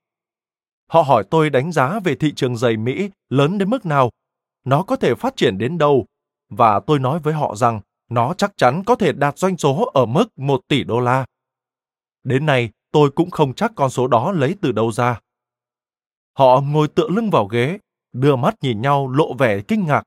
[0.90, 4.10] Họ hỏi tôi đánh giá về thị trường giày Mỹ lớn đến mức nào,
[4.64, 6.06] nó có thể phát triển đến đâu,
[6.48, 7.80] và tôi nói với họ rằng
[8.10, 11.26] nó chắc chắn có thể đạt doanh số ở mức 1 tỷ đô la.
[12.24, 15.20] Đến nay, tôi cũng không chắc con số đó lấy từ đâu ra.
[16.38, 17.78] Họ ngồi tựa lưng vào ghế,
[18.12, 20.02] đưa mắt nhìn nhau lộ vẻ kinh ngạc.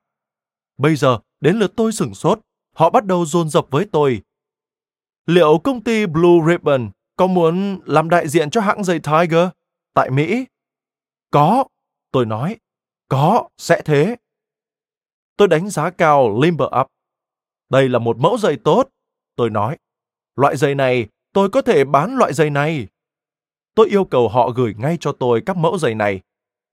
[0.79, 2.39] Bây giờ, đến lượt tôi sửng sốt,
[2.75, 4.21] họ bắt đầu dồn dập với tôi.
[5.25, 9.49] Liệu công ty Blue Ribbon có muốn làm đại diện cho hãng giày Tiger
[9.93, 10.45] tại Mỹ?
[11.31, 11.63] Có,
[12.11, 12.57] tôi nói.
[13.09, 14.15] Có, sẽ thế.
[15.37, 16.87] Tôi đánh giá cao Limber Up.
[17.69, 18.89] Đây là một mẫu giày tốt,
[19.35, 19.77] tôi nói.
[20.35, 22.87] Loại giày này, tôi có thể bán loại giày này.
[23.75, 26.21] Tôi yêu cầu họ gửi ngay cho tôi các mẫu giày này.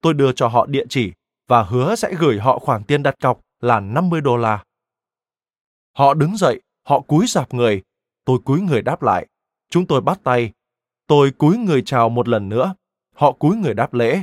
[0.01, 1.13] Tôi đưa cho họ địa chỉ
[1.49, 4.65] và hứa sẽ gửi họ khoản tiền đặt cọc là 50 đô la.
[5.93, 7.83] Họ đứng dậy, họ cúi dạp người.
[8.25, 9.27] Tôi cúi người đáp lại.
[9.71, 10.53] Chúng tôi bắt tay.
[11.07, 12.75] Tôi cúi người chào một lần nữa.
[13.15, 14.23] Họ cúi người đáp lễ.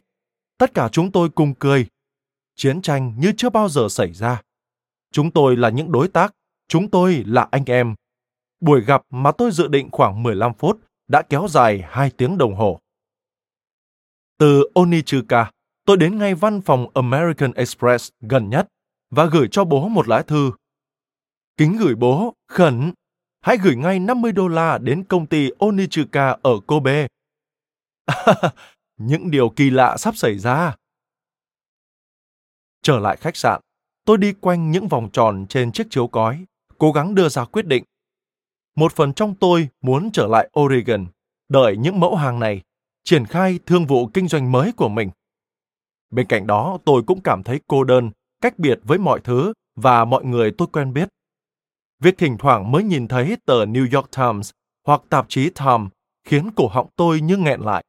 [0.58, 1.88] Tất cả chúng tôi cùng cười.
[2.56, 4.42] Chiến tranh như chưa bao giờ xảy ra.
[5.12, 6.34] Chúng tôi là những đối tác.
[6.68, 7.96] Chúng tôi là anh em.
[8.60, 12.56] Buổi gặp mà tôi dự định khoảng 15 phút đã kéo dài 2 tiếng đồng
[12.56, 12.80] hồ.
[14.38, 15.52] Từ Onichuka,
[15.86, 18.68] tôi đến ngay văn phòng American Express gần nhất
[19.16, 20.52] và gửi cho bố một lá thư.
[21.58, 22.94] Kính gửi bố, khẩn,
[23.42, 27.08] hãy gửi ngay 50 đô la đến công ty Onichuka ở Kobe.
[28.98, 30.76] Những điều kỳ lạ sắp xảy ra.
[32.82, 33.62] Trở lại khách sạn,
[34.06, 36.46] tôi đi quanh những vòng tròn trên chiếc chiếu cói,
[36.78, 37.84] cố gắng đưa ra quyết định.
[38.76, 41.06] Một phần trong tôi muốn trở lại Oregon,
[41.50, 42.62] đợi những mẫu hàng này,
[43.04, 45.10] triển khai thương vụ kinh doanh mới của mình.
[46.10, 48.12] Bên cạnh đó, tôi cũng cảm thấy cô đơn,
[48.44, 51.10] cách biệt với mọi thứ và mọi người tôi quen biết.
[52.00, 54.52] Việc thỉnh thoảng mới nhìn thấy tờ New York Times
[54.88, 55.90] hoặc tạp chí Time
[56.24, 57.84] khiến cổ họng tôi như nghẹn lại.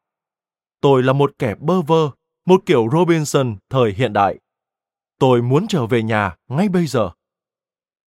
[0.80, 2.10] Tôi là một kẻ bơ vơ,
[2.46, 4.38] một kiểu Robinson thời hiện đại.
[5.18, 7.10] Tôi muốn trở về nhà ngay bây giờ.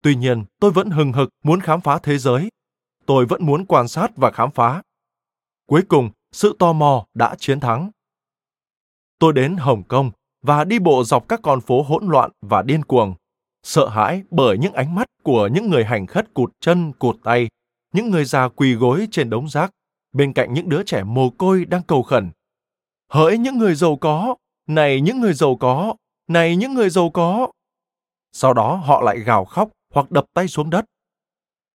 [0.02, 2.50] Tuy nhiên, tôi vẫn hừng hực muốn khám phá thế giới.
[3.06, 4.82] Tôi vẫn muốn quan sát và khám phá.
[5.66, 7.92] Cuối cùng, sự tò mò đã chiến thắng.
[9.20, 10.12] Tôi đến Hồng Kông
[10.42, 13.14] và đi bộ dọc các con phố hỗn loạn và điên cuồng,
[13.64, 17.48] sợ hãi bởi những ánh mắt của những người hành khất cụt chân cụt tay,
[17.94, 19.72] những người già quỳ gối trên đống rác,
[20.14, 22.32] bên cạnh những đứa trẻ mồ côi đang cầu khẩn.
[23.12, 24.36] Hỡi những người giàu có,
[24.68, 25.96] này những người giàu có,
[26.28, 27.48] này những người giàu có.
[28.34, 30.86] Sau đó họ lại gào khóc hoặc đập tay xuống đất.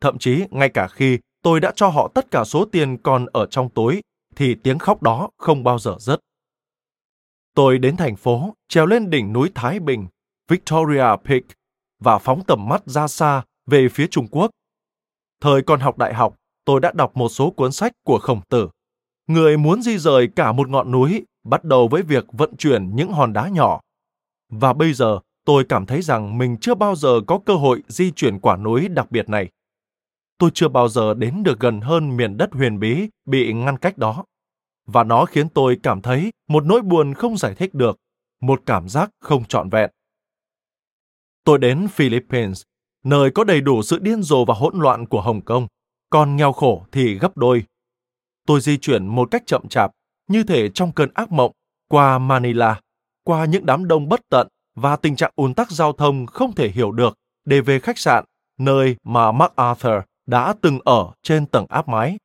[0.00, 3.46] Thậm chí ngay cả khi tôi đã cho họ tất cả số tiền còn ở
[3.46, 4.00] trong túi,
[4.36, 6.20] thì tiếng khóc đó không bao giờ dứt.
[7.54, 10.06] Tôi đến thành phố, trèo lên đỉnh núi Thái Bình,
[10.48, 11.42] Victoria Peak,
[12.00, 14.50] và phóng tầm mắt ra xa về phía Trung Quốc.
[15.40, 16.34] Thời còn học đại học,
[16.64, 18.68] tôi đã đọc một số cuốn sách của Khổng Tử.
[19.26, 23.12] Người muốn di rời cả một ngọn núi, bắt đầu với việc vận chuyển những
[23.12, 23.80] hòn đá nhỏ.
[24.48, 28.10] Và bây giờ, tôi cảm thấy rằng mình chưa bao giờ có cơ hội di
[28.10, 29.48] chuyển quả núi đặc biệt này.
[30.38, 33.98] Tôi chưa bao giờ đến được gần hơn miền đất huyền bí bị ngăn cách
[33.98, 34.24] đó.
[34.86, 37.96] Và nó khiến tôi cảm thấy một nỗi buồn không giải thích được,
[38.40, 39.90] một cảm giác không trọn vẹn.
[41.44, 42.62] Tôi đến Philippines,
[43.04, 45.66] nơi có đầy đủ sự điên rồ và hỗn loạn của Hồng Kông,
[46.10, 47.64] còn nghèo khổ thì gấp đôi.
[48.46, 49.90] Tôi di chuyển một cách chậm chạp,
[50.28, 51.52] như thể trong cơn ác mộng,
[51.88, 52.80] qua Manila,
[53.24, 56.68] qua những đám đông bất tận và tình trạng ùn tắc giao thông không thể
[56.68, 57.14] hiểu được
[57.44, 58.24] để về khách sạn,
[58.58, 62.18] nơi mà MacArthur đã từng ở trên tầng áp mái.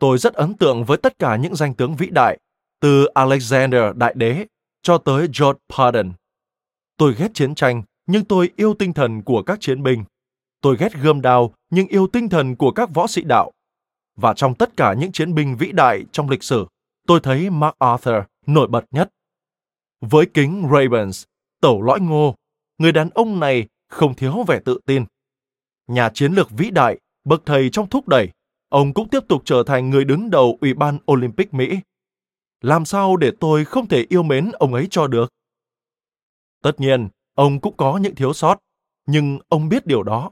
[0.00, 2.38] Tôi rất ấn tượng với tất cả những danh tướng vĩ đại,
[2.80, 4.46] từ Alexander Đại Đế
[4.82, 6.12] cho tới George Patton.
[6.96, 10.04] Tôi ghét chiến tranh, nhưng tôi yêu tinh thần của các chiến binh.
[10.60, 13.52] Tôi ghét gươm đao, nhưng yêu tinh thần của các võ sĩ đạo.
[14.16, 16.66] Và trong tất cả những chiến binh vĩ đại trong lịch sử,
[17.06, 19.10] tôi thấy MacArthur nổi bật nhất.
[20.00, 21.24] Với kính Ravens,
[21.60, 22.34] tẩu lõi ngô,
[22.78, 25.04] người đàn ông này không thiếu vẻ tự tin.
[25.86, 28.30] Nhà chiến lược vĩ đại, bậc thầy trong thúc đẩy,
[28.70, 31.80] ông cũng tiếp tục trở thành người đứng đầu Ủy ban Olympic Mỹ.
[32.60, 35.32] Làm sao để tôi không thể yêu mến ông ấy cho được?
[36.62, 38.58] Tất nhiên, ông cũng có những thiếu sót,
[39.06, 40.30] nhưng ông biết điều đó.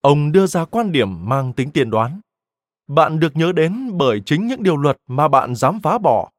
[0.00, 2.20] Ông đưa ra quan điểm mang tính tiên đoán.
[2.86, 6.30] Bạn được nhớ đến bởi chính những điều luật mà bạn dám phá bỏ.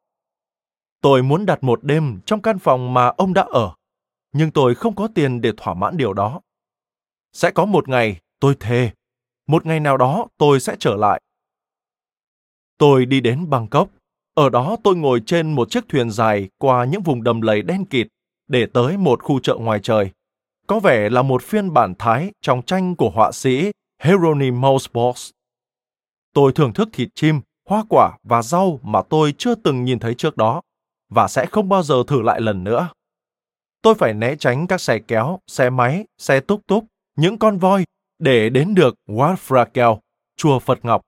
[1.02, 3.76] Tôi muốn đặt một đêm trong căn phòng mà ông đã ở,
[4.32, 6.42] nhưng tôi không có tiền để thỏa mãn điều đó.
[7.34, 8.92] Sẽ có một ngày, tôi thề,
[9.50, 11.22] một ngày nào đó tôi sẽ trở lại.
[12.78, 13.90] Tôi đi đến Bangkok.
[14.34, 17.86] Ở đó tôi ngồi trên một chiếc thuyền dài qua những vùng đầm lầy đen
[17.86, 18.08] kịt
[18.48, 20.12] để tới một khu chợ ngoài trời.
[20.68, 23.72] Có vẻ là một phiên bản Thái trong tranh của họa sĩ
[24.04, 25.36] Hieronymus Bosch.
[26.34, 30.14] Tôi thưởng thức thịt chim, hoa quả và rau mà tôi chưa từng nhìn thấy
[30.14, 30.62] trước đó
[31.10, 32.90] và sẽ không bao giờ thử lại lần nữa.
[33.82, 36.86] Tôi phải né tránh các xe kéo, xe máy, xe túc túc,
[37.16, 37.86] những con voi
[38.20, 39.66] để đến được Wat Phra
[40.38, 41.02] chùa Phật Ngọc,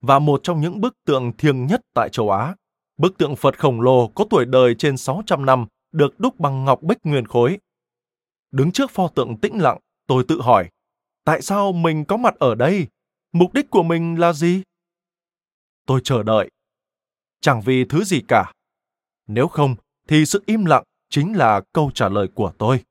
[0.00, 2.54] và một trong những bức tượng thiêng nhất tại châu Á.
[2.96, 6.82] Bức tượng Phật khổng lồ có tuổi đời trên 600 năm được đúc bằng ngọc
[6.82, 7.58] bích nguyên khối.
[8.50, 10.68] Đứng trước pho tượng tĩnh lặng, tôi tự hỏi,
[11.24, 12.86] tại sao mình có mặt ở đây?
[13.32, 14.62] Mục đích của mình là gì?
[15.86, 16.50] Tôi chờ đợi.
[17.40, 18.52] Chẳng vì thứ gì cả.
[19.26, 19.76] Nếu không,
[20.08, 22.84] thì sự im lặng chính là câu trả lời của tôi.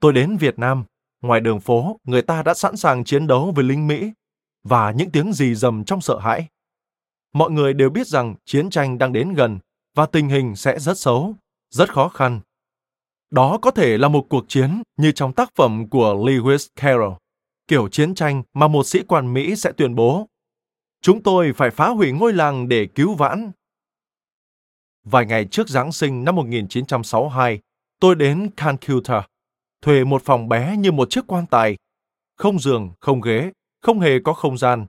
[0.00, 0.84] Tôi đến Việt Nam,
[1.22, 4.12] ngoài đường phố, người ta đã sẵn sàng chiến đấu với lính Mỹ
[4.64, 6.48] và những tiếng rì rầm trong sợ hãi.
[7.32, 9.58] Mọi người đều biết rằng chiến tranh đang đến gần
[9.94, 11.34] và tình hình sẽ rất xấu
[11.70, 12.40] rất khó khăn.
[13.30, 17.14] Đó có thể là một cuộc chiến như trong tác phẩm của Lewis Carroll,
[17.68, 20.26] kiểu chiến tranh mà một sĩ quan Mỹ sẽ tuyên bố.
[21.02, 23.50] Chúng tôi phải phá hủy ngôi làng để cứu vãn.
[25.04, 27.60] Vài ngày trước Giáng sinh năm 1962,
[28.00, 29.26] tôi đến Calcutta,
[29.82, 31.76] thuê một phòng bé như một chiếc quan tài.
[32.36, 33.52] Không giường, không ghế,
[33.82, 34.86] không hề có không gian.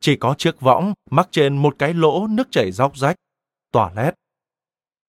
[0.00, 3.16] Chỉ có chiếc võng mắc trên một cái lỗ nước chảy róc rách,
[3.72, 4.14] tỏa lét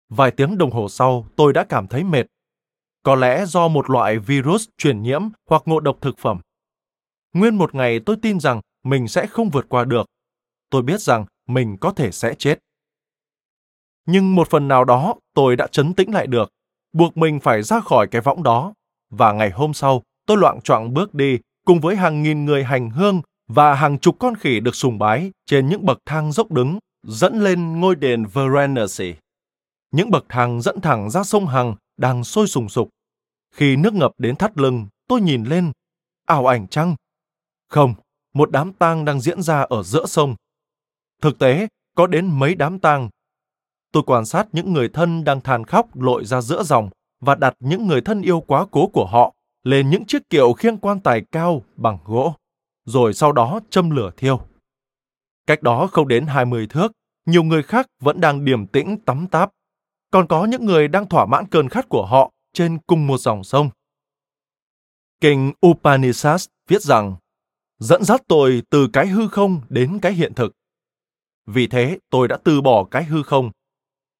[0.09, 2.25] Vài tiếng đồng hồ sau, tôi đã cảm thấy mệt.
[3.03, 6.39] Có lẽ do một loại virus truyền nhiễm hoặc ngộ độc thực phẩm.
[7.33, 10.05] Nguyên một ngày tôi tin rằng mình sẽ không vượt qua được.
[10.69, 12.59] Tôi biết rằng mình có thể sẽ chết.
[14.05, 16.49] Nhưng một phần nào đó tôi đã chấn tĩnh lại được,
[16.93, 18.73] buộc mình phải ra khỏi cái võng đó.
[19.09, 22.89] Và ngày hôm sau, tôi loạn choạng bước đi cùng với hàng nghìn người hành
[22.89, 26.79] hương và hàng chục con khỉ được sùng bái trên những bậc thang dốc đứng
[27.03, 29.13] dẫn lên ngôi đền Varanasi.
[29.91, 32.89] Những bậc thang dẫn thẳng ra sông Hằng đang sôi sùng sục.
[33.53, 35.71] Khi nước ngập đến thắt lưng, tôi nhìn lên.
[36.25, 36.95] Ảo ảnh chăng?
[37.69, 37.93] Không,
[38.33, 40.35] một đám tang đang diễn ra ở giữa sông.
[41.21, 43.09] Thực tế, có đến mấy đám tang.
[43.91, 46.89] Tôi quan sát những người thân đang than khóc lội ra giữa dòng
[47.19, 49.33] và đặt những người thân yêu quá cố của họ
[49.63, 52.33] lên những chiếc kiệu khiêng quan tài cao bằng gỗ,
[52.85, 54.39] rồi sau đó châm lửa thiêu.
[55.47, 56.91] Cách đó không đến 20 thước,
[57.25, 59.51] nhiều người khác vẫn đang điềm tĩnh tắm táp
[60.11, 63.43] còn có những người đang thỏa mãn cơn khát của họ trên cùng một dòng
[63.43, 63.69] sông.
[65.21, 67.15] Kinh Upanishad viết rằng,
[67.79, 70.53] dẫn dắt tôi từ cái hư không đến cái hiện thực.
[71.45, 73.51] Vì thế, tôi đã từ bỏ cái hư không.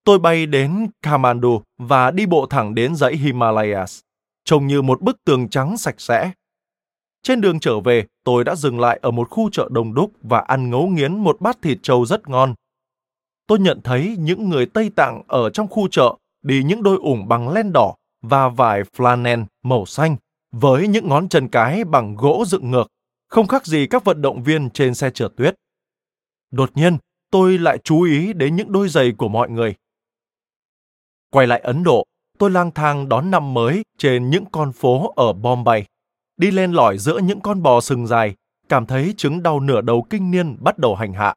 [0.07, 3.99] Tôi bay đến Kamandu và đi bộ thẳng đến dãy Himalayas,
[4.45, 6.31] trông như một bức tường trắng sạch sẽ.
[7.23, 10.39] Trên đường trở về, tôi đã dừng lại ở một khu chợ đông đúc và
[10.39, 12.53] ăn ngấu nghiến một bát thịt trâu rất ngon.
[13.47, 17.27] Tôi nhận thấy những người Tây Tạng ở trong khu chợ đi những đôi ủng
[17.27, 20.15] bằng len đỏ và vải flannel màu xanh
[20.51, 22.87] với những ngón chân cái bằng gỗ dựng ngược,
[23.27, 25.55] không khác gì các vận động viên trên xe trượt tuyết.
[26.51, 26.97] Đột nhiên,
[27.31, 29.75] tôi lại chú ý đến những đôi giày của mọi người.
[31.37, 32.03] Quay lại Ấn Độ,
[32.37, 35.85] tôi lang thang đón năm mới trên những con phố ở Bombay.
[36.37, 38.35] Đi lên lỏi giữa những con bò sừng dài,
[38.69, 41.33] cảm thấy chứng đau nửa đầu kinh niên bắt đầu hành hạ.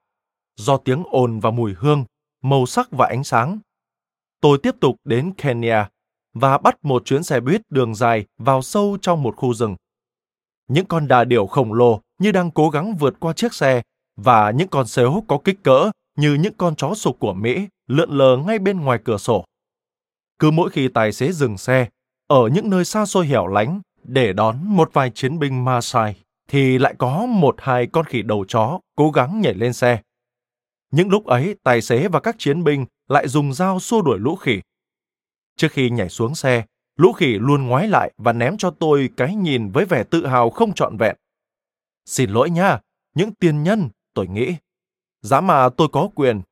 [0.56, 2.04] Do tiếng ồn và mùi hương,
[2.42, 3.58] màu sắc và ánh sáng.
[4.40, 5.88] Tôi tiếp tục đến Kenya
[6.34, 9.76] và bắt một chuyến xe buýt đường dài vào sâu trong một khu rừng.
[10.68, 13.82] Những con đà điểu khổng lồ như đang cố gắng vượt qua chiếc xe
[14.16, 18.10] và những con sếu có kích cỡ như những con chó sục của Mỹ lượn
[18.10, 19.44] lờ ngay bên ngoài cửa sổ.
[20.40, 21.88] Cứ mỗi khi tài xế dừng xe,
[22.26, 26.16] ở những nơi xa xôi hẻo lánh để đón một vài chiến binh Ma Sai
[26.48, 30.02] thì lại có một hai con khỉ đầu chó cố gắng nhảy lên xe.
[30.90, 34.36] Những lúc ấy, tài xế và các chiến binh lại dùng dao xua đuổi lũ
[34.36, 34.60] khỉ.
[35.56, 36.64] Trước khi nhảy xuống xe,
[36.96, 40.50] lũ khỉ luôn ngoái lại và ném cho tôi cái nhìn với vẻ tự hào
[40.50, 41.16] không trọn vẹn.
[42.04, 42.80] Xin lỗi nha,
[43.14, 44.54] những tiền nhân, tôi nghĩ.
[45.20, 46.42] Giá mà tôi có quyền.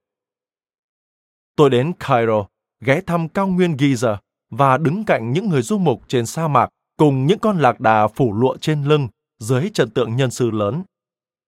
[1.56, 2.46] Tôi đến Cairo,
[2.80, 4.16] ghé thăm cao nguyên Giza
[4.50, 8.08] và đứng cạnh những người du mục trên sa mạc cùng những con lạc đà
[8.08, 10.82] phủ lụa trên lưng dưới trận tượng nhân sư lớn.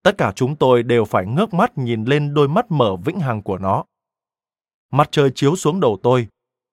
[0.03, 3.43] Tất cả chúng tôi đều phải ngước mắt nhìn lên đôi mắt mở vĩnh hằng
[3.43, 3.85] của nó.
[4.93, 6.29] Mặt trời chiếu xuống đầu tôi.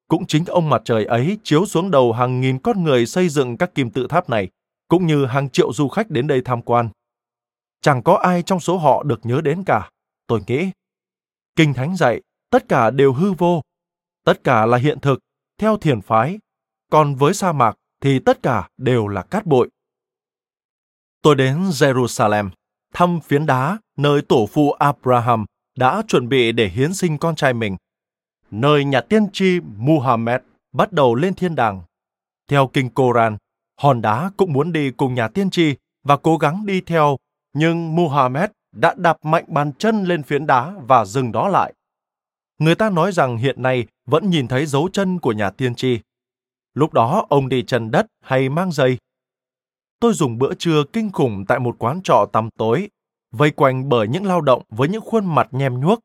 [0.07, 3.57] Cũng chính ông mặt trời ấy chiếu xuống đầu hàng nghìn con người xây dựng
[3.57, 4.49] các kim tự tháp này,
[4.87, 6.89] cũng như hàng triệu du khách đến đây tham quan.
[7.81, 9.89] Chẳng có ai trong số họ được nhớ đến cả,
[10.27, 10.69] tôi nghĩ.
[11.55, 13.61] Kinh Thánh dạy, tất cả đều hư vô,
[14.27, 15.19] tất cả là hiện thực,
[15.57, 16.39] theo thiền phái,
[16.91, 19.69] còn với sa mạc thì tất cả đều là cát bụi.
[21.21, 22.49] Tôi đến Jerusalem,
[22.93, 25.45] thăm phiến đá nơi tổ phụ Abraham
[25.77, 27.77] đã chuẩn bị để hiến sinh con trai mình,
[28.51, 30.41] nơi nhà tiên tri Muhammad
[30.71, 31.81] bắt đầu lên thiên đàng.
[32.49, 33.37] Theo kinh Koran,
[33.81, 37.17] hòn đá cũng muốn đi cùng nhà tiên tri và cố gắng đi theo,
[37.53, 41.73] nhưng Muhammad đã đạp mạnh bàn chân lên phiến đá và dừng đó lại.
[42.59, 45.99] Người ta nói rằng hiện nay vẫn nhìn thấy dấu chân của nhà tiên tri.
[46.73, 48.97] Lúc đó ông đi chân đất hay mang giày?
[49.99, 52.89] Tôi dùng bữa trưa kinh khủng tại một quán trọ tăm tối,
[53.31, 55.99] vây quanh bởi những lao động với những khuôn mặt nhem nhuốc.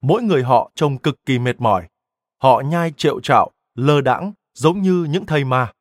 [0.00, 1.88] Mỗi người họ trông cực kỳ mệt mỏi.
[2.42, 5.72] Họ nhai triệu trạo, lơ đãng, giống như những thầy ma.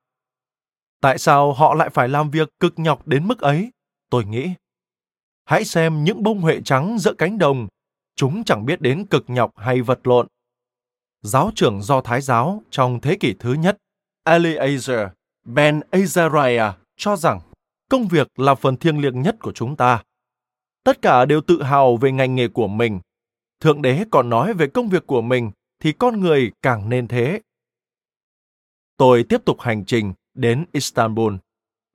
[1.01, 3.71] Tại sao họ lại phải làm việc cực nhọc đến mức ấy?
[4.09, 4.49] Tôi nghĩ.
[5.45, 7.67] Hãy xem những bông huệ trắng giữa cánh đồng.
[8.15, 10.27] Chúng chẳng biết đến cực nhọc hay vật lộn.
[11.21, 13.77] Giáo trưởng do Thái giáo trong thế kỷ thứ nhất,
[14.25, 15.09] Eliezer
[15.45, 17.39] Ben Azariah cho rằng
[17.89, 20.03] công việc là phần thiêng liêng nhất của chúng ta.
[20.83, 22.99] Tất cả đều tự hào về ngành nghề của mình.
[23.59, 27.41] Thượng đế còn nói về công việc của mình thì con người càng nên thế.
[28.97, 31.35] Tôi tiếp tục hành trình đến Istanbul,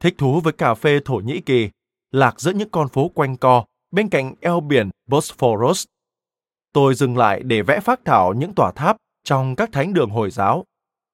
[0.01, 1.71] thích thú với cà phê Thổ Nhĩ Kỳ,
[2.11, 5.85] lạc giữa những con phố quanh co bên cạnh eo biển Bosphorus.
[6.73, 8.97] Tôi dừng lại để vẽ phác thảo những tòa tháp
[9.27, 10.65] trong các thánh đường Hồi giáo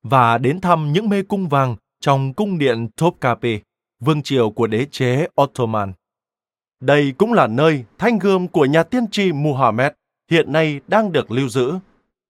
[0.03, 3.61] và đến thăm những mê cung vàng trong cung điện Topkapi,
[4.01, 5.93] vương triều của đế chế Ottoman.
[6.81, 9.93] Đây cũng là nơi thanh gươm của nhà tiên tri Muhammad
[10.31, 11.75] hiện nay đang được lưu giữ.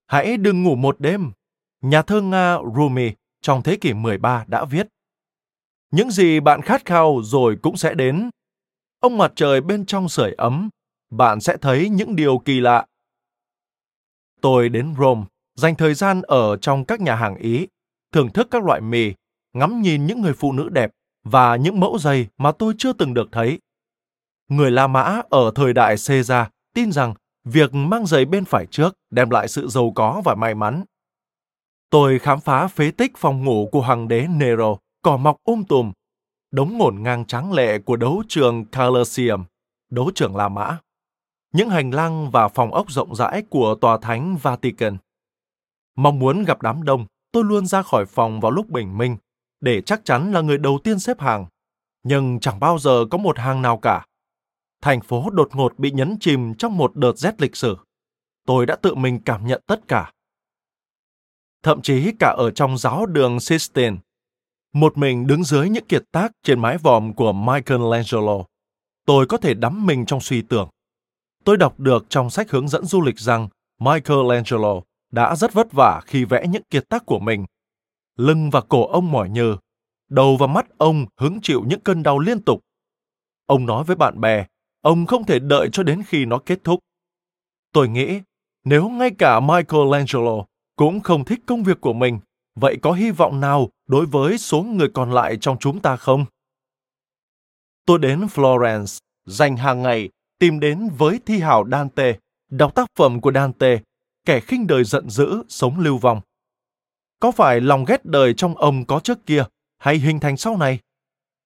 [0.06, 1.32] Hãy đừng ngủ một đêm.
[1.80, 3.10] Nhà thơ Nga Rumi
[3.40, 4.86] trong thế kỷ 13 đã viết.
[5.90, 8.30] Những gì bạn khát khao rồi cũng sẽ đến.
[9.00, 10.68] Ông mặt trời bên trong sưởi ấm,
[11.10, 12.86] bạn sẽ thấy những điều kỳ lạ.
[14.40, 15.24] Tôi đến Rome
[15.55, 17.66] dành thời gian ở trong các nhà hàng Ý,
[18.12, 19.12] thưởng thức các loại mì,
[19.53, 20.91] ngắm nhìn những người phụ nữ đẹp
[21.24, 23.59] và những mẫu giày mà tôi chưa từng được thấy.
[24.49, 27.15] Người La Mã ở thời đại Caesar tin rằng
[27.45, 30.85] việc mang giày bên phải trước đem lại sự giàu có và may mắn.
[31.91, 35.93] Tôi khám phá phế tích phòng ngủ của hoàng đế Nero, cỏ mọc um tùm,
[36.51, 39.45] đống ngổn ngang tráng lệ của đấu trường Colosseum,
[39.91, 40.79] đấu trường La Mã,
[41.53, 44.97] những hành lang và phòng ốc rộng rãi của tòa thánh Vatican.
[45.97, 49.16] Mong muốn gặp đám đông, tôi luôn ra khỏi phòng vào lúc bình minh,
[49.60, 51.47] để chắc chắn là người đầu tiên xếp hàng.
[52.02, 54.06] Nhưng chẳng bao giờ có một hàng nào cả.
[54.81, 57.77] Thành phố đột ngột bị nhấn chìm trong một đợt rét lịch sử.
[58.47, 60.12] Tôi đã tự mình cảm nhận tất cả.
[61.62, 63.97] Thậm chí cả ở trong giáo đường Sistine,
[64.73, 68.44] một mình đứng dưới những kiệt tác trên mái vòm của Michelangelo,
[69.06, 70.69] tôi có thể đắm mình trong suy tưởng.
[71.44, 73.48] Tôi đọc được trong sách hướng dẫn du lịch rằng
[73.81, 74.81] Michelangelo
[75.12, 77.44] đã rất vất vả khi vẽ những kiệt tác của mình.
[78.16, 79.56] Lưng và cổ ông mỏi nhừ,
[80.09, 82.60] đầu và mắt ông hứng chịu những cơn đau liên tục.
[83.47, 84.47] Ông nói với bạn bè,
[84.80, 86.80] ông không thể đợi cho đến khi nó kết thúc.
[87.72, 88.20] Tôi nghĩ,
[88.64, 90.44] nếu ngay cả Michelangelo
[90.76, 92.18] cũng không thích công việc của mình,
[92.55, 96.24] vậy có hy vọng nào đối với số người còn lại trong chúng ta không?
[97.86, 100.09] Tôi đến Florence, dành hàng ngày
[100.39, 102.18] tìm đến với thi hào Dante,
[102.51, 103.78] đọc tác phẩm của Dante,
[104.24, 106.20] kẻ khinh đời giận dữ, sống lưu vong.
[107.20, 109.44] Có phải lòng ghét đời trong ông có trước kia
[109.78, 110.78] hay hình thành sau này?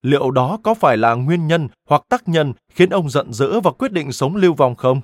[0.03, 3.71] Liệu đó có phải là nguyên nhân hoặc tác nhân khiến ông giận dữ và
[3.71, 5.01] quyết định sống lưu vong không?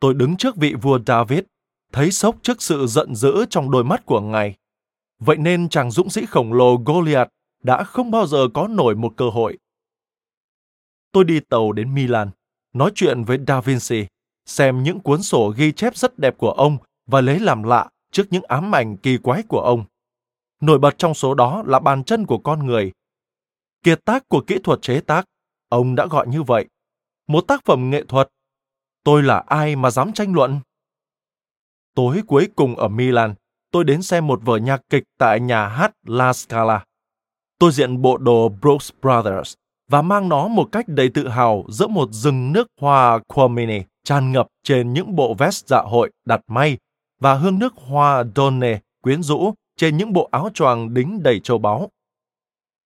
[0.00, 1.40] Tôi đứng trước vị vua David,
[1.92, 4.54] thấy sốc trước sự giận dữ trong đôi mắt của ngài.
[5.18, 7.30] Vậy nên chàng dũng sĩ khổng lồ Goliath
[7.62, 9.58] đã không bao giờ có nổi một cơ hội.
[11.12, 12.30] Tôi đi tàu đến Milan,
[12.72, 14.06] nói chuyện với Da Vinci,
[14.46, 18.26] xem những cuốn sổ ghi chép rất đẹp của ông và lấy làm lạ trước
[18.30, 19.84] những ám ảnh kỳ quái của ông.
[20.60, 22.92] Nổi bật trong số đó là bàn chân của con người.
[23.82, 25.24] Kiệt tác của kỹ thuật chế tác,
[25.68, 26.66] ông đã gọi như vậy.
[27.26, 28.28] Một tác phẩm nghệ thuật.
[29.04, 30.60] Tôi là ai mà dám tranh luận?
[31.94, 33.34] Tối cuối cùng ở Milan,
[33.70, 36.84] tôi đến xem một vở nhạc kịch tại nhà hát La Scala.
[37.58, 39.54] Tôi diện bộ đồ Brooks Brothers
[39.88, 44.32] và mang nó một cách đầy tự hào giữa một rừng nước hoa Quamini tràn
[44.32, 46.78] ngập trên những bộ vest dạ hội đặt may
[47.20, 51.58] và hương nước hoa Donne quyến rũ trên những bộ áo choàng đính đầy châu
[51.58, 51.90] báu.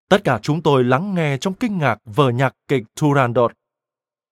[0.08, 3.52] Tất cả chúng tôi lắng nghe trong kinh ngạc vở nhạc kịch Turandot.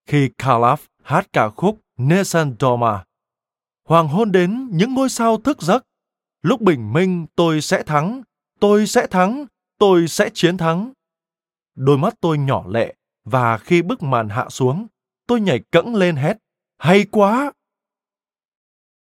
[0.07, 3.05] Khi Calaf hát ca khúc Nessun Dorma,
[3.85, 5.85] hoàng hôn đến những ngôi sao thức giấc.
[6.43, 8.23] Lúc bình minh tôi sẽ thắng,
[8.61, 9.47] tôi sẽ thắng,
[9.79, 10.93] tôi sẽ chiến thắng.
[11.75, 12.95] Đôi mắt tôi nhỏ lệ
[13.25, 14.87] và khi bức màn hạ xuống,
[15.27, 16.37] tôi nhảy cẫng lên hét.
[16.79, 17.53] Hay quá!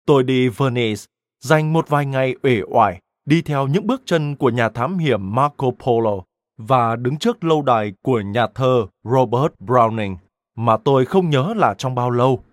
[0.06, 1.02] Tôi đi Venice,
[1.40, 5.36] dành một vài ngày uể oải, đi theo những bước chân của nhà thám hiểm
[5.36, 6.22] Marco Polo
[6.58, 10.16] và đứng trước lâu đài của nhà thơ Robert Browning
[10.56, 12.44] mà tôi không nhớ là trong bao lâu.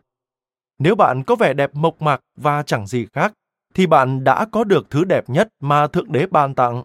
[0.78, 3.32] Nếu bạn có vẻ đẹp mộc mạc và chẳng gì khác,
[3.74, 6.84] thì bạn đã có được thứ đẹp nhất mà Thượng Đế ban tặng.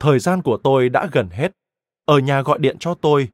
[0.00, 1.52] Thời gian của tôi đã gần hết.
[2.04, 3.28] Ở nhà gọi điện cho tôi.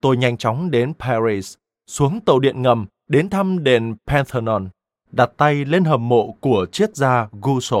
[0.00, 1.56] Tôi nhanh chóng đến Paris,
[1.86, 4.68] xuống tàu điện ngầm đến thăm đền Pantheon,
[5.10, 7.78] đặt tay lên hầm mộ của triết gia Guso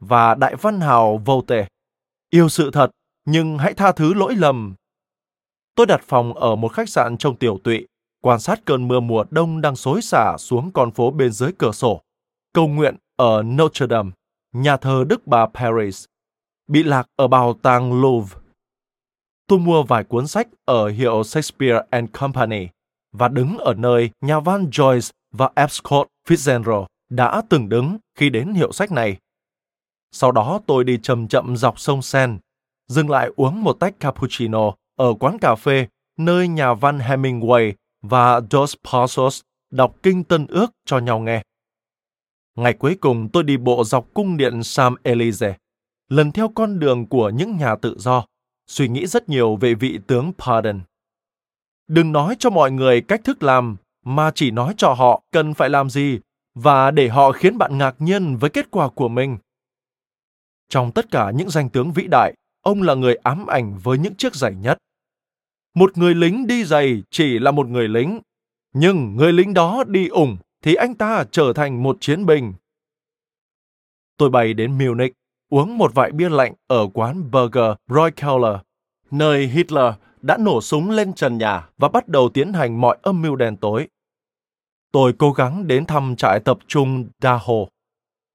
[0.00, 1.68] và đại văn hào Voltaire.
[2.30, 2.90] Yêu sự thật,
[3.24, 4.74] nhưng hãy tha thứ lỗi lầm.
[5.74, 7.86] Tôi đặt phòng ở một khách sạn trong tiểu tụy,
[8.22, 11.72] quan sát cơn mưa mùa đông đang xối xả xuống con phố bên dưới cửa
[11.72, 12.00] sổ.
[12.52, 14.10] Cầu nguyện ở Notre Dame,
[14.52, 16.04] nhà thờ Đức Bà Paris,
[16.68, 18.36] bị lạc ở bảo tàng Louvre.
[19.46, 22.68] Tôi mua vài cuốn sách ở hiệu Shakespeare and Company
[23.12, 28.54] và đứng ở nơi nhà văn Joyce và Epcot Fitzgerald đã từng đứng khi đến
[28.54, 29.16] hiệu sách này.
[30.12, 32.38] Sau đó tôi đi chậm chậm dọc sông Sen,
[32.88, 35.86] dừng lại uống một tách cappuccino ở quán cà phê
[36.16, 37.72] nơi nhà văn Hemingway
[38.02, 39.40] và Dos Passos
[39.70, 41.42] đọc kinh tân ước cho nhau nghe.
[42.54, 45.56] Ngày cuối cùng tôi đi bộ dọc cung điện Sam Elise,
[46.08, 48.24] lần theo con đường của những nhà tự do,
[48.66, 50.80] suy nghĩ rất nhiều về vị tướng Pardon.
[51.88, 55.68] Đừng nói cho mọi người cách thức làm, mà chỉ nói cho họ cần phải
[55.68, 56.20] làm gì
[56.54, 59.38] và để họ khiến bạn ngạc nhiên với kết quả của mình.
[60.68, 64.14] Trong tất cả những danh tướng vĩ đại, ông là người ám ảnh với những
[64.14, 64.78] chiếc giày nhất.
[65.74, 68.20] Một người lính đi giày chỉ là một người lính,
[68.74, 72.52] nhưng người lính đó đi ủng thì anh ta trở thành một chiến binh.
[74.16, 75.12] Tôi bay đến Munich,
[75.50, 78.56] uống một vại bia lạnh ở quán Burger Roy Keller,
[79.10, 83.22] nơi Hitler đã nổ súng lên trần nhà và bắt đầu tiến hành mọi âm
[83.22, 83.88] mưu đen tối.
[84.92, 87.54] Tôi cố gắng đến thăm trại tập trung Daho.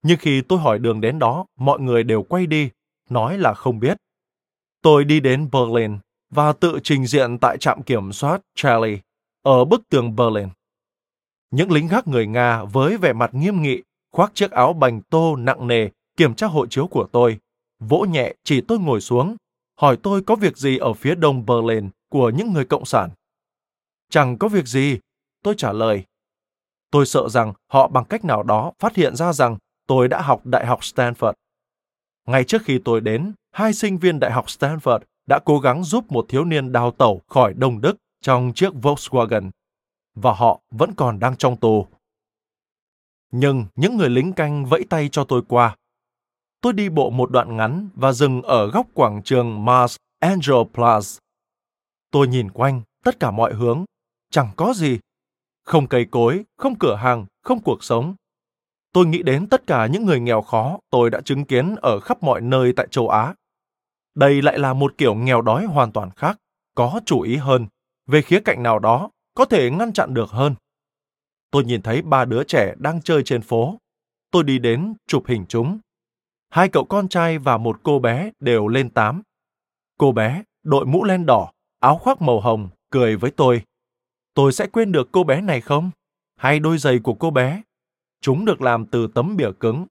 [0.04, 2.70] Nhưng khi tôi hỏi đường đến đó, mọi người đều quay đi,
[3.10, 3.98] nói là không biết.
[4.82, 5.98] Tôi đi đến Berlin
[6.30, 9.00] và tự trình diện tại trạm kiểm soát Charlie
[9.44, 10.48] ở bức tường Berlin.
[11.52, 13.82] Những lính gác người Nga với vẻ mặt nghiêm nghị,
[14.12, 17.40] khoác chiếc áo bành tô nặng nề kiểm tra hộ chiếu của tôi,
[17.80, 19.36] vỗ nhẹ chỉ tôi ngồi xuống,
[19.76, 23.10] hỏi tôi có việc gì ở phía đông Berlin của những người cộng sản.
[24.10, 25.00] Chẳng có việc gì,
[25.44, 26.04] tôi trả lời.
[26.92, 30.46] Tôi sợ rằng họ bằng cách nào đó phát hiện ra rằng tôi đã học
[30.46, 31.34] Đại học Stanford.
[32.28, 36.12] Ngay trước khi tôi đến, hai sinh viên Đại học Stanford đã cố gắng giúp
[36.12, 39.50] một thiếu niên đào tẩu khỏi Đông Đức trong chiếc Volkswagen,
[40.16, 41.88] và họ vẫn còn đang trong tù.
[43.32, 45.76] Nhưng những người lính canh vẫy tay cho tôi qua.
[46.64, 51.20] Tôi đi bộ một đoạn ngắn và dừng ở góc quảng trường Mars Angel Plaza.
[52.12, 53.86] Tôi nhìn quanh tất cả mọi hướng,
[54.32, 55.00] chẳng có gì.
[55.64, 58.16] Không cây cối, không cửa hàng, không cuộc sống.
[58.94, 62.24] Tôi nghĩ đến tất cả những người nghèo khó tôi đã chứng kiến ở khắp
[62.24, 63.34] mọi nơi tại châu Á.
[64.16, 66.38] Đây lại là một kiểu nghèo đói hoàn toàn khác,
[66.76, 67.68] có chủ ý hơn,
[68.08, 70.56] về khía cạnh nào đó có thể ngăn chặn được hơn.
[71.52, 73.78] Tôi nhìn thấy ba đứa trẻ đang chơi trên phố.
[74.32, 75.80] Tôi đi đến chụp hình chúng.
[76.54, 79.22] Hai cậu con trai và một cô bé đều lên tám.
[79.98, 83.64] Cô bé đội mũ len đỏ, áo khoác màu hồng, cười với tôi.
[84.34, 85.92] Tôi sẽ quên được cô bé này không?
[86.36, 87.62] Hay đôi giày của cô bé?
[88.22, 89.86] Chúng được làm từ tấm bìa cứng.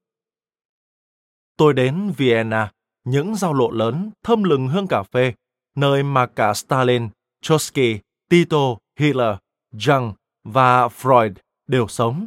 [1.57, 2.73] Tôi đến Vienna,
[3.05, 5.35] những giao lộ lớn thơm lừng hương cà phê,
[5.75, 7.09] nơi mà cả Stalin,
[7.41, 7.99] Trotsky,
[8.29, 9.37] Tito, Hitler,
[9.75, 10.13] Jung
[10.45, 11.33] và Freud
[11.67, 12.27] đều sống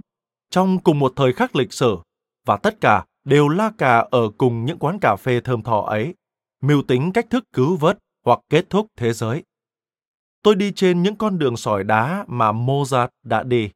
[0.50, 1.98] trong cùng một thời khắc lịch sử
[2.46, 6.16] và tất cả đều la cà ở cùng những quán cà phê thơm thọ ấy,
[6.62, 9.44] mưu tính cách thức cứu vớt hoặc kết thúc thế giới.
[10.44, 13.70] Tôi đi trên những con đường sỏi đá mà Mozart đã đi,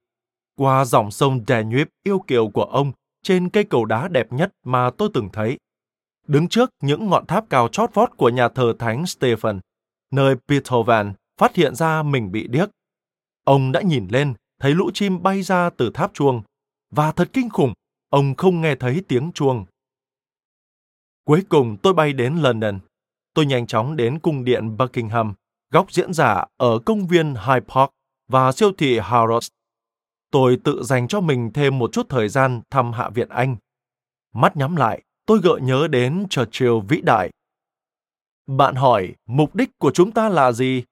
[0.56, 2.92] qua dòng sông Danube yêu kiều của ông
[3.24, 5.58] trên cây cầu đá đẹp nhất mà tôi từng thấy.
[6.28, 9.60] Đứng trước những ngọn tháp cao chót vót của nhà thờ Thánh Stephen,
[10.12, 12.70] nơi Beethoven phát hiện ra mình bị điếc.
[13.44, 16.42] Ông đã nhìn lên, thấy lũ chim bay ra từ tháp chuông,
[16.92, 17.74] và thật kinh khủng,
[18.10, 19.66] ông không nghe thấy tiếng chuông.
[21.26, 22.80] Cuối cùng tôi bay đến London.
[23.34, 25.34] Tôi nhanh chóng đến cung điện Buckingham,
[25.72, 27.90] góc diễn giả ở công viên Hyde Park
[28.28, 29.48] và siêu thị Harrods.
[30.32, 33.56] Tôi tự dành cho mình thêm một chút thời gian thăm Hạ viện Anh.
[34.34, 37.30] Mắt nhắm lại, tôi gợi nhớ đến Churchill vĩ đại.
[38.48, 40.84] Bạn hỏi, mục đích của chúng ta là gì?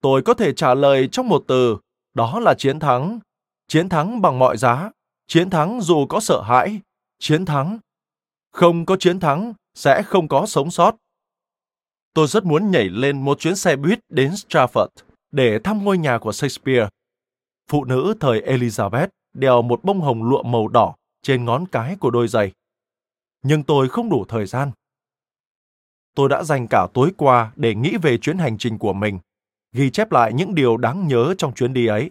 [0.00, 1.78] Tôi có thể trả lời trong một từ,
[2.14, 3.18] đó là chiến thắng.
[3.68, 4.90] Chiến thắng bằng mọi giá,
[5.26, 6.80] chiến thắng dù có sợ hãi,
[7.18, 7.78] chiến thắng.
[8.52, 10.96] Không có chiến thắng, sẽ không có sống sót.
[12.14, 14.88] Tôi rất muốn nhảy lên một chuyến xe buýt đến Stratford
[15.30, 16.88] để thăm ngôi nhà của Shakespeare.
[17.70, 22.10] Phụ nữ thời Elizabeth đeo một bông hồng lụa màu đỏ trên ngón cái của
[22.10, 22.52] đôi giày.
[23.42, 24.70] Nhưng tôi không đủ thời gian.
[26.14, 29.18] Tôi đã dành cả tối qua để nghĩ về chuyến hành trình của mình,
[29.72, 32.10] ghi chép lại những điều đáng nhớ trong chuyến đi ấy.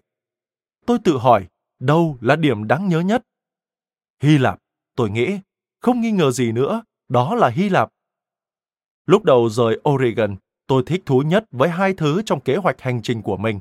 [0.85, 1.48] Tôi tự hỏi,
[1.84, 3.23] đâu là điểm đáng nhớ nhất?
[4.23, 4.60] Hy Lạp,
[4.95, 5.39] tôi nghĩ,
[5.80, 7.89] không nghi ngờ gì nữa, đó là Hy Lạp.
[9.05, 10.35] Lúc đầu rời Oregon,
[10.68, 13.60] tôi thích thú nhất với hai thứ trong kế hoạch hành trình của mình.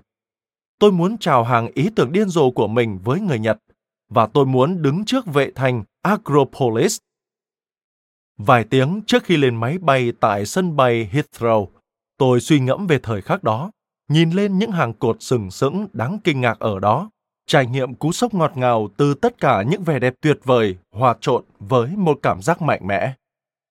[0.78, 3.58] Tôi muốn chào hàng ý tưởng điên rồ của mình với người Nhật,
[4.08, 6.98] và tôi muốn đứng trước vệ thành Acropolis.
[8.36, 11.68] Vài tiếng trước khi lên máy bay tại sân bay Heathrow,
[12.16, 13.70] tôi suy ngẫm về thời khắc đó,
[14.08, 17.10] nhìn lên những hàng cột sừng sững đáng kinh ngạc ở đó,
[17.46, 21.16] trải nghiệm cú sốc ngọt ngào từ tất cả những vẻ đẹp tuyệt vời hòa
[21.20, 23.14] trộn với một cảm giác mạnh mẽ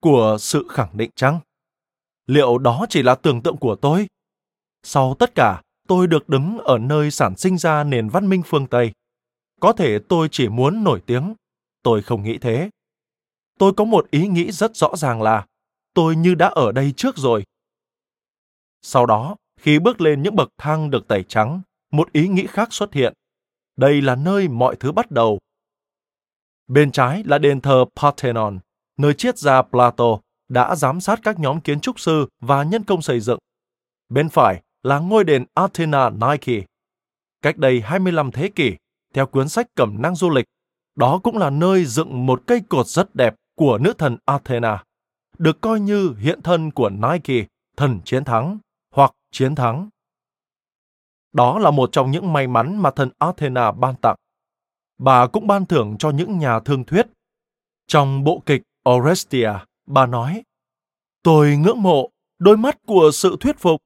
[0.01, 1.39] của sự khẳng định chăng?
[2.27, 4.07] Liệu đó chỉ là tưởng tượng của tôi?
[4.83, 8.67] Sau tất cả, tôi được đứng ở nơi sản sinh ra nền văn minh phương
[8.67, 8.91] Tây.
[9.59, 11.33] Có thể tôi chỉ muốn nổi tiếng.
[11.83, 12.69] Tôi không nghĩ thế.
[13.59, 15.45] Tôi có một ý nghĩ rất rõ ràng là
[15.93, 17.43] tôi như đã ở đây trước rồi.
[18.81, 21.61] Sau đó, khi bước lên những bậc thang được tẩy trắng,
[21.91, 23.13] một ý nghĩ khác xuất hiện.
[23.81, 25.39] Đây là nơi mọi thứ bắt đầu.
[26.67, 28.59] Bên trái là đền thờ Parthenon,
[28.97, 30.05] nơi triết gia Plato
[30.49, 33.39] đã giám sát các nhóm kiến trúc sư và nhân công xây dựng.
[34.09, 36.65] Bên phải là ngôi đền Athena Nike.
[37.41, 38.75] Cách đây 25 thế kỷ,
[39.13, 40.45] theo cuốn sách cẩm năng du lịch,
[40.95, 44.83] đó cũng là nơi dựng một cây cột rất đẹp của nữ thần Athena,
[45.37, 47.45] được coi như hiện thân của Nike,
[47.77, 48.57] thần chiến thắng,
[48.91, 49.89] hoặc chiến thắng.
[51.33, 54.15] Đó là một trong những may mắn mà thần Athena ban tặng.
[54.97, 57.07] Bà cũng ban thưởng cho những nhà thương thuyết.
[57.87, 59.51] Trong bộ kịch Orestia,
[59.87, 60.43] bà nói,
[61.23, 62.09] Tôi ngưỡng mộ
[62.39, 63.81] đôi mắt của sự thuyết phục.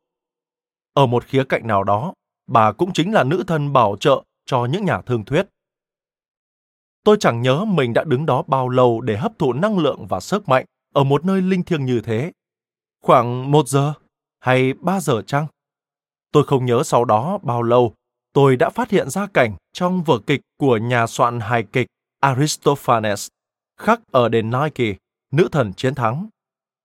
[0.93, 2.13] Ở một khía cạnh nào đó,
[2.47, 5.47] bà cũng chính là nữ thần bảo trợ cho những nhà thương thuyết.
[7.03, 10.19] Tôi chẳng nhớ mình đã đứng đó bao lâu để hấp thụ năng lượng và
[10.19, 12.31] sức mạnh ở một nơi linh thiêng như thế.
[13.01, 13.93] Khoảng một giờ
[14.39, 15.47] hay ba giờ chăng?
[16.35, 17.93] Tôi không nhớ sau đó bao lâu
[18.33, 21.87] tôi đã phát hiện ra cảnh trong vở kịch của nhà soạn hài kịch
[22.19, 23.27] Aristophanes
[23.77, 24.97] khắc ở đền Nike,
[25.31, 26.27] nữ thần chiến thắng.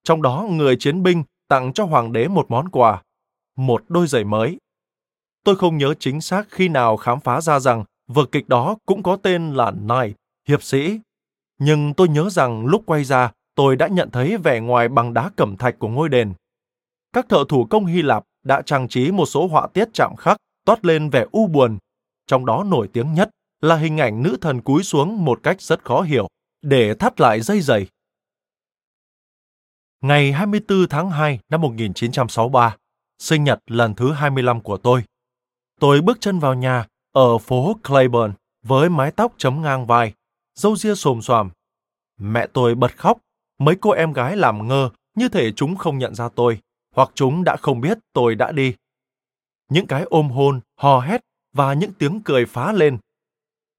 [0.05, 3.03] Trong đó người chiến binh tặng cho hoàng đế một món quà,
[3.57, 4.59] một đôi giày mới.
[5.45, 9.03] Tôi không nhớ chính xác khi nào khám phá ra rằng vở kịch đó cũng
[9.03, 10.17] có tên là Knight,
[10.49, 11.01] hiệp sĩ.
[11.59, 15.31] Nhưng tôi nhớ rằng lúc quay ra, tôi đã nhận thấy vẻ ngoài bằng đá
[15.37, 16.33] cẩm thạch của ngôi đền.
[17.13, 20.37] Các thợ thủ công Hy Lạp đã trang trí một số họa tiết chạm khắc
[20.65, 21.79] toát lên vẻ u buồn.
[22.27, 23.31] Trong đó nổi tiếng nhất
[23.61, 26.29] là hình ảnh nữ thần cúi xuống một cách rất khó hiểu
[26.63, 27.87] để thắt lại dây giày.
[30.01, 32.77] Ngày 24 tháng 2 năm 1963,
[33.19, 35.05] sinh nhật lần thứ 25 của tôi.
[35.81, 40.13] Tôi bước chân vào nhà ở phố Claiborne với mái tóc chấm ngang vai,
[40.55, 41.51] râu ria xồm xoàm.
[42.19, 43.19] Mẹ tôi bật khóc,
[43.59, 46.61] mấy cô em gái làm ngơ như thể chúng không nhận ra tôi,
[46.95, 48.75] hoặc chúng đã không biết tôi đã đi.
[49.69, 51.21] những cái ôm hôn, hò hét
[51.53, 52.99] và những tiếng cười phá lên.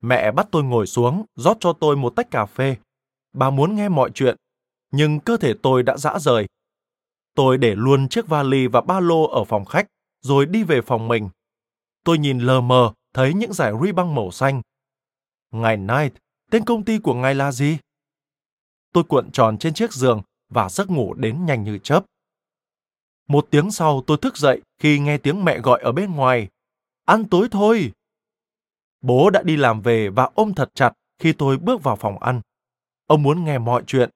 [0.02, 2.76] Mẹ bắt tôi ngồi xuống, rót cho tôi một tách cà phê.
[3.34, 4.36] Bà muốn nghe mọi chuyện,
[4.92, 6.48] nhưng cơ thể tôi đã dã rời.
[7.36, 9.88] Tôi để luôn chiếc vali và ba lô ở phòng khách,
[10.22, 11.30] rồi đi về phòng mình.
[12.04, 14.62] Tôi nhìn lờ mờ, thấy những giải ruy băng màu xanh.
[15.52, 16.14] Ngài Knight,
[16.52, 17.78] tên công ty của ngài là gì?
[18.94, 22.06] Tôi cuộn tròn trên chiếc giường và giấc ngủ đến nhanh như chớp.
[23.32, 26.48] Một tiếng sau tôi thức dậy khi nghe tiếng mẹ gọi ở bên ngoài.
[27.06, 27.92] Ăn tối thôi!
[29.02, 32.42] Bố đã đi làm về và ôm thật chặt khi tôi bước vào phòng ăn.
[33.08, 34.10] Ông muốn nghe mọi chuyện,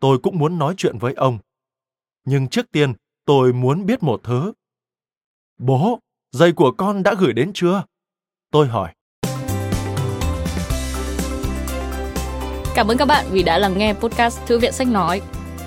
[0.00, 1.38] tôi cũng muốn nói chuyện với ông.
[2.24, 2.94] Nhưng trước tiên,
[3.24, 4.52] tôi muốn biết một thứ.
[5.58, 5.98] Bố,
[6.30, 7.84] giày của con đã gửi đến chưa?
[8.50, 8.94] Tôi hỏi.
[12.74, 15.22] Cảm ơn các bạn vì đã lắng nghe podcast Thư viện Sách Nói.